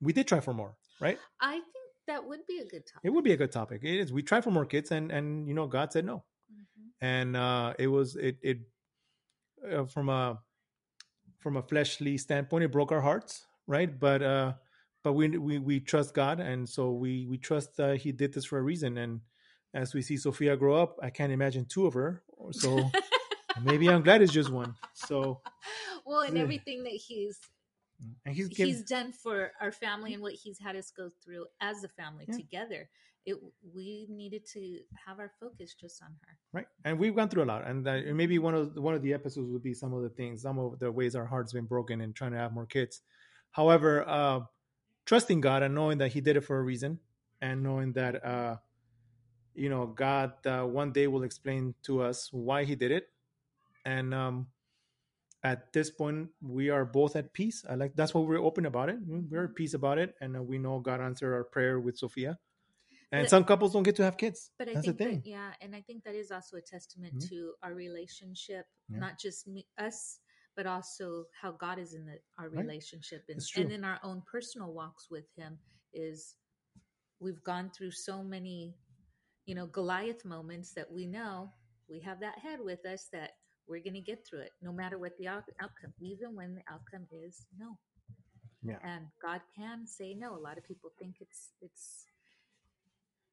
we 0.00 0.12
did 0.12 0.26
try 0.26 0.40
for 0.40 0.52
more 0.52 0.74
right 1.00 1.18
I 1.40 1.52
think 1.52 1.76
That 2.06 2.24
would 2.24 2.46
be 2.46 2.58
a 2.58 2.64
good 2.64 2.86
topic. 2.86 3.00
It 3.02 3.10
would 3.10 3.24
be 3.24 3.32
a 3.32 3.36
good 3.36 3.52
topic. 3.52 3.80
It 3.82 3.98
is. 3.98 4.12
We 4.12 4.22
tried 4.22 4.44
for 4.44 4.50
more 4.50 4.64
kids, 4.64 4.90
and 4.92 5.10
and 5.10 5.48
you 5.48 5.54
know, 5.54 5.66
God 5.66 5.92
said 5.92 6.04
no. 6.04 6.24
And 7.00 7.36
uh, 7.36 7.74
it 7.78 7.88
was 7.88 8.16
it 8.16 8.38
it 8.42 8.58
uh, 9.70 9.84
from 9.84 10.08
a 10.08 10.38
from 11.38 11.56
a 11.56 11.62
fleshly 11.62 12.18
standpoint, 12.18 12.64
it 12.64 12.72
broke 12.72 12.92
our 12.92 13.00
hearts, 13.00 13.46
right? 13.66 13.98
But 13.98 14.22
uh, 14.22 14.52
but 15.02 15.12
we 15.12 15.28
we 15.38 15.58
we 15.58 15.80
trust 15.80 16.14
God, 16.14 16.40
and 16.40 16.68
so 16.68 16.92
we 16.92 17.26
we 17.26 17.38
trust 17.38 17.78
uh, 17.78 17.92
He 17.92 18.12
did 18.12 18.32
this 18.34 18.44
for 18.44 18.58
a 18.58 18.62
reason. 18.62 18.98
And 18.98 19.20
as 19.74 19.94
we 19.94 20.02
see 20.02 20.16
Sophia 20.16 20.56
grow 20.56 20.74
up, 20.74 20.98
I 21.02 21.10
can't 21.10 21.32
imagine 21.32 21.66
two 21.66 21.86
of 21.86 21.94
her. 21.94 22.22
So 22.52 22.90
maybe 23.64 23.88
I'm 23.90 24.02
glad 24.02 24.22
it's 24.22 24.32
just 24.32 24.50
one. 24.50 24.74
So 24.94 25.40
well, 26.04 26.20
and 26.22 26.38
everything 26.38 26.82
that 26.84 26.92
he's 26.92 27.38
and 28.24 28.34
He's 28.34 28.48
given 28.48 28.74
he's 28.74 28.82
done 28.84 29.12
for 29.12 29.52
our 29.60 29.72
family 29.72 30.12
and 30.12 30.22
what 30.22 30.32
he's 30.32 30.58
had 30.58 30.76
us 30.76 30.90
go 30.90 31.10
through 31.24 31.46
as 31.60 31.84
a 31.84 31.88
family 31.88 32.26
Yeah. 32.28 32.36
together. 32.36 32.88
It 33.26 33.36
we 33.74 34.06
needed 34.08 34.46
to 34.54 34.78
have 35.04 35.18
our 35.18 35.32
focus 35.40 35.74
just 35.74 36.00
on 36.02 36.10
her. 36.22 36.38
right 36.52 36.66
and 36.84 36.98
we've 36.98 37.14
gone 37.14 37.28
through 37.28 37.42
a 37.42 37.50
lot 37.52 37.66
and 37.66 37.86
uh, 37.86 38.00
maybe 38.14 38.38
one 38.38 38.54
of 38.54 38.76
one 38.76 38.94
of 38.94 39.02
the 39.02 39.12
episodes 39.12 39.50
would 39.50 39.62
be 39.64 39.74
some 39.74 39.92
of 39.92 40.02
the 40.02 40.10
things 40.10 40.42
some 40.42 40.58
of 40.58 40.78
the 40.78 40.90
ways 40.90 41.16
our 41.16 41.26
hearts 41.26 41.52
been 41.52 41.66
broken 41.66 42.00
and 42.00 42.14
trying 42.14 42.32
to 42.32 42.38
have 42.38 42.52
more 42.52 42.66
kids. 42.66 43.02
However 43.50 44.08
uh 44.08 44.40
trusting 45.06 45.40
god 45.40 45.62
and 45.62 45.74
knowing 45.74 45.98
that 45.98 46.12
he 46.12 46.20
did 46.20 46.36
it 46.36 46.42
for 46.42 46.58
a 46.58 46.62
reason 46.62 47.00
and 47.40 47.62
knowing 47.62 47.92
that 47.94 48.24
uh 48.24 48.56
you 49.54 49.68
know 49.68 49.86
god 49.86 50.32
uh, 50.46 50.62
one 50.62 50.92
day 50.92 51.06
will 51.06 51.22
explain 51.22 51.74
to 51.82 52.02
us 52.02 52.28
why 52.32 52.64
he 52.64 52.74
did 52.74 52.90
it 52.90 53.08
and 53.84 54.14
um 54.14 54.46
at 55.42 55.72
this 55.72 55.90
point 55.90 56.28
we 56.42 56.70
are 56.70 56.84
both 56.84 57.14
at 57.14 57.32
peace. 57.32 57.64
I 57.68 57.74
like 57.76 57.94
that's 57.94 58.14
why 58.14 58.20
we're 58.22 58.42
open 58.42 58.66
about 58.66 58.88
it. 58.88 58.96
We're 59.06 59.44
at 59.44 59.54
peace 59.54 59.74
about 59.74 59.98
it 59.98 60.14
and 60.20 60.34
we 60.46 60.58
know 60.58 60.78
god 60.80 61.00
answered 61.00 61.32
our 61.34 61.44
prayer 61.44 61.78
with 61.80 61.96
sophia 61.98 62.38
and 63.12 63.22
But- 63.24 63.30
some 63.30 63.44
couples 63.44 63.72
don't 63.72 63.82
get 63.84 63.96
to 63.96 64.04
have 64.04 64.16
kids 64.16 64.50
But 64.58 64.68
I 64.68 64.74
that's 64.74 64.86
think 64.86 64.98
the 64.98 65.04
thing 65.04 65.14
that 65.20 65.26
yeah, 65.26 65.54
and 65.60 65.74
I 65.76 65.82
think 65.82 66.04
that 66.04 66.14
is 66.14 66.30
also 66.32 66.56
a 66.56 66.62
testament 66.62 67.14
Mhm. 67.16 67.28
to 67.28 67.54
our 67.62 67.74
relationship, 67.74 68.66
Yeah. 68.88 68.98
not 68.98 69.18
just 69.18 69.46
me, 69.46 69.66
us, 69.78 70.20
but 70.56 70.66
also 70.66 71.26
how 71.40 71.52
God 71.52 71.78
is 71.78 71.94
in 71.94 72.04
the, 72.06 72.18
our 72.38 72.48
Right. 72.48 72.64
relationship 72.64 73.24
and, 73.28 73.40
and 73.56 73.72
in 73.72 73.84
our 73.84 74.00
own 74.02 74.22
personal 74.22 74.72
walks 74.72 75.10
with 75.10 75.28
Him. 75.36 75.58
Is 75.92 76.36
we've 77.20 77.42
gone 77.42 77.70
through 77.70 77.92
so 77.92 78.22
many, 78.22 78.76
you 79.46 79.54
know, 79.54 79.66
Goliath 79.66 80.24
moments 80.24 80.72
that 80.74 80.90
we 80.90 81.06
know 81.06 81.52
we 81.88 82.00
have 82.00 82.20
that 82.20 82.38
head 82.40 82.60
with 82.60 82.84
us 82.84 83.08
that 83.12 83.38
we're 83.68 83.82
going 83.82 83.94
to 83.94 84.00
get 84.00 84.26
through 84.26 84.40
it, 84.40 84.52
no 84.60 84.72
matter 84.72 84.98
what 84.98 85.16
the 85.18 85.26
out- 85.28 85.48
outcome, 85.60 85.94
even 86.00 86.34
when 86.34 86.54
the 86.54 86.62
outcome 86.68 87.06
is 87.12 87.46
no. 87.56 87.78
Yeah. 88.62 88.78
and 88.82 89.06
God 89.22 89.42
can 89.54 89.86
say 89.86 90.14
no. 90.14 90.34
A 90.34 90.38
lot 90.40 90.58
of 90.58 90.64
people 90.64 90.90
think 90.98 91.20
it's 91.20 91.52
it's. 91.60 92.06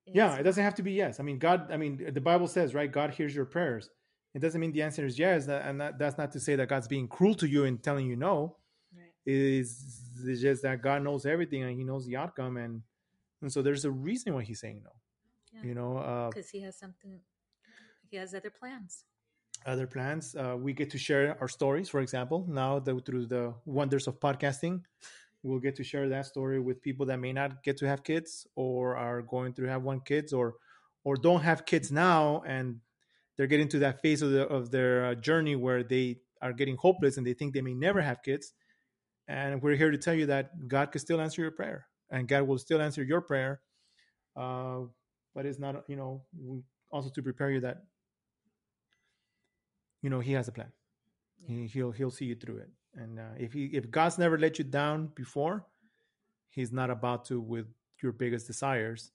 Yeah 0.05 0.35
it 0.35 0.43
doesn't 0.43 0.63
have 0.63 0.75
to 0.75 0.83
be 0.83 0.91
yes. 0.91 1.19
I 1.19 1.23
mean 1.23 1.39
god 1.39 1.71
i 1.71 1.77
mean 1.77 2.11
the 2.13 2.21
bible 2.21 2.47
says 2.47 2.73
right 2.73 2.91
god 2.91 3.11
hears 3.11 3.35
your 3.35 3.45
prayers. 3.45 3.89
It 4.33 4.39
doesn't 4.41 4.59
mean 4.59 4.71
the 4.71 4.81
answer 4.81 5.05
is 5.05 5.19
yes 5.19 5.47
and 5.47 5.79
that, 5.79 5.99
that's 5.99 6.17
not 6.17 6.31
to 6.31 6.39
say 6.39 6.55
that 6.55 6.67
god's 6.67 6.87
being 6.87 7.07
cruel 7.07 7.35
to 7.35 7.47
you 7.47 7.65
and 7.65 7.81
telling 7.81 8.07
you 8.07 8.15
no. 8.15 8.57
Right. 8.95 9.11
it 9.25 9.35
is 9.35 10.01
it's 10.25 10.41
just 10.41 10.63
that 10.63 10.81
god 10.81 11.03
knows 11.03 11.25
everything 11.25 11.63
and 11.63 11.77
he 11.77 11.83
knows 11.83 12.05
the 12.05 12.17
outcome 12.17 12.57
and 12.57 12.81
and 13.41 13.51
so 13.51 13.61
there's 13.61 13.85
a 13.85 13.91
reason 13.91 14.33
why 14.33 14.43
he's 14.43 14.59
saying 14.59 14.81
no. 14.83 14.91
Yeah. 15.53 15.67
you 15.67 15.75
know 15.75 15.97
uh 15.97 16.29
because 16.29 16.49
he 16.49 16.61
has 16.61 16.77
something 16.77 17.19
he 18.09 18.17
has 18.17 18.33
other 18.33 18.51
plans. 18.51 19.05
Other 19.65 19.87
plans 19.87 20.35
uh 20.35 20.55
we 20.59 20.73
get 20.73 20.89
to 20.91 20.97
share 20.97 21.37
our 21.39 21.47
stories 21.47 21.87
for 21.87 22.01
example 22.01 22.45
now 22.49 22.79
the, 22.79 22.99
through 22.99 23.27
the 23.27 23.53
wonders 23.65 24.07
of 24.07 24.19
podcasting 24.19 24.81
we'll 25.43 25.59
get 25.59 25.75
to 25.75 25.83
share 25.83 26.09
that 26.09 26.25
story 26.25 26.59
with 26.59 26.81
people 26.81 27.05
that 27.05 27.19
may 27.19 27.33
not 27.33 27.63
get 27.63 27.77
to 27.77 27.87
have 27.87 28.03
kids 28.03 28.47
or 28.55 28.95
are 28.97 29.21
going 29.21 29.53
to 29.53 29.63
have 29.65 29.83
one 29.83 29.99
kids 29.99 30.33
or 30.33 30.55
or 31.03 31.17
don't 31.17 31.41
have 31.41 31.65
kids 31.65 31.91
now 31.91 32.41
and 32.47 32.79
they're 33.35 33.47
getting 33.47 33.67
to 33.67 33.79
that 33.79 34.01
phase 34.01 34.21
of, 34.21 34.31
the, 34.31 34.47
of 34.47 34.71
their 34.71 35.05
uh, 35.05 35.15
journey 35.15 35.55
where 35.55 35.83
they 35.83 36.17
are 36.41 36.53
getting 36.53 36.77
hopeless 36.77 37.17
and 37.17 37.27
they 37.27 37.33
think 37.33 37.53
they 37.53 37.61
may 37.61 37.73
never 37.73 38.01
have 38.01 38.21
kids. 38.23 38.53
And 39.27 39.61
we're 39.61 39.75
here 39.75 39.91
to 39.91 39.97
tell 39.97 40.13
you 40.13 40.27
that 40.27 40.67
god 40.67 40.91
can 40.91 40.99
still 40.99 41.19
answer 41.21 41.41
your 41.41 41.51
prayer 41.51 41.87
and 42.11 42.27
god 42.27 42.43
will 42.43 42.57
still 42.57 42.81
answer 42.81 43.03
your 43.03 43.21
prayer 43.21 43.61
uh, 44.35 44.81
but 45.35 45.45
it's 45.45 45.59
not 45.59 45.83
you 45.87 45.95
know 45.95 46.23
we- 46.37 46.63
also 46.91 47.09
to 47.09 47.23
prepare 47.23 47.49
you 47.49 47.59
that 47.61 47.77
you 50.01 50.09
know 50.09 50.19
he 50.19 50.33
has 50.33 50.47
a 50.47 50.51
plan. 50.51 50.71
Yeah. 51.47 51.55
he, 51.57 51.67
he'll 51.67 51.91
he'll 51.91 52.11
see 52.11 52.25
you 52.25 52.35
through 52.35 52.57
it 52.57 52.69
and 52.95 53.19
uh, 53.19 53.23
if 53.37 53.53
he 53.53 53.65
if 53.65 53.89
god's 53.89 54.17
never 54.17 54.37
let 54.37 54.57
you 54.59 54.63
down 54.65 55.07
before 55.15 55.65
he's 56.49 56.71
not 56.71 56.89
about 56.89 57.25
to 57.25 57.41
with 57.41 57.65
your 58.01 58.11
biggest 58.11 58.45
desires. 58.47 59.11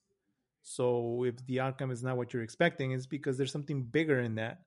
So 0.62 1.24
if 1.24 1.34
the 1.46 1.60
outcome 1.60 1.90
is 1.90 2.02
not 2.02 2.16
what 2.16 2.32
you're 2.32 2.42
expecting 2.42 2.92
it's 2.92 3.06
because 3.06 3.38
there's 3.38 3.52
something 3.52 3.84
bigger 3.84 4.20
in 4.20 4.34
that. 4.36 4.62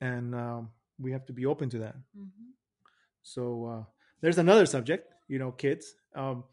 And 0.00 0.34
um, 0.34 0.70
we 1.00 1.10
have 1.12 1.26
to 1.26 1.32
be 1.32 1.44
open 1.46 1.68
to 1.70 1.78
that. 1.78 1.96
Mhm. 2.16 2.52
so 3.22 3.64
uh, 3.66 3.84
there's 4.20 4.38
another 4.38 4.66
subject 4.66 5.12
you 5.28 5.38
know 5.38 5.50
kids. 5.52 5.94
Um, 6.14 6.44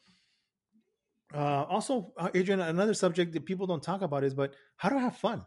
uh, 1.33 1.63
also 1.63 2.13
uh, 2.17 2.29
adrian 2.33 2.59
another 2.61 2.93
subject 2.93 3.33
that 3.33 3.45
people 3.45 3.67
don't 3.67 3.83
talk 3.83 4.01
about 4.01 4.23
is 4.23 4.33
but 4.33 4.53
how 4.77 4.89
to 4.89 4.99
have 4.99 5.15
fun? 5.17 5.45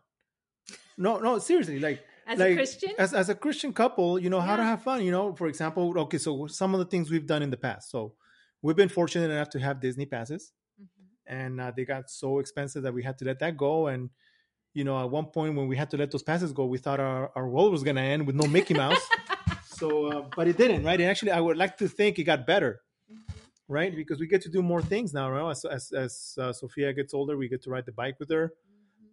No 0.97 1.19
no 1.19 1.39
seriously 1.39 1.79
like 1.81 2.05
as 2.29 2.39
like, 2.39 2.53
a 2.53 2.55
christian? 2.57 2.91
as, 2.99 3.13
as 3.15 3.29
a 3.29 3.35
christian 3.35 3.73
couple 3.73 4.19
you 4.19 4.31
know 4.31 4.41
how 4.41 4.55
to 4.57 4.63
have 4.63 4.83
fun 4.83 5.03
you 5.03 5.11
know? 5.11 5.35
For 5.35 5.47
example 5.49 5.99
okay 6.05 6.19
so 6.19 6.47
some 6.47 6.75
of 6.75 6.79
the 6.81 6.85
things 6.93 7.11
we've 7.11 7.27
done 7.27 7.43
in 7.43 7.51
the 7.51 7.57
past. 7.69 7.91
So 7.91 8.15
we've 8.63 8.77
been 8.77 8.89
fortunate 9.01 9.31
enough 9.31 9.51
to 9.51 9.59
have 9.67 9.81
disney 9.81 10.07
passes. 10.07 10.53
Mhm. 10.81 10.87
and 11.41 11.61
uh, 11.61 11.71
they 11.77 11.85
got 11.85 12.05
so 12.11 12.39
expensive 12.39 12.83
that 12.85 12.95
we 12.99 13.03
had 13.09 13.17
to 13.19 13.25
let 13.25 13.39
that 13.41 13.57
go. 13.57 13.73
And 13.93 14.11
you 14.79 14.85
know 14.85 14.97
at 15.05 15.11
one 15.19 15.27
point 15.37 15.57
when 15.57 15.67
we 15.73 15.77
had 15.83 15.91
to 15.93 15.97
let 15.97 16.11
those 16.13 16.23
passes 16.23 16.53
go 16.53 16.65
we 16.67 16.79
thought 16.79 17.01
our, 17.01 17.31
our 17.39 17.49
world 17.49 17.71
was 17.73 17.83
going 17.83 17.97
to 17.97 18.03
end 18.15 18.27
with 18.27 18.37
no 18.43 18.47
mickey 18.57 18.75
mouse. 18.75 19.05
So 19.81 19.89
uh, 20.13 20.23
but 20.37 20.49
it 20.49 20.57
didn't 20.57 20.83
right? 20.89 21.01
And 21.01 21.09
actually 21.13 21.31
i 21.31 21.41
would 21.47 21.57
like 21.65 21.77
to 21.83 21.87
think 21.99 22.19
it 22.19 22.25
got 22.25 22.41
better 22.47 22.73
Mhm. 23.13 23.35
right? 23.69 23.93
Because 24.01 24.19
we 24.23 24.27
get 24.35 24.43
to 24.43 24.51
do 24.57 24.61
more 24.73 24.83
things 24.83 25.09
now 25.15 25.27
right? 25.31 25.51
as, 25.55 25.65
as, 25.65 25.93
as 26.05 26.13
uh, 26.43 26.53
sophia 26.53 26.93
gets 26.93 27.13
older 27.15 27.35
we 27.43 27.47
get 27.49 27.63
to 27.63 27.71
ride 27.71 27.87
the 27.87 27.93
bike 28.03 28.17
with 28.21 28.31
her. 28.31 28.45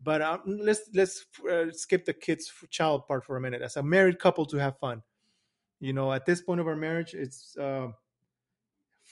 But 0.05 0.21
um, 0.21 0.41
let's 0.45 0.81
let's 0.93 1.25
uh, 1.51 1.65
skip 1.71 2.05
the 2.05 2.13
kids 2.13 2.51
child 2.69 3.07
part 3.07 3.25
for 3.25 3.35
a 3.35 3.41
minute. 3.41 3.61
As 3.61 3.75
a 3.75 3.83
married 3.83 4.19
couple 4.19 4.45
to 4.47 4.57
have 4.57 4.77
fun. 4.79 5.01
You 5.81 5.91
know 5.93 6.13
at 6.13 6.25
this 6.25 6.41
point 6.41 6.61
of 6.61 6.67
our 6.67 6.75
marriage 6.75 7.13
it's 7.13 7.57
uh, 7.57 7.87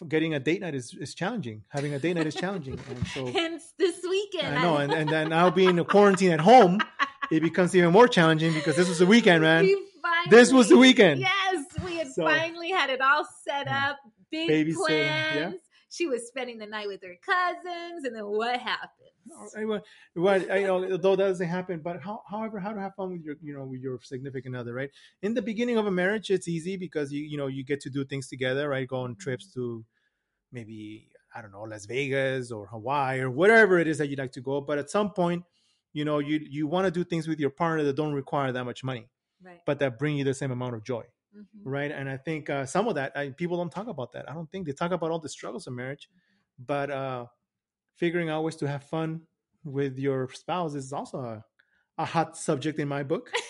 getting 0.08 0.34
a 0.34 0.40
date 0.40 0.62
night 0.62 0.76
is, 0.76 0.94
is 0.94 1.14
challenging. 1.14 1.64
Having 1.70 1.94
a 1.96 2.00
date 2.00 2.14
night 2.16 2.28
is 2.28 2.36
challenging. 2.36 2.80
And 2.90 3.08
so 3.08 3.26
hence 3.34 3.74
this 3.78 4.00
weekend. 4.08 4.58
I 4.58 4.62
know. 4.62 4.78
And, 4.78 4.94
and 4.94 5.10
then 5.10 5.30
now 5.30 5.50
being 5.50 5.80
a 5.80 5.86
quarantine 5.86 6.32
at 6.32 6.40
home 6.40 6.80
it 7.32 7.42
becomes 7.42 7.76
even 7.76 7.92
more 7.92 8.08
challenging 8.08 8.54
because 8.54 8.76
this 8.76 8.88
was 8.88 9.00
the 9.00 9.06
weekend 9.06 9.42
man. 9.42 9.66
We 9.66 9.78
This 10.30 10.54
was 10.54 10.70
the 10.70 10.78
weekend. 10.78 11.22
yes 11.22 11.66
we 11.84 11.98
had 11.98 12.08
So- 12.12 12.26
finally 12.26 12.70
had 12.72 12.90
it 12.90 13.02
all 13.02 13.26
set 13.44 13.68
up 13.68 13.98
big 14.32 14.50
Babysitter, 14.50 14.90
yeah. 14.90 15.32
plans. 15.34 15.56
She 15.90 16.08
was 16.08 16.28
spending 16.28 16.58
the 16.58 16.66
night 16.66 16.88
with 16.88 17.04
her 17.04 17.16
cousins 17.24 18.06
and 18.06 18.16
then 18.16 18.26
what 18.26 18.60
happened 18.60 19.13
Anyway, 19.56 19.80
well, 20.16 20.52
I 20.52 20.62
know 20.64 20.98
though 20.98 21.16
that 21.16 21.28
doesn't 21.28 21.48
happen, 21.48 21.80
but 21.80 22.02
how, 22.02 22.22
however, 22.30 22.60
how 22.60 22.74
to 22.74 22.80
have 22.82 22.96
fun 22.96 23.12
with 23.14 23.24
your, 23.24 23.36
you 23.42 23.54
know, 23.54 23.66
with 23.66 23.82
your 23.82 24.00
significant 24.02 24.56
other, 24.56 24.74
right? 24.74 24.90
In 25.22 25.34
the 25.34 25.42
beginning 25.42 25.78
of 25.78 25.86
a 25.86 25.92
marriage, 25.92 26.30
it's 26.30 26.48
easy 26.48 26.78
because 26.78 27.12
you, 27.12 27.24
you 27.24 27.38
know, 27.38 27.48
you 27.48 27.64
get 27.64 27.80
to 27.82 27.90
do 27.90 28.04
things 28.06 28.28
together, 28.28 28.70
right? 28.70 28.88
Go 28.88 28.98
on 29.02 29.16
trips 29.16 29.48
to 29.54 29.86
maybe 30.52 31.10
I 31.36 31.42
don't 31.42 31.52
know 31.52 31.64
Las 31.64 31.86
Vegas 31.86 32.52
or 32.52 32.68
Hawaii 32.68 33.20
or 33.22 33.30
whatever 33.32 33.80
it 33.80 33.88
is 33.88 33.98
that 33.98 34.08
you'd 34.10 34.20
like 34.20 34.32
to 34.34 34.42
go. 34.42 34.62
But 34.62 34.78
at 34.78 34.90
some 34.90 35.12
point, 35.12 35.44
you 35.94 36.06
know, 36.06 36.20
you 36.20 36.40
you 36.50 36.68
want 36.68 36.86
to 36.86 36.92
do 36.92 37.04
things 37.04 37.28
with 37.28 37.40
your 37.40 37.50
partner 37.50 37.84
that 37.84 37.96
don't 37.96 38.14
require 38.14 38.52
that 38.52 38.64
much 38.66 38.84
money, 38.84 39.10
right 39.42 39.62
but 39.66 39.80
that 39.80 39.98
bring 40.00 40.18
you 40.18 40.24
the 40.24 40.34
same 40.34 40.52
amount 40.52 40.76
of 40.76 40.84
joy, 40.84 41.04
Mhm. 41.36 41.46
right? 41.64 41.92
And 41.92 42.10
I 42.10 42.18
think 42.18 42.50
uh, 42.50 42.66
some 42.66 42.88
of 42.88 42.96
that 42.96 43.16
I, 43.16 43.30
people 43.30 43.58
don't 43.58 43.72
talk 43.72 43.88
about 43.88 44.12
that. 44.14 44.30
I 44.30 44.34
don't 44.34 44.52
think 44.52 44.66
they 44.68 44.74
talk 44.74 44.92
about 44.92 45.12
all 45.12 45.20
the 45.20 45.30
struggles 45.30 45.68
of 45.68 45.74
marriage, 45.74 46.10
but 46.60 46.90
uh, 46.92 47.26
figuring 47.96 48.30
out 48.30 48.44
ways 48.44 48.56
to 48.58 48.68
have 48.68 48.84
fun 48.84 49.22
with 49.64 49.98
your 49.98 50.30
spouse 50.34 50.76
is 50.76 50.92
also 50.94 51.20
a, 51.20 51.44
a 51.98 52.06
hot 52.06 52.38
subject 52.38 52.80
in 52.80 52.88
my 52.88 53.04
book. 53.04 53.32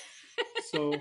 So 0.71 0.95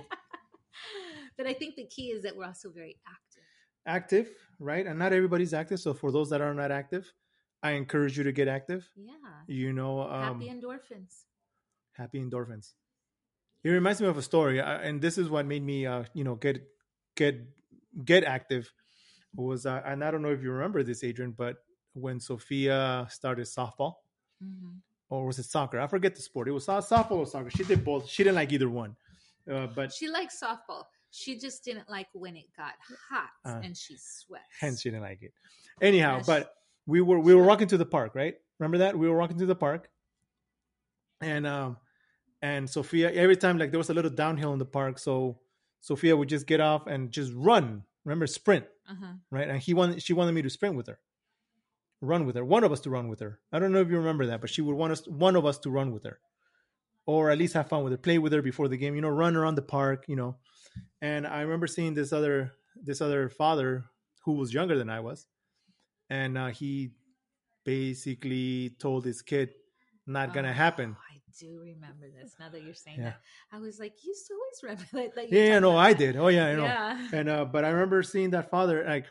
but 1.39 1.47
i 1.47 1.55
think 1.55 1.77
the 1.77 1.87
key 1.87 2.09
is 2.11 2.23
that 2.25 2.37
we're 2.37 2.45
also 2.45 2.71
very 2.71 2.97
active 3.09 3.43
active, 3.87 4.31
right? 4.59 4.87
And 4.87 4.99
not 4.99 5.13
everybody's 5.13 5.53
active. 5.53 5.81
So 5.81 5.93
for 5.95 6.13
those 6.13 6.31
that 6.31 6.41
are 6.41 6.55
not 6.55 6.71
active, 6.71 7.11
I 7.63 7.73
encourage 7.73 8.17
you 8.17 8.25
to 8.25 8.33
get 8.33 8.49
active. 8.49 8.89
yeah 8.97 9.15
You 9.47 9.73
know, 9.73 10.03
um, 10.03 10.41
happy 10.41 10.51
endorphins 10.51 11.25
happy 11.93 12.21
endorphins. 12.21 12.73
It 13.65 13.71
reminds 13.71 14.01
me 14.01 14.09
of 14.09 14.19
a 14.19 14.23
story, 14.23 14.61
and 14.61 15.01
this 15.01 15.19
is 15.19 15.29
what 15.31 15.47
made 15.47 15.63
me, 15.63 15.87
uh, 15.87 16.05
you 16.15 16.25
know, 16.25 16.35
get 16.35 16.63
get 17.17 17.41
get 18.05 18.25
active. 18.25 18.73
Was 19.35 19.67
uh, 19.67 19.83
and 19.87 20.05
I 20.05 20.11
don't 20.11 20.23
know 20.23 20.31
if 20.33 20.43
you 20.43 20.51
remember 20.51 20.83
this, 20.83 21.05
Adrian, 21.05 21.33
but 21.33 21.57
when 21.95 22.19
Sophia 22.21 23.07
started 23.11 23.47
softball, 23.47 23.95
Mhm. 24.43 24.81
or 25.11 25.27
was 25.27 25.39
it 25.39 25.45
soccer? 25.45 25.79
I 25.81 25.87
forget 25.87 26.15
the 26.15 26.23
sport. 26.23 26.49
It 26.49 26.53
was 26.53 26.67
softball 26.67 27.13
or 27.13 27.27
soccer. 27.27 27.51
She 27.51 27.65
did 27.65 27.85
both. 27.85 28.09
She 28.09 28.23
didn't 28.25 28.37
like 28.37 28.53
either 28.53 28.69
one, 28.71 28.97
uh, 29.51 29.67
but 29.69 29.93
she 29.93 30.09
likes 30.09 30.41
softball 30.41 30.87
she 31.15 31.37
just 31.39 31.63
didn't 31.63 31.91
like 31.91 32.09
when 32.15 32.35
it 32.39 32.47
got 32.57 32.73
hot 33.11 33.29
Uh, 33.45 33.61
and 33.63 33.77
she 33.77 33.95
sweat 33.99 34.47
hence 34.59 34.81
she 34.81 34.89
didn't 34.89 35.03
like 35.03 35.23
it. 35.23 35.35
Anyhow, 35.83 36.17
Yes. 36.17 36.27
but 36.27 36.55
we 36.87 37.03
were 37.03 37.21
we 37.21 37.35
were 37.35 37.45
walking 37.45 37.69
to 37.69 37.77
the 37.77 37.85
park, 37.85 38.15
right? 38.15 38.41
Remember 38.59 38.79
that 38.79 38.99
we 38.99 39.07
were 39.11 39.19
walking 39.19 39.37
to 39.39 39.45
the 39.45 39.55
park, 39.55 39.91
and 41.21 41.47
um, 41.47 41.77
and 42.41 42.69
Sophia 42.69 43.11
every 43.13 43.37
time 43.37 43.59
like 43.59 43.71
there 43.71 43.79
was 43.79 43.91
a 43.91 43.95
little 43.95 44.11
downhill 44.11 44.53
in 44.55 44.59
the 44.59 44.65
park, 44.65 44.99
so 44.99 45.39
Sophia 45.81 46.17
would 46.17 46.29
just 46.31 46.47
get 46.47 46.61
off 46.61 46.87
and 46.87 47.11
just 47.11 47.33
run. 47.35 47.85
Remember 48.05 48.27
sprint, 48.27 48.65
Uh-huh. 48.89 49.13
right? 49.31 49.49
And 49.49 49.59
he 49.61 49.75
wanted 49.75 50.03
she 50.03 50.13
wanted 50.15 50.33
me 50.33 50.43
to 50.43 50.51
sprint 50.51 50.75
with 50.77 50.87
her, 50.87 50.99
run 52.03 52.27
with 52.27 52.37
her. 52.37 52.45
One 52.45 52.65
of 52.65 52.73
us 52.73 52.81
to 52.81 52.91
run 52.91 53.09
with 53.09 53.21
her. 53.21 53.39
I 53.53 53.59
don't 53.59 53.73
know 53.73 53.81
if 53.81 53.89
you 53.89 53.97
remember 53.97 54.27
that, 54.27 54.41
but 54.43 54.51
she 54.51 54.61
would 54.61 54.77
want 54.77 54.93
us 54.93 55.07
one 55.09 55.37
of 55.37 55.47
us 55.47 55.59
to 55.61 55.71
run 55.71 55.93
with 55.93 56.05
her, 56.05 56.19
or 57.07 57.31
at 57.31 57.39
least 57.39 57.55
have 57.55 57.69
fun 57.69 57.85
with 57.85 57.93
her, 57.93 57.97
play 57.97 58.19
with 58.19 58.33
her 58.33 58.43
before 58.43 58.69
the 58.69 58.77
game. 58.77 58.95
You 58.95 59.01
know, 59.03 59.09
run 59.09 59.37
around 59.37 59.55
the 59.55 59.63
park. 59.63 60.05
You 60.09 60.17
know, 60.17 60.37
and 61.01 61.27
I 61.27 61.41
remember 61.43 61.67
seeing 61.67 61.95
this 61.95 62.13
other 62.13 62.53
this 62.83 63.01
other 63.01 63.29
father 63.29 63.85
who 64.25 64.33
was 64.33 64.53
younger 64.53 64.77
than 64.77 64.91
I 64.91 65.01
was, 65.01 65.27
and 66.11 66.37
uh, 66.37 66.49
he 66.49 66.91
basically 67.65 68.71
told 68.79 69.05
his 69.05 69.23
kid, 69.23 69.55
"Not 70.07 70.35
gonna 70.35 70.51
Oh, 70.51 70.53
happen." 70.53 70.97
I 71.11 71.21
do 71.39 71.61
remember 71.61 72.07
this. 72.11 72.35
Now 72.39 72.49
that 72.51 72.63
you're 72.63 72.75
saying 72.75 72.99
Yeah. 72.99 73.05
that, 73.11 73.21
I 73.53 73.59
was 73.59 73.79
like, 73.79 73.95
you 74.05 74.15
always 74.33 74.63
remember 74.63 74.85
that. 74.93 75.15
that 75.15 75.33
Yeah, 75.33 75.59
no, 75.61 75.71
about 75.71 75.87
I 75.87 75.93
did. 75.95 76.17
Oh 76.17 76.29
yeah, 76.29 76.47
I 76.47 76.55
know. 76.57 76.65
Yeah. 76.65 77.09
And 77.13 77.29
uh, 77.29 77.45
but 77.47 77.65
I 77.65 77.71
remember 77.71 78.03
seeing 78.03 78.31
that 78.31 78.51
father 78.51 78.85
like, 78.87 79.07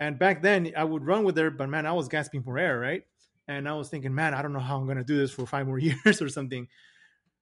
and 0.00 0.18
back 0.18 0.42
then 0.42 0.72
I 0.76 0.84
would 0.84 1.04
run 1.04 1.24
with 1.24 1.36
her, 1.36 1.50
but 1.50 1.68
man, 1.68 1.86
I 1.86 1.92
was 1.92 2.08
gasping 2.08 2.42
for 2.42 2.58
air, 2.58 2.78
right? 2.78 3.02
And 3.48 3.68
I 3.68 3.74
was 3.74 3.88
thinking, 3.88 4.14
man, 4.14 4.34
I 4.34 4.42
don't 4.42 4.52
know 4.52 4.58
how 4.60 4.76
I'm 4.76 4.86
gonna 4.86 5.04
do 5.04 5.16
this 5.16 5.30
for 5.30 5.46
five 5.46 5.66
more 5.66 5.78
years 5.80 6.20
or 6.20 6.28
something. 6.28 6.68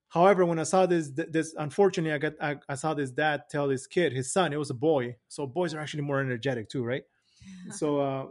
However, 0.09 0.45
when 0.45 0.61
I 0.61 0.63
saw 0.63 0.87
this, 0.87 1.11
this 1.11 1.55
unfortunately, 1.59 2.13
I 2.13 2.19
got 2.19 2.33
I, 2.41 2.57
I 2.69 2.75
saw 2.77 2.95
this 2.95 3.11
dad 3.11 3.45
tell 3.51 3.69
his 3.69 3.87
kid, 3.87 4.13
his 4.13 4.33
son, 4.33 4.53
it 4.53 4.59
was 4.59 4.71
a 4.71 4.75
boy. 4.75 5.17
So 5.29 5.47
boys 5.47 5.75
are 5.75 5.81
actually 5.81 6.03
more 6.03 6.21
energetic 6.21 6.69
too, 6.69 6.85
right? 6.85 7.03
so 7.71 8.01
uh, 8.01 8.27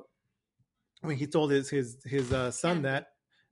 when 1.01 1.17
he 1.17 1.28
told 1.28 1.51
his 1.51 1.69
his 1.69 1.97
his 2.05 2.32
uh, 2.32 2.51
son 2.51 2.84
that, 2.84 3.07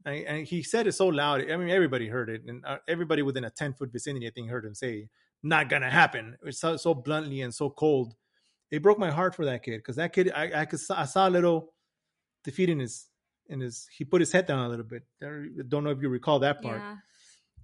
and, 0.05 0.25
and 0.25 0.47
he 0.47 0.63
said 0.63 0.87
it 0.87 0.93
so 0.93 1.07
loud. 1.07 1.41
I 1.51 1.57
mean, 1.57 1.69
everybody 1.69 2.07
heard 2.07 2.29
it, 2.29 2.43
and 2.47 2.63
uh, 2.65 2.77
everybody 2.87 3.21
within 3.21 3.43
a 3.43 3.49
ten 3.49 3.73
foot 3.73 3.91
vicinity, 3.91 4.27
I 4.27 4.31
think, 4.31 4.49
heard 4.49 4.65
him 4.65 4.75
say, 4.75 5.09
"Not 5.43 5.69
gonna 5.69 5.89
happen." 5.89 6.37
It's 6.43 6.59
so, 6.59 6.77
so 6.77 6.93
bluntly 6.93 7.41
and 7.41 7.53
so 7.53 7.69
cold. 7.69 8.15
It 8.71 8.81
broke 8.81 8.97
my 8.97 9.11
heart 9.11 9.35
for 9.35 9.45
that 9.45 9.63
kid 9.63 9.77
because 9.77 9.97
that 9.97 10.13
kid, 10.13 10.31
I 10.33 10.61
I, 10.61 10.65
could, 10.65 10.79
I 10.89 11.05
saw 11.05 11.27
a 11.27 11.29
little 11.29 11.73
defeat 12.43 12.69
in 12.69 12.79
his 12.79 13.07
in 13.49 13.59
his. 13.59 13.87
He 13.95 14.05
put 14.05 14.21
his 14.21 14.31
head 14.31 14.47
down 14.47 14.59
a 14.65 14.69
little 14.69 14.85
bit. 14.85 15.03
I 15.21 15.47
don't 15.67 15.83
know 15.83 15.89
if 15.91 16.01
you 16.01 16.09
recall 16.09 16.39
that 16.39 16.61
part. 16.61 16.79
Yeah. 16.79 16.95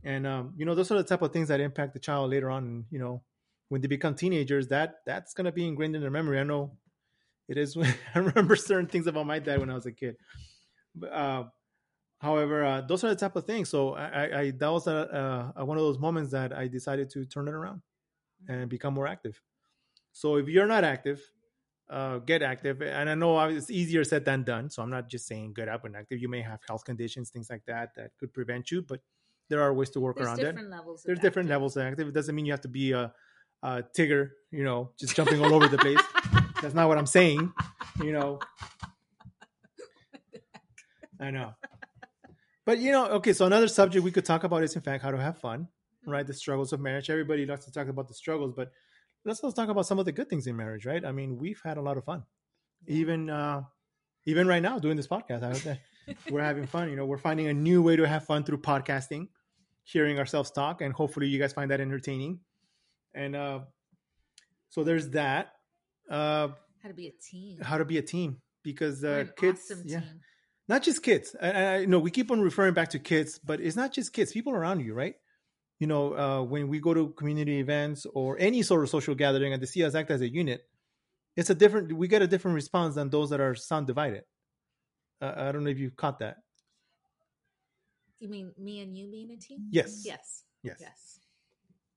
And 0.04 0.28
um, 0.28 0.54
you 0.58 0.66
know, 0.66 0.76
those 0.76 0.92
are 0.92 0.98
the 0.98 1.04
type 1.04 1.22
of 1.22 1.32
things 1.32 1.48
that 1.48 1.60
impact 1.60 1.94
the 1.94 2.00
child 2.00 2.30
later 2.30 2.52
on. 2.52 2.86
You 2.92 3.00
know, 3.00 3.24
when 3.70 3.82
they 3.82 3.88
become 3.88 4.16
teenagers, 4.16 4.68
that 4.68 4.96
that's 5.06 5.34
gonna 5.34 5.52
be 5.52 5.66
ingrained 5.66 5.96
in 5.96 6.02
their 6.02 6.12
memory. 6.12 6.40
I 6.40 6.44
know 6.44 6.78
it 7.48 7.58
is. 7.58 7.78
I 8.16 8.20
remember 8.20 8.56
certain 8.56 8.88
things 8.88 9.08
about 9.08 9.26
my 9.26 9.40
dad 9.40 9.60
when 9.60 9.70
I 9.70 9.76
was 9.76 9.86
a 9.86 9.92
kid. 9.92 10.18
But, 10.94 11.12
uh, 11.14 11.44
however, 12.20 12.66
uh, 12.66 12.82
those 12.82 13.04
are 13.04 13.10
the 13.10 13.16
type 13.16 13.36
of 13.36 13.46
things. 13.46 13.70
So 13.70 13.94
I, 13.94 14.40
I, 14.40 14.52
that 14.52 14.72
was 14.72 14.88
a, 14.88 15.54
a, 15.56 15.64
one 15.64 15.78
of 15.78 15.84
those 15.84 16.00
moments 16.00 16.32
that 16.32 16.52
I 16.54 16.68
decided 16.68 17.10
to 17.12 17.26
turn 17.26 17.48
it 17.48 17.54
around 17.54 17.82
and 18.48 18.70
become 18.70 18.94
more 18.94 19.08
active. 19.08 19.42
So 20.18 20.38
if 20.38 20.48
you're 20.48 20.66
not 20.66 20.84
active, 20.84 21.22
uh, 21.92 22.18
get 22.18 22.42
active. 22.42 22.82
And 22.82 23.08
I 23.08 23.14
know 23.14 23.40
it's 23.50 23.70
easier 23.70 24.04
said 24.04 24.26
than 24.26 24.42
done. 24.42 24.72
So 24.72 24.82
I'm 24.82 24.90
not 24.90 25.10
just 25.10 25.28
saying 25.28 25.54
get 25.54 25.70
up 25.70 25.86
and 25.86 25.96
active. 25.96 26.20
You 26.20 26.28
may 26.28 26.42
have 26.42 26.60
health 26.68 26.86
conditions, 26.86 27.30
things 27.30 27.52
like 27.52 27.64
that, 27.68 27.94
that 27.96 28.18
could 28.20 28.34
prevent 28.34 28.72
you, 28.72 28.82
but 28.82 29.00
there 29.48 29.62
are 29.62 29.72
ways 29.76 29.92
to 29.92 30.00
work 30.00 30.16
There's 30.16 30.28
around 30.28 30.40
it 30.40 30.44
different 30.46 30.72
levels. 30.72 31.02
of 31.02 31.06
there's 31.06 31.20
different 31.20 31.50
active. 31.50 31.56
levels 31.56 31.78
of 31.78 31.84
active. 31.84 32.08
It 32.08 32.14
doesn't 32.16 32.34
mean 32.34 32.48
you 32.48 32.52
have 32.52 32.62
to 32.62 32.68
be 32.68 32.94
a, 32.94 33.14
a 33.62 33.84
Tigger, 33.96 34.32
you 34.50 34.64
know, 34.64 34.90
just 35.00 35.16
jumping 35.16 35.40
all 35.40 35.54
over 35.54 35.68
the 35.68 35.78
place. 35.78 36.02
That's 36.64 36.74
not 36.74 36.88
what 36.88 36.98
I'm 36.98 37.06
saying, 37.06 37.54
you 38.02 38.12
know. 38.12 38.40
I 41.20 41.30
know. 41.30 41.54
But, 42.66 42.80
you 42.80 42.92
know, 42.92 43.06
okay, 43.18 43.34
so 43.34 43.46
another 43.46 43.68
subject 43.68 44.04
we 44.04 44.12
could 44.12 44.26
talk 44.26 44.44
about 44.44 44.64
is, 44.64 44.76
in 44.76 44.82
fact, 44.82 45.04
how 45.04 45.12
to 45.12 45.18
have 45.18 45.38
fun, 45.38 45.68
right? 46.08 46.26
The 46.26 46.34
struggles 46.34 46.74
of 46.74 46.80
marriage. 46.80 47.12
Everybody 47.12 47.46
likes 47.46 47.66
to 47.66 47.72
talk 47.72 47.88
about 47.88 48.08
the 48.08 48.16
struggles, 48.16 48.54
but 48.56 48.72
let's 49.26 49.42
also 49.44 49.56
talk 49.62 49.70
about 49.70 49.86
some 49.86 50.00
of 50.00 50.06
the 50.06 50.12
good 50.12 50.30
things 50.30 50.48
in 50.48 50.56
marriage, 50.56 50.86
right? 50.86 51.04
I 51.04 51.12
mean, 51.12 51.38
we've 51.38 51.62
had 51.64 51.78
a 51.78 51.82
lot 51.82 51.98
of 51.98 52.04
fun. 52.06 52.24
Even, 52.88 53.30
uh, 53.30 53.64
even 54.26 54.48
right 54.48 54.62
now 54.62 54.80
doing 54.80 54.98
this 54.98 55.08
podcast, 55.08 55.44
I 55.44 55.48
hope 55.50 55.62
that 55.64 55.80
we're 56.30 56.42
having 56.44 56.66
fun. 56.68 56.90
You 56.90 56.96
know, 56.96 57.06
we're 57.06 57.18
finding 57.18 57.48
a 57.48 57.54
new 57.54 57.82
way 57.82 57.96
to 57.96 58.08
have 58.08 58.26
fun 58.26 58.44
through 58.44 58.60
podcasting, 58.60 59.28
hearing 59.84 60.20
ourselves 60.20 60.52
talk, 60.52 60.82
and 60.82 60.94
hopefully 60.94 61.28
you 61.28 61.40
guys 61.40 61.54
find 61.54 61.72
that 61.72 61.82
entertaining. 61.82 62.40
And 63.14 63.36
uh, 63.36 63.60
so 64.70 64.84
there's 64.84 65.10
that. 65.12 65.54
Uh, 66.10 66.50
How 66.84 66.90
to 66.90 66.94
be 66.94 67.08
a 67.08 67.12
team. 67.12 67.60
how 67.62 67.78
to 67.78 67.86
be 67.86 67.98
a 67.98 68.02
team 68.02 68.38
because 68.64 69.04
uh, 69.04 69.26
kids, 69.38 69.62
awesome 69.72 69.84
yeah, 69.86 70.00
team. 70.02 70.20
not 70.70 70.84
just 70.84 71.04
kids. 71.04 71.36
I, 71.42 71.50
I 71.80 71.86
know 71.86 72.00
we 72.00 72.12
keep 72.12 72.32
on 72.32 72.40
referring 72.42 72.74
back 72.74 72.90
to 72.90 73.00
kids, 73.00 73.40
but 73.44 73.60
it's 73.60 73.76
not 73.76 73.92
just 73.92 74.14
kids. 74.14 74.32
People 74.32 74.54
around 74.54 74.82
you, 74.82 74.94
right? 74.94 75.16
You 75.80 75.88
know, 75.88 76.14
uh, 76.18 76.42
when 76.44 76.68
we 76.70 76.80
go 76.80 76.94
to 76.94 77.10
community 77.10 77.60
events 77.60 78.08
or 78.14 78.38
any 78.40 78.64
sort 78.64 78.84
of 78.84 78.90
social 78.90 79.14
gathering, 79.14 79.54
and 79.54 79.62
they 79.62 79.68
see 79.68 79.84
us 79.84 79.94
act 79.94 80.10
as 80.10 80.22
a 80.22 80.28
unit, 80.30 80.68
it's 81.36 81.50
a 81.52 81.56
different. 81.56 81.94
We 81.94 82.08
get 82.08 82.22
a 82.22 82.28
different 82.28 82.56
response 82.56 82.96
than 82.96 83.10
those 83.10 83.30
that 83.30 83.40
are 83.40 83.54
sound 83.54 83.86
divided. 83.88 84.24
Uh, 85.22 85.34
I 85.38 85.52
don't 85.52 85.64
know 85.64 85.70
if 85.70 85.78
you 85.80 85.92
caught 85.92 86.20
that. 86.20 86.38
You 88.20 88.30
mean 88.30 88.52
me 88.58 88.82
and 88.82 88.98
you 88.98 89.10
being 89.12 89.32
a 89.32 89.38
team? 89.38 89.68
Yes. 89.70 90.02
Yes. 90.04 90.44
Yes. 90.64 90.78
Yes. 90.80 91.20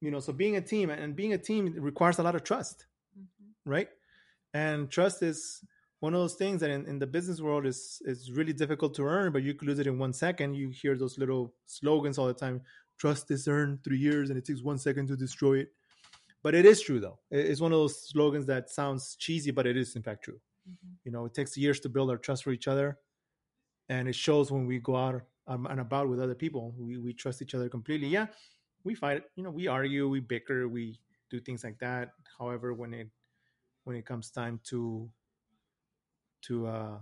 You 0.01 0.11
know, 0.11 0.21
so 0.21 0.33
being 0.33 0.57
a 0.57 0.61
team 0.61 0.91
and 0.91 1.17
being 1.17 1.33
a 1.33 1.39
team 1.39 1.75
requires 1.79 2.19
a 2.19 2.23
lot 2.23 2.35
of 2.35 2.45
trust. 2.45 2.87
Mhm. 3.19 3.49
right? 3.67 3.89
And 4.55 4.91
trust 4.91 5.23
is 5.23 5.65
one 6.01 6.15
of 6.15 6.21
those 6.21 6.35
things 6.35 6.61
that 6.61 6.71
in, 6.71 6.87
in 6.87 6.99
the 6.99 7.07
business 7.07 7.41
world 7.41 7.67
is 7.67 8.01
is 8.05 8.31
really 8.33 8.53
difficult 8.53 8.95
to 8.95 9.05
earn, 9.05 9.33
but 9.33 9.43
you 9.43 9.55
could 9.55 9.69
lose 9.69 9.79
it 9.79 9.87
in 9.87 9.99
one 9.99 10.13
second. 10.13 10.55
You 10.55 10.69
hear 10.71 10.97
those 10.97 11.19
little 11.19 11.55
slogans 11.67 12.19
all 12.19 12.27
the 12.27 12.35
time. 12.35 12.63
Trust 13.01 13.31
is 13.31 13.49
earned 13.49 13.83
through 13.83 13.97
years, 13.97 14.29
and 14.29 14.39
it 14.39 14.45
takes 14.45 14.61
one 14.63 14.77
second 14.77 15.07
to 15.09 15.17
destroy 15.17 15.61
it. 15.61 15.73
But 16.43 16.55
it 16.55 16.67
is 16.67 16.83
true, 16.83 17.01
though. 17.01 17.19
It's 17.31 17.61
one 17.61 17.73
of 17.73 17.79
those 17.79 18.09
slogans 18.11 18.45
that 18.47 18.69
sounds 18.69 19.17
cheesy, 19.17 19.51
but 19.51 19.67
it 19.67 19.77
is 19.77 19.97
in 19.97 20.03
fact 20.03 20.23
true. 20.25 20.39
Mhm. 20.69 20.97
You 21.05 21.13
know, 21.13 21.25
it 21.25 21.33
takes 21.33 21.57
years 21.57 21.81
to 21.81 21.89
build 21.89 22.11
our 22.11 22.19
trust 22.19 22.45
for 22.45 22.53
each 22.53 22.69
other, 22.69 22.99
and 23.89 24.07
it 24.07 24.15
shows 24.15 24.53
when 24.53 24.67
we 24.67 24.79
go 24.81 24.97
out 24.97 25.23
um, 25.47 25.65
and 25.67 25.81
about 25.81 26.09
with 26.11 26.21
other 26.21 26.35
people. 26.35 26.75
We 26.79 26.99
we 26.99 27.15
trust 27.15 27.41
each 27.41 27.55
other 27.55 27.71
completely. 27.71 28.09
Yeah, 28.09 28.27
we 28.85 28.95
fight. 28.95 29.25
You 29.37 29.45
know, 29.45 29.51
we 29.51 29.67
argue, 29.67 30.09
we 30.09 30.21
bicker, 30.21 30.69
we 30.69 31.01
do 31.31 31.41
things 31.41 31.65
like 31.65 31.79
that. 31.79 32.13
However, 32.39 32.75
when 32.75 32.93
it 32.93 33.09
when 33.85 33.97
it 33.97 34.05
comes 34.05 34.31
time 34.31 34.61
to 34.65 35.11
to 36.43 36.67
uh 36.67 36.99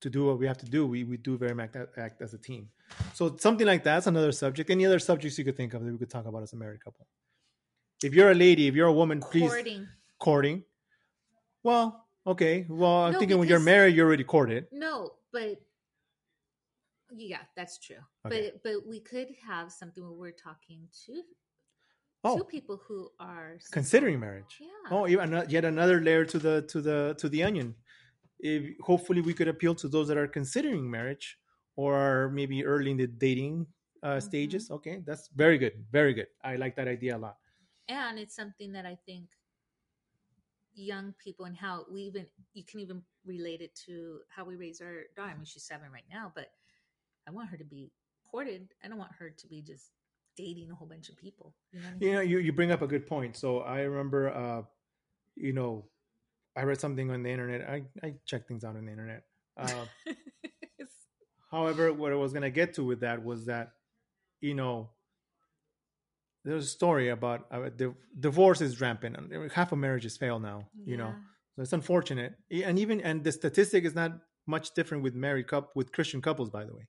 to 0.00 0.10
do 0.10 0.26
what 0.26 0.38
we 0.38 0.46
have 0.46 0.58
to 0.58 0.66
do, 0.66 0.86
we 0.86 1.04
we 1.04 1.16
do 1.16 1.38
very 1.38 1.54
much 1.54 1.74
act, 1.74 1.96
act 1.98 2.22
as 2.22 2.34
a 2.34 2.38
team. 2.38 2.68
So 3.14 3.36
something 3.36 3.66
like 3.66 3.82
that's 3.84 4.06
another 4.06 4.32
subject. 4.32 4.70
Any 4.70 4.86
other 4.86 4.98
subjects 4.98 5.38
you 5.38 5.44
could 5.44 5.56
think 5.56 5.74
of 5.74 5.84
that 5.84 5.92
we 5.92 5.98
could 5.98 6.10
talk 6.10 6.26
about 6.26 6.42
as 6.42 6.52
a 6.52 6.56
married 6.56 6.82
couple? 6.82 7.06
If 8.02 8.14
you're 8.14 8.30
a 8.30 8.34
lady, 8.34 8.66
if 8.68 8.74
you're 8.74 8.88
a 8.88 8.92
woman, 8.92 9.20
please 9.20 9.48
Courting. 9.50 9.88
courting. 10.18 10.64
Well, 11.62 12.06
okay. 12.26 12.66
Well, 12.68 13.04
I'm 13.06 13.12
No, 13.14 13.18
thinking 13.18 13.38
when 13.38 13.48
you're 13.48 13.58
married, 13.60 13.94
you're 13.94 14.06
already 14.06 14.24
courted. 14.24 14.66
No, 14.70 15.12
but 15.32 15.60
yeah, 17.16 17.40
that's 17.56 17.78
true. 17.78 17.96
Okay. 18.26 18.52
But 18.52 18.62
but 18.62 18.86
we 18.86 19.00
could 19.00 19.28
have 19.46 19.72
something 19.72 20.02
where 20.02 20.12
we're 20.12 20.32
talking 20.32 20.88
to 21.06 21.22
Oh, 22.24 22.38
two 22.38 22.44
people 22.44 22.80
who 22.86 23.08
are 23.20 23.58
considering 23.70 24.18
marriage. 24.18 24.58
Yeah. 24.60 24.66
Oh, 24.90 25.06
even 25.06 25.44
yet 25.48 25.64
another 25.64 26.00
layer 26.00 26.24
to 26.24 26.38
the 26.38 26.62
to 26.62 26.80
the 26.80 27.14
to 27.18 27.28
the 27.28 27.42
onion. 27.44 27.74
If 28.38 28.76
hopefully 28.80 29.20
we 29.20 29.32
could 29.32 29.48
appeal 29.48 29.74
to 29.76 29.88
those 29.88 30.08
that 30.08 30.16
are 30.16 30.26
considering 30.28 30.90
marriage 30.90 31.38
or 31.76 32.30
maybe 32.32 32.64
early 32.64 32.90
in 32.90 32.96
the 32.96 33.06
dating 33.06 33.66
uh, 34.02 34.16
Mhm. 34.16 34.22
stages. 34.22 34.70
Okay, 34.70 35.02
that's 35.06 35.28
very 35.34 35.58
good, 35.58 35.84
very 35.90 36.14
good. 36.14 36.28
I 36.44 36.56
like 36.56 36.76
that 36.76 36.88
idea 36.88 37.16
a 37.16 37.20
lot. 37.20 37.38
and 37.88 38.18
it's 38.18 38.34
something 38.34 38.72
that 38.72 38.84
I 38.84 38.96
think 39.06 39.30
young 40.74 41.14
people 41.22 41.46
and 41.46 41.56
how 41.56 41.86
we 41.90 42.02
even 42.02 42.26
you 42.52 42.64
can 42.64 42.80
even 42.80 43.02
relate 43.24 43.60
it 43.62 43.74
to 43.86 44.20
how 44.28 44.44
we 44.44 44.56
raise 44.56 44.80
our 44.80 45.04
daughter. 45.16 45.30
I 45.30 45.34
mean, 45.34 45.44
she's 45.44 45.64
seven 45.64 45.90
right 45.92 46.04
now, 46.10 46.32
but 46.34 46.50
I 47.26 47.30
want 47.30 47.48
her 47.50 47.56
to 47.56 47.64
be 47.64 47.90
courted. 48.30 48.68
I 48.84 48.88
don't 48.88 48.98
want 48.98 49.12
her 49.18 49.30
to 49.30 49.46
be 49.48 49.62
just 49.62 49.92
dating 50.36 50.70
a 50.70 50.74
whole 50.74 50.86
bunch 50.88 51.08
of 51.08 51.16
people. 51.16 51.54
You 51.72 51.80
know 51.80 51.86
I 51.88 51.90
mean? 51.92 52.00
You 52.02 52.14
know, 52.14 52.20
you, 52.20 52.38
you 52.38 52.52
bring 52.52 52.72
up 52.72 52.82
a 52.82 52.86
good 52.86 53.06
point. 53.06 53.36
So 53.36 53.60
I 53.60 53.80
remember, 53.82 54.28
uh, 54.34 54.62
you 55.34 55.52
know, 55.52 55.86
I 56.56 56.62
read 56.64 56.80
something 56.80 57.10
on 57.10 57.22
the 57.22 57.30
internet. 57.30 57.68
I, 57.68 57.82
I 58.02 58.14
check 58.26 58.46
things 58.46 58.64
out 58.64 58.76
on 58.76 58.84
the 58.86 58.92
internet. 58.92 59.24
Uh, 59.56 59.86
however, 61.56 61.92
what 61.92 62.12
I 62.12 62.16
was 62.16 62.32
going 62.32 62.42
to 62.42 62.50
get 62.50 62.74
to 62.74 62.84
with 62.84 63.00
that 63.00 63.24
was 63.24 63.46
that, 63.46 63.72
you 64.40 64.54
know, 64.54 64.90
there's 66.44 66.66
a 66.66 66.68
story 66.68 67.08
about 67.08 67.46
uh, 67.50 67.70
the 67.76 67.94
divorce 68.20 68.60
is 68.60 68.80
rampant. 68.80 69.16
and 69.16 69.50
Half 69.52 69.72
of 69.72 69.78
marriages 69.78 70.16
fail 70.16 70.38
now, 70.38 70.68
you 70.84 70.96
know. 70.96 71.12
So 71.54 71.62
it's 71.62 71.72
unfortunate. 71.72 72.34
And 72.68 72.78
even, 72.78 73.00
and 73.00 73.24
the 73.24 73.32
statistic 73.32 73.84
is 73.84 73.94
not 73.94 74.12
much 74.46 74.74
different 74.74 75.02
with 75.02 75.14
married 75.14 75.48
couple, 75.48 75.70
with 75.74 75.90
Christian 75.92 76.20
couples, 76.20 76.50
by 76.50 76.64
the 76.64 76.74
way. 76.74 76.86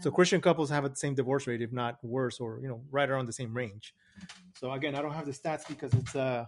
So 0.00 0.10
Christian 0.10 0.40
couples 0.40 0.68
have 0.70 0.84
the 0.88 0.96
same 0.96 1.14
divorce 1.14 1.46
rate, 1.46 1.62
if 1.62 1.72
not 1.72 1.98
worse, 2.02 2.40
or 2.40 2.60
you 2.60 2.68
know, 2.68 2.82
right 2.90 3.08
around 3.08 3.26
the 3.26 3.32
same 3.32 3.54
range. 3.54 3.94
So 4.58 4.72
again, 4.72 4.94
I 4.96 5.02
don't 5.02 5.14
have 5.14 5.26
the 5.26 5.32
stats 5.32 5.66
because 5.66 5.94
it's 5.94 6.14
uh 6.16 6.44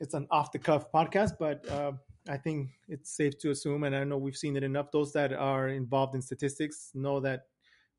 it's 0.00 0.14
an 0.14 0.26
off 0.30 0.50
the 0.50 0.58
cuff 0.58 0.90
podcast, 0.92 1.32
but 1.38 1.68
uh, 1.68 1.92
I 2.28 2.36
think 2.36 2.70
it's 2.88 3.10
safe 3.10 3.38
to 3.38 3.50
assume, 3.50 3.84
and 3.84 3.96
I 3.96 4.04
know 4.04 4.18
we've 4.18 4.36
seen 4.36 4.56
it 4.56 4.62
enough. 4.62 4.90
Those 4.92 5.12
that 5.14 5.32
are 5.32 5.68
involved 5.68 6.14
in 6.14 6.22
statistics 6.22 6.90
know 6.94 7.20
that 7.20 7.46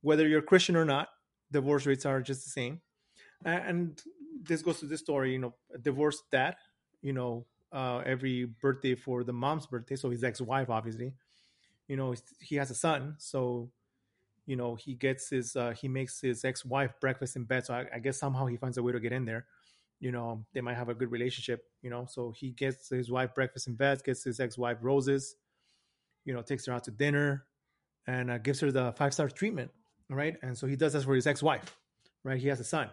whether 0.02 0.28
you're 0.28 0.42
Christian 0.42 0.76
or 0.76 0.86
not, 0.86 1.10
divorce 1.52 1.86
rates 1.86 2.06
are 2.06 2.22
just 2.22 2.44
the 2.44 2.52
same. 2.52 2.82
And 3.44 4.02
this 4.44 4.62
goes 4.62 4.80
to 4.80 4.86
this 4.86 5.00
story, 5.00 5.34
you 5.34 5.40
know, 5.40 5.56
divorced 5.82 6.24
dad, 6.32 6.56
you 7.02 7.14
know, 7.14 7.46
uh, 7.72 8.04
every 8.06 8.46
birthday 8.46 8.96
for 8.96 9.24
the 9.24 9.34
mom's 9.34 9.66
birthday, 9.66 9.96
so 9.96 10.10
his 10.10 10.24
ex-wife, 10.24 10.70
obviously, 10.70 11.14
you 11.88 11.98
know, 11.98 12.14
he 12.40 12.58
has 12.58 12.70
a 12.70 12.76
son, 12.76 13.16
so 13.18 13.72
you 14.46 14.56
know 14.56 14.76
he 14.76 14.96
gets 14.96 15.30
his 15.30 15.56
uh, 15.56 15.72
he 15.72 15.88
makes 15.88 16.20
his 16.20 16.44
ex-wife 16.44 16.92
breakfast 17.00 17.36
in 17.36 17.44
bed. 17.44 17.66
So 17.66 17.74
I, 17.74 17.86
I 17.96 18.00
guess 18.00 18.18
somehow 18.18 18.46
he 18.48 18.58
finds 18.58 18.78
a 18.78 18.84
way 18.84 18.92
to 18.92 19.00
get 19.00 19.14
in 19.14 19.26
there 19.26 19.46
you 20.02 20.12
know 20.12 20.44
they 20.54 20.60
might 20.62 20.76
have 20.76 20.90
a 20.90 20.94
good 20.94 21.12
relationship 21.12 21.64
you 21.82 21.90
know? 21.90 22.06
So 22.10 22.32
he 22.32 22.52
gets 22.52 22.90
his 22.90 23.10
wife 23.10 23.34
breakfast 23.34 23.68
in 23.68 23.76
bed 23.76 24.04
gets 24.04 24.24
his 24.24 24.40
ex-wife 24.40 24.80
roses 24.82 25.36
you 26.26 26.34
know 26.34 26.42
takes 26.42 26.66
her 26.66 26.74
out 26.74 26.84
to 26.86 26.92
dinner 26.92 27.46
and 28.08 28.30
uh, 28.30 28.38
gives 28.38 28.60
her 28.60 28.72
the 28.72 28.92
five 28.94 29.14
star 29.14 29.30
treatment 29.30 29.72
right? 30.10 30.36
And 30.42 30.58
so 30.58 30.68
he 30.68 30.76
does 30.76 30.92
this 30.92 31.06
for 31.06 31.16
his 31.16 31.28
ex-wife 31.28 31.78
right? 32.24 32.38
He 32.38 32.50
has 32.50 32.60
a 32.60 32.64
son. 32.66 32.90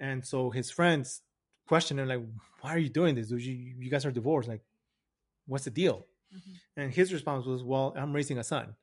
And 0.00 0.24
so 0.24 0.50
his 0.50 0.70
friends 0.70 1.20
question 1.66 1.98
him 1.98 2.08
like 2.08 2.22
why 2.60 2.70
are 2.74 2.78
you 2.78 2.88
doing 2.88 3.14
this 3.14 3.30
you, 3.30 3.38
you 3.38 3.90
guys 3.90 4.06
are 4.06 4.10
divorced. 4.10 4.48
Like 4.48 4.62
what's 5.46 5.64
the 5.64 5.70
deal? 5.70 6.06
Mm-hmm. 6.34 6.80
and 6.80 6.92
his 6.92 7.12
response 7.12 7.46
was 7.46 7.62
well 7.62 7.94
i'm 7.96 8.12
raising 8.12 8.38
a 8.38 8.42
son 8.42 8.74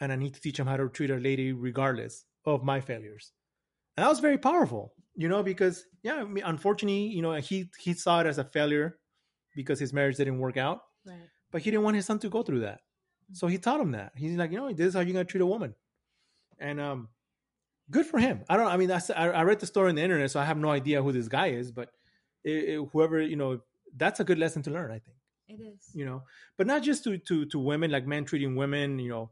and 0.00 0.10
i 0.10 0.16
need 0.16 0.34
to 0.34 0.40
teach 0.40 0.58
him 0.58 0.66
how 0.66 0.76
to 0.76 0.88
treat 0.88 1.10
a 1.10 1.14
lady 1.14 1.52
regardless 1.52 2.24
of 2.46 2.64
my 2.64 2.80
failures. 2.80 3.32
And 3.96 4.04
that 4.04 4.08
was 4.08 4.20
very 4.20 4.38
powerful 4.38 4.92
you 5.16 5.28
know, 5.28 5.42
because 5.42 5.86
yeah, 6.02 6.16
I 6.16 6.24
mean, 6.24 6.44
unfortunately, 6.44 7.06
you 7.06 7.22
know, 7.22 7.34
he 7.34 7.70
he 7.78 7.94
saw 7.94 8.20
it 8.20 8.26
as 8.26 8.38
a 8.38 8.44
failure 8.44 8.98
because 9.54 9.78
his 9.78 9.92
marriage 9.92 10.16
didn't 10.16 10.38
work 10.38 10.56
out. 10.56 10.82
Right. 11.04 11.16
But 11.50 11.62
he 11.62 11.70
didn't 11.70 11.84
want 11.84 11.96
his 11.96 12.06
son 12.06 12.18
to 12.20 12.28
go 12.28 12.42
through 12.42 12.60
that, 12.60 12.80
so 13.32 13.46
he 13.46 13.58
taught 13.58 13.80
him 13.80 13.92
that. 13.92 14.12
He's 14.16 14.36
like, 14.36 14.50
you 14.50 14.58
know, 14.58 14.72
this 14.72 14.88
is 14.88 14.94
how 14.94 15.00
you're 15.00 15.14
gonna 15.14 15.24
treat 15.24 15.40
a 15.40 15.46
woman, 15.46 15.74
and 16.58 16.80
um, 16.80 17.08
good 17.90 18.06
for 18.06 18.18
him. 18.18 18.44
I 18.48 18.56
don't. 18.56 18.66
I 18.66 18.76
mean, 18.76 18.90
I, 18.90 19.00
I 19.14 19.42
read 19.42 19.60
the 19.60 19.66
story 19.66 19.88
on 19.88 19.94
the 19.94 20.02
internet, 20.02 20.30
so 20.30 20.40
I 20.40 20.44
have 20.44 20.58
no 20.58 20.70
idea 20.70 21.02
who 21.02 21.12
this 21.12 21.28
guy 21.28 21.48
is, 21.48 21.72
but 21.72 21.90
it, 22.44 22.50
it, 22.50 22.88
whoever 22.92 23.20
you 23.20 23.36
know, 23.36 23.60
that's 23.96 24.20
a 24.20 24.24
good 24.24 24.38
lesson 24.38 24.62
to 24.64 24.70
learn. 24.70 24.90
I 24.90 24.98
think 24.98 25.16
it 25.48 25.62
is. 25.62 25.90
You 25.94 26.04
know, 26.04 26.24
but 26.58 26.66
not 26.66 26.82
just 26.82 27.04
to 27.04 27.16
to 27.18 27.46
to 27.46 27.58
women, 27.58 27.90
like 27.90 28.06
men 28.06 28.24
treating 28.24 28.56
women. 28.56 28.98
You 28.98 29.08
know, 29.08 29.30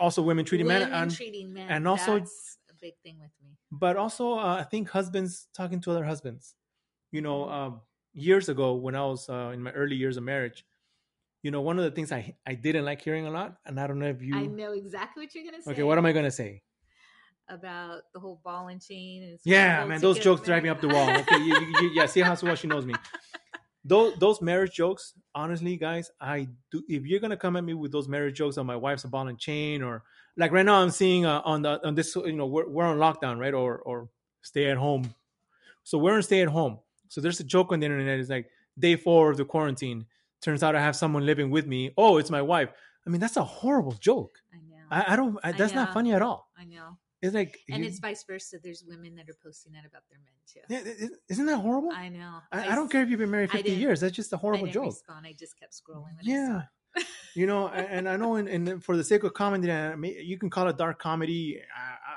also 0.00 0.22
women 0.22 0.44
treating 0.44 0.66
women 0.66 0.90
men 0.90 1.02
and 1.02 1.14
treating 1.14 1.52
men, 1.52 1.68
and 1.68 1.88
also 1.88 2.20
that's 2.20 2.57
big 2.80 2.94
thing 3.02 3.16
with 3.20 3.30
me. 3.42 3.56
But 3.70 3.96
also, 3.96 4.32
uh, 4.32 4.56
I 4.60 4.64
think 4.64 4.90
husbands 4.90 5.48
talking 5.54 5.80
to 5.82 5.90
other 5.90 6.04
husbands. 6.04 6.54
You 7.10 7.22
know, 7.22 7.48
um, 7.48 7.80
years 8.12 8.48
ago 8.48 8.74
when 8.74 8.94
I 8.94 9.04
was 9.04 9.28
uh, 9.28 9.50
in 9.54 9.62
my 9.62 9.70
early 9.70 9.96
years 9.96 10.16
of 10.16 10.24
marriage, 10.24 10.64
you 11.42 11.50
know, 11.50 11.60
one 11.60 11.78
of 11.78 11.84
the 11.84 11.90
things 11.90 12.10
I 12.12 12.34
I 12.46 12.54
didn't 12.54 12.84
like 12.84 13.00
hearing 13.00 13.26
a 13.26 13.30
lot, 13.30 13.56
and 13.64 13.78
I 13.78 13.86
don't 13.86 13.98
know 13.98 14.08
if 14.08 14.22
you. 14.22 14.36
I 14.36 14.46
know 14.46 14.72
exactly 14.72 15.24
what 15.24 15.34
you're 15.34 15.44
gonna 15.44 15.62
say. 15.62 15.70
Okay, 15.70 15.82
what 15.82 15.98
am 15.98 16.06
I 16.06 16.12
gonna 16.12 16.30
say? 16.30 16.62
About 17.48 18.02
the 18.12 18.20
whole 18.20 18.40
ball 18.44 18.68
and 18.68 18.82
chain. 18.82 19.22
And 19.22 19.38
yeah, 19.44 19.84
man, 19.86 20.00
those 20.00 20.18
jokes 20.18 20.42
drive 20.42 20.62
me 20.62 20.68
up 20.68 20.80
the 20.80 20.88
wall. 20.88 21.08
Okay, 21.08 21.38
you, 21.38 21.58
you, 21.58 21.80
you, 21.80 21.90
yeah, 21.94 22.06
see 22.06 22.20
how 22.20 22.36
well 22.42 22.56
she 22.56 22.66
knows 22.66 22.84
me. 22.84 22.94
Those 23.84 24.18
those 24.18 24.42
marriage 24.42 24.72
jokes, 24.72 25.14
honestly, 25.34 25.76
guys, 25.76 26.10
I 26.20 26.48
do. 26.70 26.82
If 26.88 27.06
you're 27.06 27.20
gonna 27.20 27.38
come 27.38 27.56
at 27.56 27.64
me 27.64 27.72
with 27.72 27.92
those 27.92 28.08
marriage 28.08 28.36
jokes 28.36 28.58
on 28.58 28.66
my 28.66 28.76
wife's 28.76 29.04
a 29.04 29.08
ball 29.08 29.28
and 29.28 29.38
chain 29.38 29.82
or 29.82 30.02
like 30.38 30.52
right 30.52 30.64
now 30.64 30.80
i'm 30.80 30.90
seeing 30.90 31.26
uh, 31.26 31.42
on 31.44 31.62
the 31.62 31.86
on 31.86 31.94
this 31.94 32.14
you 32.16 32.32
know 32.32 32.46
we're, 32.46 32.68
we're 32.68 32.84
on 32.84 32.96
lockdown 32.96 33.38
right? 33.38 33.52
Or 33.52 33.78
or 33.78 34.08
stay 34.42 34.70
at 34.70 34.76
home. 34.76 35.14
So 35.84 35.98
we're 35.98 36.16
in 36.16 36.22
stay 36.22 36.42
at 36.42 36.48
home. 36.48 36.78
So 37.08 37.20
there's 37.20 37.40
a 37.40 37.44
joke 37.44 37.72
on 37.72 37.80
the 37.80 37.86
internet. 37.86 38.18
It's 38.18 38.30
like 38.30 38.50
day 38.78 38.96
four 38.96 39.30
of 39.30 39.36
the 39.36 39.44
quarantine. 39.44 40.06
Turns 40.40 40.62
out 40.62 40.76
i 40.76 40.80
have 40.80 40.94
someone 40.94 41.26
living 41.26 41.50
with 41.50 41.66
me. 41.66 41.92
Oh 41.96 42.18
it's 42.18 42.30
my 42.30 42.42
wife. 42.42 42.70
I 43.06 43.10
mean 43.10 43.20
that's 43.20 43.36
a 43.36 43.44
horrible 43.44 43.92
joke. 43.92 44.38
I 44.54 44.58
know. 44.58 44.84
I, 44.90 45.12
I 45.12 45.16
don't 45.16 45.38
I, 45.42 45.52
that's 45.52 45.72
I 45.72 45.76
not 45.76 45.92
funny 45.92 46.12
at 46.12 46.22
all. 46.22 46.48
I 46.58 46.64
know. 46.64 46.96
It's 47.20 47.34
like 47.34 47.58
and 47.68 47.82
you, 47.82 47.88
it's 47.88 47.98
vice 47.98 48.22
versa. 48.22 48.58
There's 48.62 48.84
women 48.86 49.16
that 49.16 49.28
are 49.28 49.36
posting 49.42 49.72
that 49.72 49.84
about 49.84 50.02
their 50.08 50.20
men 50.20 50.36
too. 50.46 50.60
Yeah 50.68 51.08
isn't 51.28 51.46
that 51.46 51.58
horrible? 51.58 51.90
I 51.92 52.08
know. 52.08 52.38
I, 52.52 52.72
I 52.72 52.74
don't 52.76 52.90
care 52.90 53.02
if 53.02 53.10
you've 53.10 53.18
been 53.18 53.30
married 53.30 53.50
50 53.50 53.72
years. 53.72 54.00
That's 54.00 54.14
just 54.14 54.32
a 54.32 54.36
horrible 54.36 54.68
joke. 54.68 54.86
respond. 54.86 55.26
i 55.26 55.32
just 55.32 55.58
kept 55.58 55.72
scrolling 55.72 56.14
yeah 56.22 56.62
you 57.34 57.46
know, 57.46 57.68
and 57.68 58.08
I 58.08 58.16
know, 58.16 58.36
in, 58.36 58.48
in, 58.48 58.80
for 58.80 58.96
the 58.96 59.04
sake 59.04 59.24
of 59.24 59.34
comedy, 59.34 59.68
you 60.24 60.38
can 60.38 60.50
call 60.50 60.68
it 60.68 60.76
dark 60.76 60.98
comedy. 60.98 61.60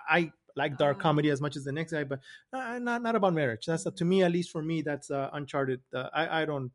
I, 0.09 0.17
I 0.17 0.31
like 0.55 0.77
dark 0.77 0.97
oh. 0.99 1.01
comedy 1.01 1.29
as 1.29 1.41
much 1.41 1.55
as 1.55 1.63
the 1.63 1.71
next 1.71 1.91
guy, 1.91 2.03
but 2.03 2.19
not 2.51 3.01
not 3.01 3.15
about 3.15 3.33
marriage. 3.33 3.65
That's 3.65 3.85
uh, 3.85 3.91
to 3.91 4.05
me, 4.05 4.23
at 4.23 4.31
least 4.31 4.51
for 4.51 4.61
me, 4.61 4.81
that's 4.81 5.11
uh, 5.11 5.29
uncharted. 5.33 5.81
Uh, 5.93 6.09
I 6.13 6.41
I 6.41 6.45
don't 6.45 6.71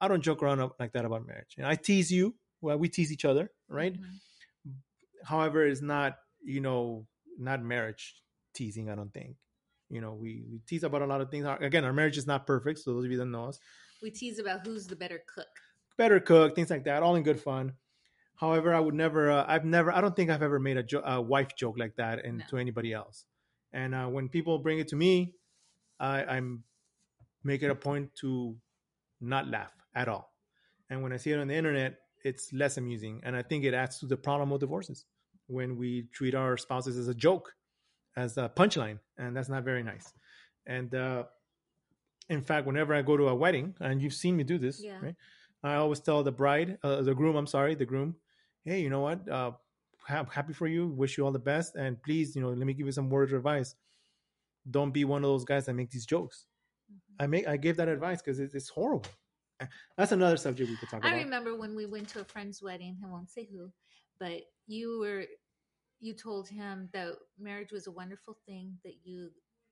I 0.00 0.08
don't 0.08 0.22
joke 0.22 0.42
around 0.42 0.70
like 0.78 0.92
that 0.92 1.04
about 1.04 1.26
marriage. 1.26 1.54
You 1.56 1.64
know, 1.64 1.68
I 1.68 1.76
tease 1.76 2.10
you. 2.10 2.34
Well, 2.60 2.78
we 2.78 2.88
tease 2.88 3.12
each 3.12 3.24
other, 3.24 3.50
right? 3.68 3.94
Mm-hmm. 3.94 4.72
However, 5.24 5.66
it's 5.66 5.82
not 5.82 6.18
you 6.44 6.60
know 6.60 7.06
not 7.38 7.62
marriage 7.62 8.14
teasing. 8.54 8.90
I 8.90 8.94
don't 8.94 9.12
think. 9.12 9.36
You 9.90 10.00
know, 10.00 10.14
we 10.14 10.42
we 10.50 10.60
tease 10.66 10.84
about 10.84 11.02
a 11.02 11.06
lot 11.06 11.20
of 11.20 11.30
things. 11.30 11.44
our, 11.44 11.58
Again, 11.58 11.84
our 11.84 11.92
marriage 11.92 12.16
is 12.16 12.26
not 12.26 12.46
perfect. 12.46 12.78
So 12.80 12.94
those 12.94 13.04
of 13.04 13.10
you 13.10 13.18
that 13.18 13.26
know 13.26 13.46
us, 13.46 13.58
we 14.02 14.10
tease 14.10 14.38
about 14.38 14.66
who's 14.66 14.86
the 14.86 14.96
better 14.96 15.22
cook 15.32 15.48
better 16.02 16.18
cook, 16.18 16.56
things 16.56 16.68
like 16.68 16.84
that, 16.84 17.00
all 17.04 17.14
in 17.14 17.22
good 17.22 17.40
fun. 17.40 17.74
However, 18.34 18.74
I 18.74 18.80
would 18.80 18.94
never, 18.94 19.30
uh, 19.30 19.44
I've 19.46 19.64
never, 19.64 19.92
I 19.92 20.00
don't 20.00 20.16
think 20.16 20.30
I've 20.30 20.42
ever 20.42 20.58
made 20.58 20.76
a, 20.76 20.82
jo- 20.82 21.06
a 21.16 21.20
wife 21.20 21.54
joke 21.54 21.76
like 21.78 21.94
that 21.96 22.24
into 22.24 22.56
no. 22.56 22.58
anybody 22.58 22.92
else. 22.92 23.24
And 23.72 23.94
uh, 23.94 24.06
when 24.06 24.28
people 24.28 24.58
bring 24.58 24.80
it 24.80 24.88
to 24.88 24.96
me, 24.96 25.34
I, 26.00 26.24
I'm 26.24 26.64
make 27.44 27.62
it 27.62 27.70
a 27.70 27.74
point 27.74 28.10
to 28.16 28.56
not 29.20 29.46
laugh 29.48 29.72
at 29.94 30.08
all. 30.08 30.32
And 30.90 31.02
when 31.04 31.12
I 31.12 31.18
see 31.18 31.30
it 31.30 31.38
on 31.38 31.46
the 31.46 31.54
internet, 31.54 31.98
it's 32.24 32.52
less 32.52 32.78
amusing. 32.78 33.20
And 33.22 33.36
I 33.36 33.42
think 33.42 33.64
it 33.64 33.74
adds 33.74 34.00
to 34.00 34.06
the 34.06 34.16
problem 34.16 34.50
of 34.50 34.58
divorces 34.58 35.04
when 35.46 35.76
we 35.76 36.08
treat 36.12 36.34
our 36.34 36.56
spouses 36.56 36.98
as 36.98 37.06
a 37.06 37.14
joke, 37.14 37.54
as 38.16 38.38
a 38.38 38.50
punchline, 38.60 38.98
and 39.18 39.36
that's 39.36 39.48
not 39.48 39.62
very 39.62 39.84
nice. 39.84 40.12
And 40.66 40.92
uh, 40.94 41.24
in 42.28 42.42
fact, 42.42 42.66
whenever 42.66 42.92
I 42.92 43.02
go 43.02 43.16
to 43.16 43.28
a 43.28 43.34
wedding, 43.34 43.74
and 43.80 44.02
you've 44.02 44.14
seen 44.14 44.36
me 44.36 44.44
do 44.44 44.58
this, 44.58 44.82
yeah. 44.82 44.98
right? 45.00 45.16
I 45.62 45.74
always 45.76 46.00
tell 46.00 46.22
the 46.22 46.32
bride, 46.32 46.78
uh, 46.82 47.02
the 47.02 47.14
groom, 47.14 47.36
I'm 47.36 47.46
sorry, 47.46 47.74
the 47.74 47.86
groom, 47.86 48.16
hey, 48.64 48.80
you 48.80 48.90
know 48.90 49.00
what? 49.00 49.28
Uh, 49.28 49.52
happy 50.06 50.52
for 50.52 50.66
you. 50.66 50.88
Wish 50.88 51.16
you 51.16 51.24
all 51.24 51.32
the 51.32 51.38
best. 51.38 51.76
And 51.76 52.02
please, 52.02 52.34
you 52.34 52.42
know, 52.42 52.48
let 52.48 52.66
me 52.66 52.74
give 52.74 52.86
you 52.86 52.92
some 52.92 53.10
words 53.10 53.32
of 53.32 53.38
advice. 53.38 53.74
Don't 54.70 54.92
be 54.92 55.04
one 55.04 55.24
of 55.24 55.28
those 55.28 55.44
guys 55.44 55.66
that 55.66 55.74
make 55.74 55.90
these 55.90 56.06
jokes. 56.06 56.46
Mm-hmm. 56.92 57.22
I 57.22 57.26
make 57.26 57.48
I 57.48 57.56
gave 57.56 57.76
that 57.76 57.88
advice 57.88 58.22
because 58.22 58.38
it's, 58.38 58.54
it's 58.54 58.68
horrible. 58.68 59.10
That's 59.96 60.12
another 60.12 60.36
subject 60.36 60.70
we 60.70 60.76
could 60.76 60.88
talk 60.88 61.04
I 61.04 61.08
about. 61.08 61.18
I 61.18 61.22
remember 61.22 61.56
when 61.56 61.74
we 61.74 61.86
went 61.86 62.08
to 62.10 62.20
a 62.20 62.24
friend's 62.24 62.62
wedding. 62.62 62.96
I 63.04 63.08
won't 63.08 63.30
say 63.30 63.48
who, 63.52 63.70
but 64.18 64.42
you 64.66 65.00
were 65.00 65.24
you 66.00 66.14
told 66.14 66.48
him 66.48 66.88
that 66.92 67.14
marriage 67.38 67.72
was 67.72 67.86
a 67.86 67.92
wonderful 67.92 68.36
thing. 68.46 68.78
That 68.84 68.94
you 69.04 69.30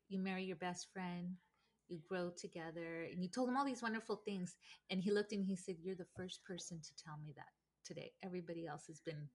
you 0.09 0.19
marry 0.19 0.45
your 0.45 0.57
best 0.57 0.89
friend 0.93 1.37
you 1.91 1.99
grow 2.09 2.31
together 2.31 3.07
and 3.11 3.23
you 3.23 3.29
told 3.29 3.49
him 3.49 3.57
all 3.57 3.65
these 3.65 3.83
wonderful 3.83 4.17
things 4.25 4.57
and 4.91 5.03
he 5.03 5.11
looked 5.11 5.33
and 5.33 5.45
he 5.45 5.57
said 5.57 5.77
you're 5.83 5.97
the 5.97 6.07
first 6.17 6.45
person 6.45 6.81
to 6.81 7.05
tell 7.05 7.19
me 7.25 7.33
that 7.37 7.53
today. 7.85 8.13
Everybody 8.25 8.67
else 8.67 8.87
has 8.87 9.01
been 9.01 9.29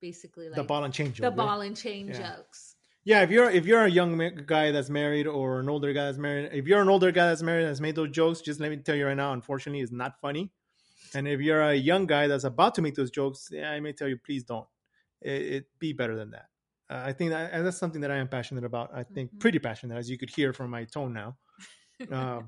basically 0.00 0.48
like 0.48 0.56
the 0.56 0.64
ball 0.64 0.84
and 0.84 0.94
chain 0.94 1.12
joke, 1.12 1.24
the 1.24 1.30
ball 1.30 1.60
and 1.60 1.76
chain 1.76 2.08
yeah. 2.08 2.36
jokes. 2.36 2.76
Yeah 3.04 3.22
if 3.22 3.30
you're 3.30 3.50
if 3.50 3.66
you're 3.66 3.84
a 3.84 3.90
young 3.90 4.18
guy 4.46 4.70
that's 4.70 4.90
married 4.90 5.26
or 5.26 5.60
an 5.60 5.68
older 5.68 5.92
guy 5.92 6.06
that's 6.06 6.18
married 6.18 6.50
if 6.52 6.66
you're 6.66 6.82
an 6.82 6.88
older 6.88 7.10
guy 7.10 7.26
that's 7.28 7.42
married 7.42 7.64
that's 7.64 7.80
made 7.80 7.96
those 7.96 8.10
jokes 8.10 8.40
just 8.40 8.60
let 8.60 8.70
me 8.70 8.76
tell 8.76 8.94
you 8.94 9.06
right 9.06 9.16
now 9.16 9.32
unfortunately 9.32 9.80
it's 9.80 9.92
not 9.92 10.20
funny. 10.20 10.50
And 11.12 11.26
if 11.26 11.40
you're 11.40 11.62
a 11.62 11.74
young 11.74 12.06
guy 12.06 12.28
that's 12.28 12.44
about 12.44 12.76
to 12.76 12.82
make 12.82 12.94
those 12.94 13.10
jokes 13.10 13.48
yeah, 13.52 13.70
i 13.70 13.80
may 13.80 13.92
tell 13.92 14.08
you 14.08 14.18
please 14.18 14.44
don't. 14.44 14.66
It, 15.20 15.42
it 15.42 15.66
be 15.78 15.92
better 15.92 16.16
than 16.16 16.30
that. 16.30 16.46
Uh, 16.88 17.02
i 17.06 17.12
think 17.12 17.30
that, 17.30 17.62
that's 17.64 17.78
something 17.78 18.00
that 18.02 18.10
i 18.10 18.16
am 18.16 18.28
passionate 18.28 18.64
about. 18.64 18.90
I 18.94 19.02
think 19.02 19.30
mm-hmm. 19.30 19.38
pretty 19.38 19.58
passionate 19.58 19.96
as 19.96 20.08
you 20.08 20.18
could 20.18 20.30
hear 20.30 20.52
from 20.52 20.70
my 20.70 20.84
tone 20.84 21.12
now 21.12 21.36
uh, 22.12 22.40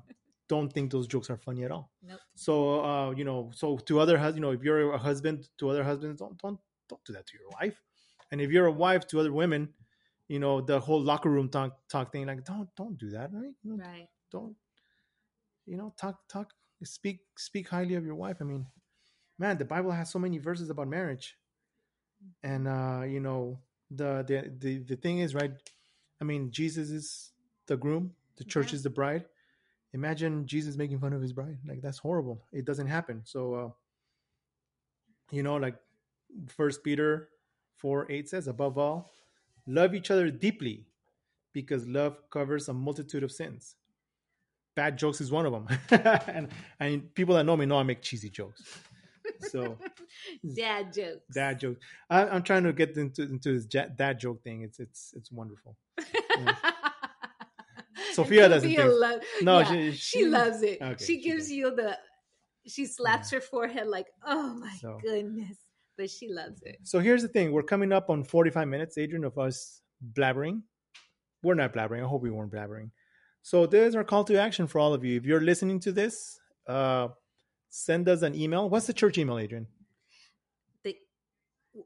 don't 0.49 0.73
think 0.73 0.91
those 0.91 1.07
jokes 1.07 1.31
are 1.31 1.37
funny 1.37 1.65
at 1.65 1.71
all. 1.71 1.91
Nope. 2.03 2.21
So 2.35 2.85
uh, 2.85 3.11
you 3.13 3.25
know, 3.25 3.51
so 3.55 3.79
to 3.79 4.01
other 4.01 4.19
husbands, 4.19 4.37
you 4.37 4.43
know, 4.43 4.51
if 4.51 4.63
you're 4.63 4.93
a 4.93 4.99
husband 4.99 5.49
to 5.59 5.71
other 5.71 5.85
husbands, 5.85 6.21
don't 6.21 6.37
don't 6.43 6.59
don't 6.89 7.05
do 7.05 7.13
that 7.15 7.27
to 7.27 7.39
your 7.39 7.49
wife. 7.61 7.81
And 8.31 8.41
if 8.41 8.51
you're 8.51 8.67
a 8.67 8.73
wife 8.73 9.07
to 9.09 9.21
other 9.21 9.33
women, 9.33 9.69
you 10.29 10.39
know, 10.39 10.61
the 10.61 10.79
whole 10.79 11.03
locker 11.03 11.31
room 11.31 11.49
talk 11.49 11.79
talk 11.89 12.13
thing, 12.13 12.27
like 12.27 12.45
don't 12.45 12.69
don't 12.77 12.99
do 12.99 13.11
that, 13.11 13.31
right? 13.33 13.55
You 13.63 13.77
know, 13.77 13.85
right. 13.85 14.09
Don't 14.31 14.55
you 15.67 15.77
know 15.77 15.95
talk 15.97 16.17
talk 16.29 16.53
speak 16.85 17.21
speak 17.37 17.69
highly 17.69 17.95
of 17.95 18.05
your 18.05 18.15
wife. 18.15 18.39
I 18.41 18.45
mean, 18.45 18.67
man, 19.39 19.59
the 19.59 19.65
Bible 19.65 19.93
has 19.93 20.11
so 20.11 20.19
many 20.19 20.39
verses 20.39 20.71
about 20.71 20.89
marriage, 20.89 21.37
and 22.43 22.69
uh, 22.69 23.03
you 23.07 23.21
know 23.21 23.59
the 23.91 24.25
the 24.27 24.53
the 24.59 24.79
the 24.81 24.97
thing 24.97 25.21
is 25.21 25.35
right. 25.35 25.53
I 26.21 26.25
mean, 26.25 26.51
Jesus 26.51 26.91
is 26.91 27.33
the 27.67 27.77
groom, 27.77 28.13
the 28.37 28.45
church 28.45 28.73
yeah. 28.73 28.77
is 28.77 28.83
the 28.83 28.91
bride 28.91 29.25
imagine 29.93 30.47
Jesus 30.47 30.77
making 30.77 31.01
fun 31.01 31.13
of 31.13 31.23
his 31.23 31.33
bride. 31.33 31.59
Like 31.67 31.83
that's 31.83 31.99
horrible. 31.99 32.45
It 32.53 32.65
doesn't 32.65 32.89
happen. 32.89 33.23
So, 33.25 33.55
uh, 33.55 33.69
you 35.31 35.43
know, 35.43 35.57
like 35.57 35.77
First 36.49 36.85
Peter 36.85 37.29
four 37.79 38.11
eight 38.11 38.29
says, 38.29 38.49
above 38.49 38.79
all, 38.79 39.13
love 39.67 39.95
each 39.95 40.11
other 40.11 40.31
deeply, 40.31 40.87
because 41.53 41.87
love 41.87 42.19
covers 42.31 42.69
a 42.69 42.75
multitude 42.75 43.23
of 43.23 43.33
sins. 43.33 43.77
Bad 44.75 44.99
jokes 44.99 45.21
is 45.21 45.31
one 45.31 45.47
of 45.47 45.53
them, 45.53 45.69
and 46.29 46.49
and 46.81 47.15
people 47.15 47.35
that 47.35 47.45
know 47.45 47.57
me 47.57 47.67
know 47.67 47.79
I 47.79 47.83
make 47.83 48.03
cheesy 48.03 48.31
jokes. 48.31 48.63
So 49.41 49.79
dad 50.57 50.93
jokes. 50.95 51.27
dad 51.35 51.61
jokes. 51.61 51.81
I, 52.11 52.27
I'm 52.29 52.43
trying 52.43 52.65
to 52.65 52.73
get 52.73 52.97
into 52.97 53.23
into 53.23 53.53
this 53.53 53.67
dad 53.67 54.19
joke 54.21 54.43
thing. 54.43 54.63
It's 54.63 54.81
it's 54.81 55.13
it's 55.17 55.31
wonderful. 55.31 55.77
Sophia 58.17 58.49
doesn't 58.49 58.69
Sophia 58.69 58.87
think- 58.89 59.01
lo- 59.01 59.21
No, 59.43 59.59
yeah, 59.61 59.65
she- 59.73 59.93
she, 59.93 60.19
she- 60.19 60.25
loves 60.27 60.63
it. 60.63 60.81
Okay, 60.83 61.05
she 61.05 61.15
she 61.17 61.23
gives 61.23 61.45
does. 61.45 61.53
you 61.53 61.75
the. 61.75 61.99
She 62.67 62.87
slaps 62.87 63.31
her 63.33 63.41
forehead 63.41 63.89
like, 63.89 64.07
"Oh 64.25 64.55
my 64.55 64.73
So- 64.81 64.99
goodness!" 65.03 65.57
But 65.99 66.09
she 66.11 66.29
loves 66.33 66.63
it. 66.63 66.79
So 66.85 67.01
here's 67.01 67.23
the 67.23 67.29
thing: 67.29 67.53
we're 67.53 67.63
coming 67.63 67.93
up 67.93 68.09
on 68.09 68.25
45 68.25 68.67
minutes, 68.69 68.97
Adrian, 68.99 69.25
of 69.25 69.37
us 69.39 69.83
blabbering. 70.15 70.63
We're 71.43 71.55
not 71.55 71.73
blabbering. 71.75 72.03
I 72.05 72.09
hope 72.09 72.23
we 72.23 72.31
weren't 72.31 72.53
blabbering. 72.53 72.91
So 73.43 73.67
there's 73.67 73.95
our 73.97 74.05
call 74.05 74.23
to 74.25 74.41
action 74.41 74.67
for 74.69 74.79
all 74.79 74.95
of 74.95 75.05
you. 75.05 75.17
If 75.17 75.27
you're 75.27 75.41
listening 75.41 75.81
to 75.81 75.91
this, 75.93 76.39
uh, 76.69 77.09
send 77.69 78.09
us 78.09 78.23
an 78.23 78.35
email. 78.37 78.71
What's 78.71 78.87
the 78.87 78.93
church 78.93 79.19
email, 79.19 79.39
Adrian? 79.39 79.67
The 80.85 80.97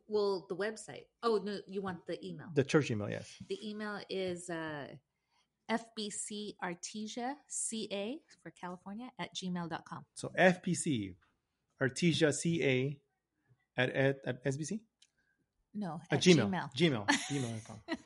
well, 0.08 0.44
the 0.48 0.56
website. 0.56 1.06
Oh 1.22 1.40
no, 1.42 1.58
you 1.66 1.80
want 1.80 2.06
the 2.06 2.24
email? 2.24 2.48
The 2.54 2.64
church 2.64 2.90
email, 2.90 3.08
yes. 3.08 3.32
The 3.48 3.58
email 3.70 4.00
is 4.10 4.50
uh, 4.50 4.88
fbcartesia 5.70 7.34
ca 7.48 8.18
for 8.42 8.50
California 8.50 9.08
at 9.18 9.34
gmail.com. 9.34 10.04
So 10.14 10.30
FBC 10.38 11.14
Artesia 11.82 12.32
CA 12.32 12.98
at, 13.76 13.90
at, 13.90 14.16
at 14.26 14.44
SBC? 14.44 14.80
No, 15.74 16.00
At 16.10 16.18
at 16.18 16.22
Gmail. 16.24 16.50
Gmail. 16.50 16.74
Gmail. 16.76 17.06
Gmail.com. 17.06 17.76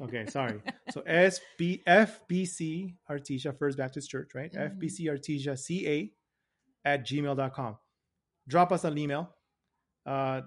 Okay, 0.00 0.26
sorry. 0.26 0.60
So 0.90 1.02
SB, 1.02 1.84
FBC 1.84 2.96
Artesia 3.08 3.56
First 3.56 3.78
Baptist 3.78 4.10
Church, 4.10 4.30
right? 4.34 4.52
Mhm. 4.52 4.76
FBC 4.76 5.02
Artesia 5.06 5.56
CA 5.56 6.12
at 6.84 7.06
gmail.com. 7.06 7.76
Drop 8.48 8.72
us 8.72 8.82
an 8.82 8.98
email. 8.98 9.30
Uh, 10.04 10.42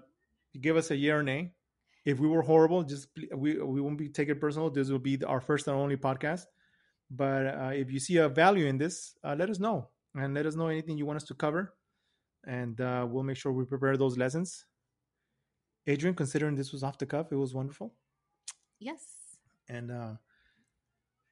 give 0.59 0.75
us 0.75 0.91
a 0.91 0.97
year 0.97 1.19
or 1.19 1.23
nay. 1.23 1.53
If 2.07 2.19
we 2.19 2.27
were 2.27 2.41
horrible, 2.41 2.83
just 2.83 3.09
we 3.35 3.49
we 3.61 3.81
won't 3.81 3.97
be 3.97 4.07
take 4.09 4.29
it 4.29 4.39
personal. 4.39 4.69
This 4.69 4.89
will 4.89 5.05
be 5.11 5.15
our 5.23 5.41
first 5.41 5.67
and 5.67 5.75
only 5.75 5.97
podcast. 5.97 6.45
But 7.11 7.43
uh, 7.47 7.71
if 7.73 7.91
you 7.91 7.99
see 7.99 8.17
a 8.17 8.29
value 8.29 8.65
in 8.65 8.77
this, 8.77 9.15
uh, 9.23 9.35
let 9.37 9.49
us 9.49 9.59
know 9.59 9.89
and 10.15 10.33
let 10.33 10.45
us 10.45 10.55
know 10.55 10.67
anything 10.67 10.97
you 10.97 11.05
want 11.05 11.17
us 11.17 11.27
to 11.31 11.35
cover, 11.35 11.73
and 12.45 12.79
uh, 12.81 13.05
we'll 13.09 13.23
make 13.23 13.37
sure 13.37 13.51
we 13.51 13.65
prepare 13.65 13.97
those 13.97 14.17
lessons. 14.17 14.65
Adrian, 15.85 16.15
considering 16.15 16.55
this 16.55 16.71
was 16.71 16.83
off 16.83 16.97
the 16.97 17.05
cuff, 17.05 17.31
it 17.31 17.35
was 17.35 17.53
wonderful 17.53 17.93
yes. 18.79 19.01
and 19.69 19.91
uh 19.91 20.13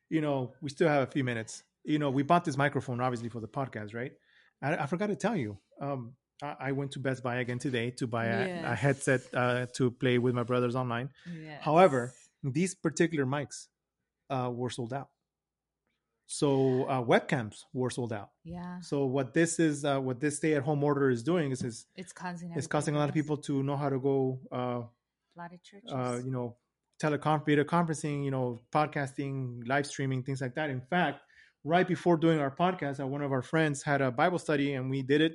you 0.09 0.21
know 0.21 0.53
we 0.61 0.69
still 0.69 0.87
have 0.87 1.07
a 1.07 1.11
few 1.11 1.23
minutes 1.23 1.63
you 1.83 1.99
know 1.99 2.09
we 2.09 2.23
bought 2.23 2.45
this 2.45 2.57
microphone 2.57 3.01
obviously 3.01 3.29
for 3.29 3.39
the 3.39 3.47
podcast 3.47 3.93
right 3.93 4.13
i, 4.61 4.75
I 4.75 4.85
forgot 4.85 5.07
to 5.07 5.15
tell 5.15 5.35
you 5.35 5.57
um 5.81 6.13
I, 6.59 6.71
went 6.71 6.91
to 6.91 6.99
best 6.99 7.23
buy 7.23 7.35
again 7.37 7.59
today 7.59 7.91
to 7.99 8.07
buy 8.07 8.25
a, 8.27 8.71
a 8.73 8.75
headset 8.75 9.21
uh, 9.33 9.65
to 9.77 9.91
play 9.91 10.17
with 10.17 10.33
my 10.35 10.43
brothers 10.43 10.75
online 10.75 11.09
Yes. 11.25 11.61
however 11.61 12.13
these 12.43 12.75
particular 12.75 13.25
mics 13.25 13.67
uh, 14.29 14.49
were 14.53 14.69
sold 14.69 14.93
out 14.93 15.09
so 16.27 16.83
uh, 16.85 17.01
webcams 17.03 17.63
were 17.73 17.89
sold 17.89 18.11
out 18.11 18.29
yeah, 18.43 18.79
so 18.81 19.05
what 19.05 19.33
this 19.33 19.59
is 19.59 19.85
uh, 19.85 19.99
what 19.99 20.19
this 20.19 20.37
stay-at-home 20.37 20.83
order 20.83 21.09
is 21.09 21.21
doing 21.23 21.51
is 21.51 21.61
is, 21.63 21.85
it's 21.95 22.13
causing 22.13 22.51
is 22.55 22.67
causing 22.67 22.95
a 22.95 22.97
lot 22.97 23.09
of 23.09 23.15
people 23.15 23.37
to 23.37 23.61
know 23.63 23.77
how 23.77 23.89
to 23.89 23.99
go 23.99 24.39
uh, 24.51 24.81
a 25.37 25.37
lot 25.37 25.53
of 25.53 25.61
churches. 25.63 25.91
uh, 25.91 26.19
you 26.23 26.31
know, 26.31 26.55
telecon 27.01 27.45
video 27.45 27.63
conferencing, 27.63 28.23
you 28.23 28.31
know, 28.31 28.61
podcasting, 28.71 29.67
live 29.67 29.85
streaming, 29.85 30.23
things 30.23 30.41
like 30.41 30.55
that. 30.55 30.69
In 30.69 30.81
fact, 30.81 31.21
right 31.63 31.87
before 31.87 32.15
doing 32.17 32.39
our 32.39 32.55
podcast, 32.55 32.99
uh, 33.01 33.07
one 33.07 33.21
of 33.21 33.31
our 33.31 33.41
friends 33.41 33.83
had 33.83 34.01
a 34.01 34.11
Bible 34.11 34.39
study, 34.39 34.73
and 34.73 34.89
we 34.89 35.01
did 35.01 35.21
it 35.21 35.33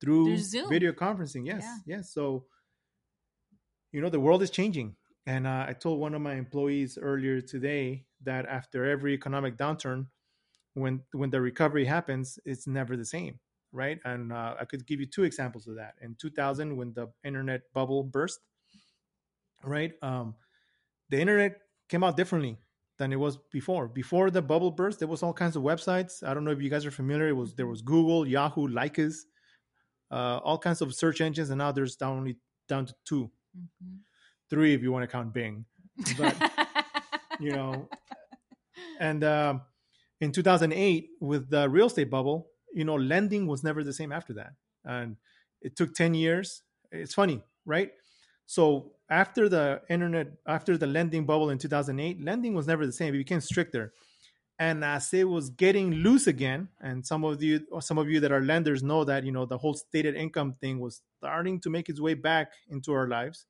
through, 0.00 0.26
video 0.68 0.92
conferencing. 0.92 1.46
Yes, 1.46 1.62
Yeah. 1.62 1.96
yes. 1.96 2.12
So, 2.12 2.46
you 3.92 4.00
know, 4.00 4.08
the 4.10 4.20
world 4.20 4.42
is 4.42 4.50
changing, 4.50 4.96
and 5.26 5.46
uh, 5.46 5.66
I 5.68 5.72
told 5.72 6.00
one 6.00 6.14
of 6.14 6.20
my 6.20 6.34
employees 6.34 6.98
earlier 7.00 7.40
today 7.40 8.06
that 8.22 8.46
after 8.46 8.84
every 8.84 9.14
economic 9.14 9.56
downturn, 9.56 10.06
when 10.74 11.02
when 11.12 11.30
the 11.30 11.40
recovery 11.40 11.84
happens, 11.84 12.38
it's 12.44 12.66
never 12.66 12.96
the 12.96 13.04
same, 13.04 13.38
right? 13.72 13.98
And 14.04 14.32
uh, 14.32 14.56
I 14.60 14.64
could 14.64 14.86
give 14.86 15.00
you 15.00 15.06
two 15.06 15.22
examples 15.24 15.66
of 15.68 15.76
that. 15.76 15.94
In 16.02 16.16
2000, 16.16 16.76
when 16.76 16.92
the 16.92 17.08
internet 17.24 17.62
bubble 17.72 18.02
burst, 18.02 18.40
right? 19.62 19.92
Um, 20.02 20.34
the 21.10 21.20
internet 21.20 21.60
came 21.88 22.02
out 22.02 22.16
differently 22.16 22.58
than 22.98 23.12
it 23.12 23.16
was 23.16 23.38
before. 23.52 23.88
Before 23.88 24.30
the 24.30 24.42
bubble 24.42 24.70
burst, 24.70 24.98
there 24.98 25.08
was 25.08 25.22
all 25.22 25.32
kinds 25.32 25.56
of 25.56 25.62
websites. 25.62 26.22
I 26.26 26.34
don't 26.34 26.44
know 26.44 26.50
if 26.50 26.60
you 26.62 26.70
guys 26.70 26.86
are 26.86 26.90
familiar. 26.90 27.28
It 27.28 27.32
was 27.36 27.54
there 27.54 27.66
was 27.66 27.82
Google, 27.82 28.26
Yahoo, 28.26 28.68
Lycos, 28.68 29.24
uh, 30.16 30.38
all 30.46 30.58
kinds 30.66 30.80
of 30.80 30.94
search 30.94 31.20
engines, 31.20 31.50
and 31.50 31.58
now 31.58 31.72
there's 31.72 31.96
down 31.96 32.16
only 32.18 32.36
down 32.72 32.86
to 32.86 32.94
two, 33.04 33.30
Mhm. 33.56 33.98
three 34.50 34.72
if 34.76 34.80
you 34.82 34.90
want 34.94 35.02
to 35.06 35.12
count 35.16 35.32
Bing. 35.38 35.64
But 36.18 36.34
you 37.40 37.52
know, 37.52 37.88
and 39.00 39.22
um, 39.24 39.62
in 40.20 40.32
2008 40.32 41.10
with 41.20 41.50
the 41.50 41.68
real 41.68 41.86
estate 41.86 42.10
bubble, 42.10 42.38
you 42.72 42.84
know, 42.84 42.96
lending 42.96 43.46
was 43.46 43.62
never 43.62 43.84
the 43.84 43.92
same 43.92 44.12
after 44.12 44.32
that, 44.34 44.52
and 44.84 45.16
it 45.60 45.76
took 45.76 45.94
10 45.94 46.14
years. 46.14 46.62
It's 46.92 47.14
funny, 47.14 47.42
right? 47.66 47.90
So 48.46 48.92
after 49.10 49.48
the 49.48 49.82
internet, 49.88 50.28
after 50.46 50.76
the 50.76 50.86
lending 50.86 51.24
bubble 51.26 51.50
in 51.50 51.58
2008, 51.58 52.20
lending 52.22 52.54
was 52.54 52.66
never 52.66 52.86
the 52.86 52.92
same. 52.92 53.14
It 53.14 53.18
became 53.18 53.40
stricter. 53.40 53.92
And 54.58 54.84
as 54.84 55.12
it 55.12 55.24
was 55.28 55.50
getting 55.50 55.90
loose 55.92 56.26
again, 56.28 56.68
and 56.80 57.04
some 57.04 57.24
of 57.24 57.42
you, 57.42 57.66
or 57.72 57.82
some 57.82 57.98
of 57.98 58.08
you 58.08 58.20
that 58.20 58.30
are 58.32 58.40
lenders 58.40 58.82
know 58.84 59.04
that 59.04 59.24
you 59.24 59.32
know 59.32 59.46
the 59.46 59.58
whole 59.58 59.74
stated 59.74 60.14
income 60.14 60.54
thing 60.54 60.78
was 60.78 61.02
starting 61.18 61.60
to 61.60 61.70
make 61.70 61.88
its 61.88 62.00
way 62.00 62.14
back 62.14 62.52
into 62.68 62.92
our 62.92 63.08
lives. 63.08 63.46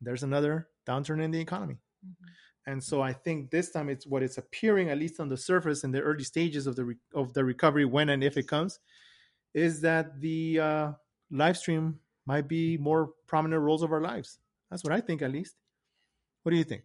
There's 0.00 0.22
another 0.22 0.68
downturn 0.86 1.22
in 1.22 1.30
the 1.30 1.40
economy, 1.40 1.78
Mhm. 2.04 2.16
and 2.66 2.82
so 2.84 3.02
I 3.02 3.12
think 3.12 3.50
this 3.50 3.70
time 3.70 3.88
it's 3.90 4.06
what 4.06 4.22
it's 4.22 4.38
appearing, 4.38 4.90
at 4.90 4.98
least 4.98 5.20
on 5.20 5.28
the 5.28 5.36
surface, 5.36 5.84
in 5.84 5.92
the 5.92 6.02
early 6.02 6.24
stages 6.24 6.66
of 6.66 6.76
the 6.76 6.84
re- 6.86 6.98
of 7.14 7.34
the 7.34 7.44
recovery, 7.44 7.84
when 7.86 8.08
and 8.10 8.24
if 8.24 8.36
it 8.38 8.48
comes, 8.48 8.80
is 9.54 9.80
that 9.82 10.20
the 10.20 10.60
uh, 10.60 10.94
live 11.30 11.58
stream 11.58 12.00
might 12.26 12.48
be 12.48 12.78
more 12.78 13.14
prominent 13.26 13.62
roles 13.62 13.82
of 13.82 13.92
our 13.92 14.02
lives. 14.02 14.40
That's 14.70 14.84
what 14.84 14.92
I 14.94 15.00
think, 15.02 15.22
at 15.22 15.32
least. 15.32 15.56
What 16.44 16.52
do 16.52 16.58
you 16.58 16.64
think? 16.64 16.84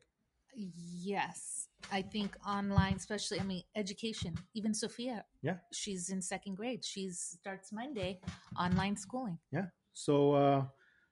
Yes, 0.55 1.54
I 1.91 2.01
think 2.01 2.35
online, 2.47 2.95
especially. 2.95 3.39
I 3.39 3.43
mean, 3.43 3.63
education. 3.75 4.35
Even 4.53 4.73
Sophia. 4.73 5.23
Yeah. 5.41 5.57
she's 5.71 6.09
in 6.09 6.21
second 6.21 6.55
grade. 6.55 6.83
She 6.83 7.09
starts 7.09 7.71
Monday 7.71 8.19
online 8.59 8.97
schooling. 8.97 9.37
Yeah. 9.51 9.67
So, 9.93 10.33
uh, 10.33 10.65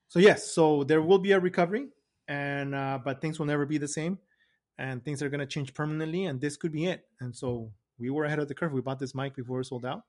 so 0.07 0.19
yes, 0.19 0.51
so 0.51 0.83
there 0.83 1.01
will 1.01 1.19
be 1.19 1.31
a 1.31 1.39
recovery, 1.39 1.87
and 2.27 2.75
uh, 2.75 2.99
but 3.03 3.21
things 3.21 3.39
will 3.39 3.45
never 3.45 3.65
be 3.65 3.77
the 3.77 3.87
same, 3.87 4.19
and 4.77 5.03
things 5.03 5.23
are 5.23 5.29
going 5.29 5.39
to 5.39 5.45
change 5.45 5.73
permanently, 5.73 6.25
and 6.25 6.39
this 6.39 6.57
could 6.57 6.71
be 6.71 6.85
it. 6.85 7.05
And 7.19 7.35
so 7.35 7.71
we 7.97 8.09
were 8.09 8.25
ahead 8.25 8.39
of 8.39 8.47
the 8.47 8.53
curve. 8.53 8.73
We 8.73 8.81
bought 8.81 8.99
this 8.99 9.15
mic 9.15 9.35
before 9.35 9.61
it 9.61 9.65
sold 9.65 9.85
out. 9.85 10.03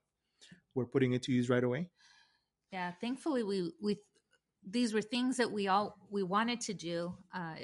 We're 0.74 0.86
putting 0.86 1.12
it 1.12 1.22
to 1.24 1.32
use 1.32 1.48
right 1.48 1.62
away. 1.62 1.88
Yeah, 2.72 2.92
thankfully 3.00 3.44
we 3.44 3.70
we 3.80 3.98
these 4.68 4.92
were 4.92 5.02
things 5.02 5.36
that 5.36 5.50
we 5.50 5.68
all 5.68 5.96
we 6.10 6.22
wanted 6.22 6.60
to 6.62 6.74
do. 6.74 7.14
Uh, 7.32 7.54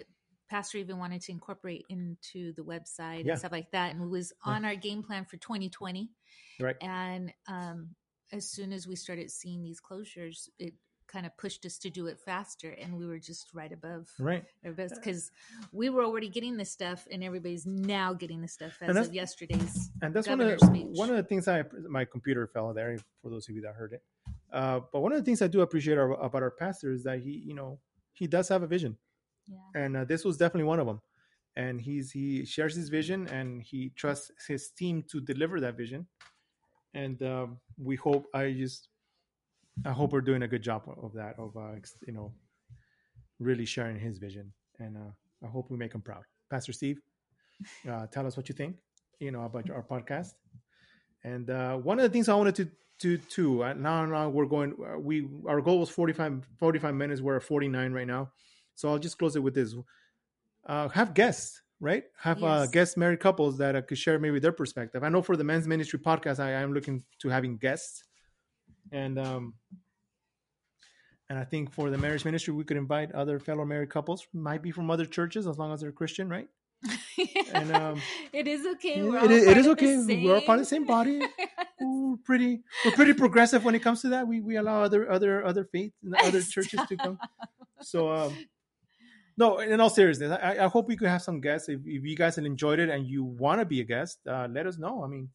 Pastor 0.50 0.78
even 0.78 0.98
wanted 0.98 1.22
to 1.22 1.32
incorporate 1.32 1.84
into 1.88 2.52
the 2.54 2.62
website 2.62 3.24
Yeah. 3.24 3.32
and 3.32 3.38
stuff 3.38 3.52
like 3.52 3.70
that, 3.70 3.94
and 3.94 4.02
it 4.02 4.08
was 4.08 4.32
on 4.44 4.64
our 4.64 4.74
game 4.74 5.02
plan 5.02 5.24
for 5.24 5.36
2020. 5.36 6.10
Right. 6.58 6.76
And 6.82 7.32
um, 7.46 7.94
as 8.32 8.50
soon 8.50 8.72
as 8.72 8.86
we 8.88 8.96
started 8.96 9.30
seeing 9.30 9.62
these 9.62 9.80
closures, 9.80 10.48
it 10.58 10.74
kind 11.06 11.26
of 11.26 11.36
pushed 11.36 11.64
us 11.66 11.78
to 11.78 11.90
do 11.90 12.06
it 12.06 12.18
faster, 12.20 12.70
and 12.80 12.96
we 12.96 13.06
were 13.06 13.18
just 13.18 13.52
right 13.54 13.72
above 13.72 14.08
Right. 14.18 14.44
because 14.62 15.30
we 15.72 15.88
were 15.88 16.04
already 16.04 16.28
getting 16.28 16.56
this 16.56 16.70
stuff, 16.70 17.06
and 17.10 17.22
everybody's 17.24 17.66
now 17.66 18.12
getting 18.12 18.40
the 18.40 18.48
stuff 18.48 18.76
as 18.80 18.96
of 19.08 19.14
yesterday's. 19.14 19.90
and 20.02 20.12
that's 20.14 20.28
one 20.28 20.40
of 20.40 20.48
the, 20.48 20.64
speech. 20.66 20.86
one 20.90 21.10
of 21.10 21.16
the 21.16 21.22
things 21.24 21.46
I 21.48 21.64
my 21.88 22.04
computer 22.04 22.46
fell 22.48 22.72
there 22.74 22.96
for 23.22 23.30
those 23.30 23.48
of 23.48 23.54
you 23.54 23.62
that 23.62 23.74
heard 23.74 23.92
it. 23.92 24.02
Uh, 24.52 24.80
but 24.92 25.00
one 25.00 25.12
of 25.12 25.18
the 25.18 25.24
things 25.24 25.42
I 25.42 25.46
do 25.48 25.60
appreciate 25.62 25.96
our, 25.98 26.12
about 26.12 26.42
our 26.42 26.50
pastor 26.50 26.92
is 26.92 27.02
that 27.04 27.20
he 27.20 27.30
you 27.30 27.54
know 27.54 27.78
he 28.12 28.26
does 28.28 28.48
have 28.48 28.62
a 28.62 28.66
vision, 28.68 28.96
Yeah. 29.46 29.56
and 29.74 29.96
uh, 29.96 30.04
this 30.04 30.24
was 30.24 30.36
definitely 30.36 30.64
one 30.68 30.80
of 30.80 30.86
them. 30.86 31.00
And 31.56 31.80
he's 31.80 32.12
he 32.12 32.44
shares 32.44 32.76
his 32.76 32.88
vision 32.88 33.26
and 33.28 33.62
he 33.62 33.90
trusts 33.96 34.30
his 34.46 34.70
team 34.70 35.02
to 35.10 35.20
deliver 35.20 35.60
that 35.60 35.76
vision. 35.76 36.06
And 36.94 37.22
um, 37.22 37.58
we 37.78 37.96
hope 37.96 38.26
I 38.34 38.52
just 38.52 38.88
I 39.84 39.92
hope 39.92 40.12
we're 40.12 40.20
doing 40.22 40.42
a 40.42 40.48
good 40.48 40.62
job 40.62 40.82
of 41.02 41.12
that 41.14 41.38
of 41.38 41.56
uh, 41.56 41.74
you 42.06 42.12
know 42.12 42.32
really 43.38 43.64
sharing 43.64 43.98
his 43.98 44.18
vision, 44.18 44.52
and 44.78 44.96
uh, 44.96 45.10
I 45.44 45.48
hope 45.48 45.70
we 45.70 45.76
make 45.76 45.94
him 45.94 46.02
proud. 46.02 46.24
Pastor 46.50 46.72
Steve, 46.72 47.00
uh, 47.90 48.06
tell 48.08 48.26
us 48.26 48.36
what 48.36 48.48
you 48.48 48.54
think 48.54 48.76
you 49.20 49.30
know 49.30 49.42
about 49.44 49.70
our 49.70 49.82
podcast. 49.82 50.34
And 51.24 51.50
uh, 51.50 51.76
one 51.76 51.98
of 51.98 52.04
the 52.04 52.10
things 52.10 52.28
I 52.28 52.34
wanted 52.34 52.54
to 52.56 52.70
do 52.98 53.18
too. 53.18 53.64
Uh, 53.64 53.74
now, 53.74 54.04
now 54.06 54.28
we're 54.28 54.46
going. 54.46 54.74
Uh, 54.80 54.98
we 54.98 55.28
our 55.46 55.60
goal 55.60 55.78
was 55.80 55.90
45, 55.90 56.46
45 56.58 56.94
minutes. 56.94 57.20
We're 57.20 57.36
at 57.36 57.42
forty 57.42 57.68
nine 57.68 57.92
right 57.92 58.06
now, 58.06 58.30
so 58.80 58.88
I'll 58.88 58.98
just 58.98 59.18
close 59.18 59.36
it 59.36 59.42
with 59.42 59.54
this. 59.54 59.74
Uh, 60.66 60.88
have 60.88 61.12
guests, 61.14 61.62
right? 61.80 62.04
Have 62.18 62.42
uh, 62.42 62.66
guest 62.66 62.96
married 62.96 63.20
couples 63.20 63.58
that 63.58 63.76
uh, 63.76 63.82
could 63.82 63.98
share 63.98 64.18
maybe 64.18 64.40
their 64.40 64.52
perspective. 64.52 65.04
I 65.04 65.08
know 65.10 65.22
for 65.22 65.36
the 65.36 65.44
men's 65.44 65.66
ministry 65.68 65.98
podcast, 65.98 66.40
I 66.40 66.52
am 66.52 66.72
looking 66.72 67.04
to 67.20 67.28
having 67.28 67.58
guests, 67.58 68.04
and 68.90 69.18
um, 69.18 69.54
And 71.28 71.38
I 71.38 71.44
think 71.44 71.72
for 71.72 71.90
the 71.90 71.98
marriage 71.98 72.24
ministry, 72.24 72.52
we 72.52 72.64
could 72.64 72.76
invite 72.76 73.12
other 73.12 73.38
fellow 73.38 73.64
married 73.64 73.90
couples, 73.90 74.26
might 74.32 74.62
be 74.62 74.72
from 74.72 74.90
other 74.90 75.06
churches, 75.06 75.46
as 75.46 75.58
long 75.58 75.72
as 75.72 75.80
they're 75.80 75.92
Christian, 75.92 76.28
right? 76.28 76.48
And, 77.52 77.72
um, 77.72 78.00
it 78.32 78.48
is 78.48 78.64
okay. 78.74 79.02
We're 79.02 79.24
it, 79.24 79.30
it 79.30 79.56
is 79.58 79.66
okay. 79.68 79.96
We're 80.24 80.36
all 80.36 80.40
part 80.40 80.58
of 80.58 80.64
the 80.64 80.68
same 80.68 80.86
body. 80.86 81.20
we're 81.80 82.16
pretty. 82.24 82.62
We're 82.84 82.92
pretty 82.92 83.12
progressive 83.12 83.64
when 83.64 83.74
it 83.74 83.82
comes 83.82 84.00
to 84.02 84.08
that. 84.10 84.26
We 84.26 84.40
we 84.40 84.56
allow 84.56 84.82
other 84.82 85.10
other 85.10 85.44
other 85.44 85.64
faiths 85.64 85.96
and 86.02 86.14
other 86.14 86.40
churches 86.40 86.80
to 86.88 86.96
come. 86.96 87.18
So 87.82 88.10
um, 88.10 88.34
no, 89.36 89.58
in 89.58 89.80
all 89.80 89.90
seriousness, 89.90 90.38
I, 90.42 90.64
I, 90.64 90.68
hope 90.68 90.88
we 90.88 90.96
could 90.96 91.08
have 91.08 91.22
some 91.22 91.40
guests. 91.40 91.68
If, 91.68 91.80
if 91.84 92.04
you 92.04 92.16
guys 92.16 92.36
have 92.36 92.44
enjoyed 92.44 92.78
it 92.78 92.88
and 92.88 93.06
you 93.06 93.24
want 93.24 93.60
to 93.60 93.64
be 93.64 93.80
a 93.80 93.84
guest, 93.84 94.18
uh, 94.28 94.48
let 94.50 94.66
us 94.66 94.78
know. 94.78 95.02
I 95.04 95.08
mean, 95.08 95.28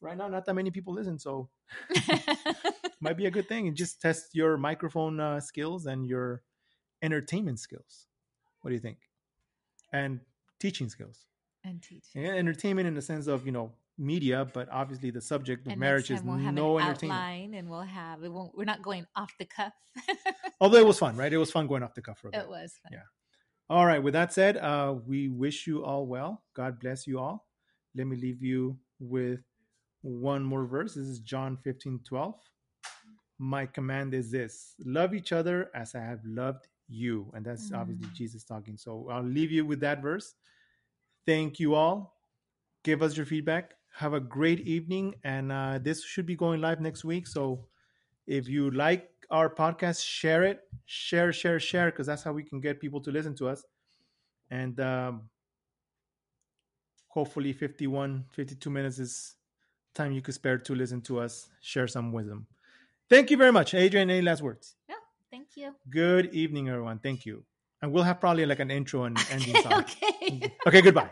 right 0.00 0.16
now, 0.16 0.28
not 0.28 0.46
that 0.46 0.54
many 0.54 0.70
people 0.70 0.94
listen, 0.94 1.18
so 1.18 1.48
might 3.00 3.16
be 3.16 3.26
a 3.26 3.30
good 3.30 3.48
thing. 3.48 3.68
And 3.68 3.76
just 3.76 4.00
test 4.00 4.34
your 4.34 4.56
microphone 4.56 5.20
uh, 5.20 5.40
skills 5.40 5.86
and 5.86 6.06
your 6.06 6.42
entertainment 7.02 7.58
skills. 7.58 8.06
What 8.60 8.70
do 8.70 8.74
you 8.74 8.80
think? 8.80 8.98
And 9.92 10.20
teaching 10.58 10.88
skills. 10.88 11.26
And 11.64 11.82
teaching. 11.82 12.24
And 12.24 12.36
entertainment 12.36 12.88
in 12.88 12.94
the 12.94 13.02
sense 13.02 13.26
of 13.26 13.44
you 13.46 13.52
know 13.52 13.72
media, 13.98 14.46
but 14.52 14.68
obviously 14.72 15.10
the 15.10 15.20
subject 15.20 15.66
of 15.66 15.72
and 15.72 15.80
marriage 15.80 16.10
is 16.10 16.22
we'll 16.22 16.38
no 16.38 16.78
an 16.78 16.86
entertainment. 16.86 17.54
And 17.54 17.68
we'll 17.68 17.82
have 17.82 18.22
it 18.22 18.32
won't. 18.32 18.56
We're 18.56 18.64
not 18.64 18.82
going 18.82 19.06
off 19.14 19.32
the 19.38 19.44
cuff. 19.44 19.72
Although 20.60 20.78
it 20.78 20.86
was 20.86 20.98
fun, 21.04 21.16
right? 21.16 21.32
It 21.32 21.38
was 21.38 21.50
fun 21.50 21.66
going 21.66 21.82
off 21.82 21.94
the 21.94 22.02
cuff 22.02 22.18
for 22.18 22.28
a 22.28 22.30
bit. 22.30 22.40
It 22.40 22.48
was. 22.48 22.72
Fun. 22.82 22.92
Yeah. 22.92 23.00
All 23.70 23.86
right. 23.86 24.02
With 24.02 24.14
that 24.14 24.32
said, 24.32 24.56
uh, 24.56 24.96
we 25.06 25.28
wish 25.28 25.68
you 25.68 25.84
all 25.84 26.04
well. 26.04 26.42
God 26.54 26.80
bless 26.80 27.06
you 27.06 27.20
all. 27.20 27.46
Let 27.94 28.08
me 28.08 28.16
leave 28.16 28.42
you 28.42 28.76
with 28.98 29.38
one 30.02 30.42
more 30.42 30.66
verse. 30.66 30.94
This 30.94 31.06
is 31.06 31.20
John 31.20 31.56
15 31.62 32.00
12. 32.04 32.34
My 33.38 33.66
command 33.66 34.12
is 34.12 34.32
this 34.32 34.74
love 34.84 35.14
each 35.14 35.30
other 35.30 35.70
as 35.72 35.94
I 35.94 36.00
have 36.00 36.18
loved 36.24 36.66
you. 36.88 37.30
And 37.32 37.46
that's 37.46 37.70
mm. 37.70 37.78
obviously 37.78 38.08
Jesus 38.12 38.42
talking. 38.42 38.76
So 38.76 39.06
I'll 39.08 39.22
leave 39.22 39.52
you 39.52 39.64
with 39.64 39.78
that 39.80 40.02
verse. 40.02 40.34
Thank 41.24 41.60
you 41.60 41.76
all. 41.76 42.16
Give 42.82 43.02
us 43.02 43.16
your 43.16 43.24
feedback. 43.24 43.74
Have 43.94 44.14
a 44.14 44.20
great 44.20 44.66
evening. 44.66 45.14
And 45.22 45.52
uh, 45.52 45.78
this 45.80 46.02
should 46.02 46.26
be 46.26 46.34
going 46.34 46.60
live 46.60 46.80
next 46.80 47.04
week. 47.04 47.28
So 47.28 47.68
if 48.26 48.48
you 48.48 48.72
like 48.72 49.10
our 49.30 49.48
podcast, 49.48 50.04
share 50.04 50.44
it, 50.44 50.60
share, 50.86 51.32
share, 51.32 51.60
share, 51.60 51.90
because 51.90 52.06
that's 52.06 52.22
how 52.22 52.32
we 52.32 52.42
can 52.42 52.60
get 52.60 52.80
people 52.80 53.00
to 53.02 53.10
listen 53.10 53.34
to 53.36 53.48
us. 53.48 53.64
And 54.50 54.78
um, 54.80 55.28
hopefully 57.08 57.52
51, 57.52 58.24
52 58.32 58.70
minutes 58.70 58.98
is 58.98 59.36
time 59.94 60.12
you 60.12 60.22
could 60.22 60.34
spare 60.34 60.58
to 60.58 60.74
listen 60.74 61.00
to 61.02 61.20
us 61.20 61.48
share 61.60 61.86
some 61.86 62.12
wisdom. 62.12 62.46
Thank 63.08 63.30
you 63.30 63.36
very 63.36 63.52
much. 63.52 63.74
Adrian, 63.74 64.10
any 64.10 64.22
last 64.22 64.42
words? 64.42 64.76
Yeah, 64.88 64.94
thank 65.30 65.48
you. 65.56 65.74
Good 65.88 66.32
evening, 66.32 66.68
everyone. 66.68 66.98
Thank 66.98 67.26
you. 67.26 67.44
And 67.82 67.92
we'll 67.92 68.04
have 68.04 68.20
probably 68.20 68.46
like 68.46 68.60
an 68.60 68.70
intro 68.70 69.04
and 69.04 69.18
ending 69.30 69.56
song. 69.62 69.72
okay. 69.72 70.52
okay, 70.66 70.80
goodbye. 70.80 71.10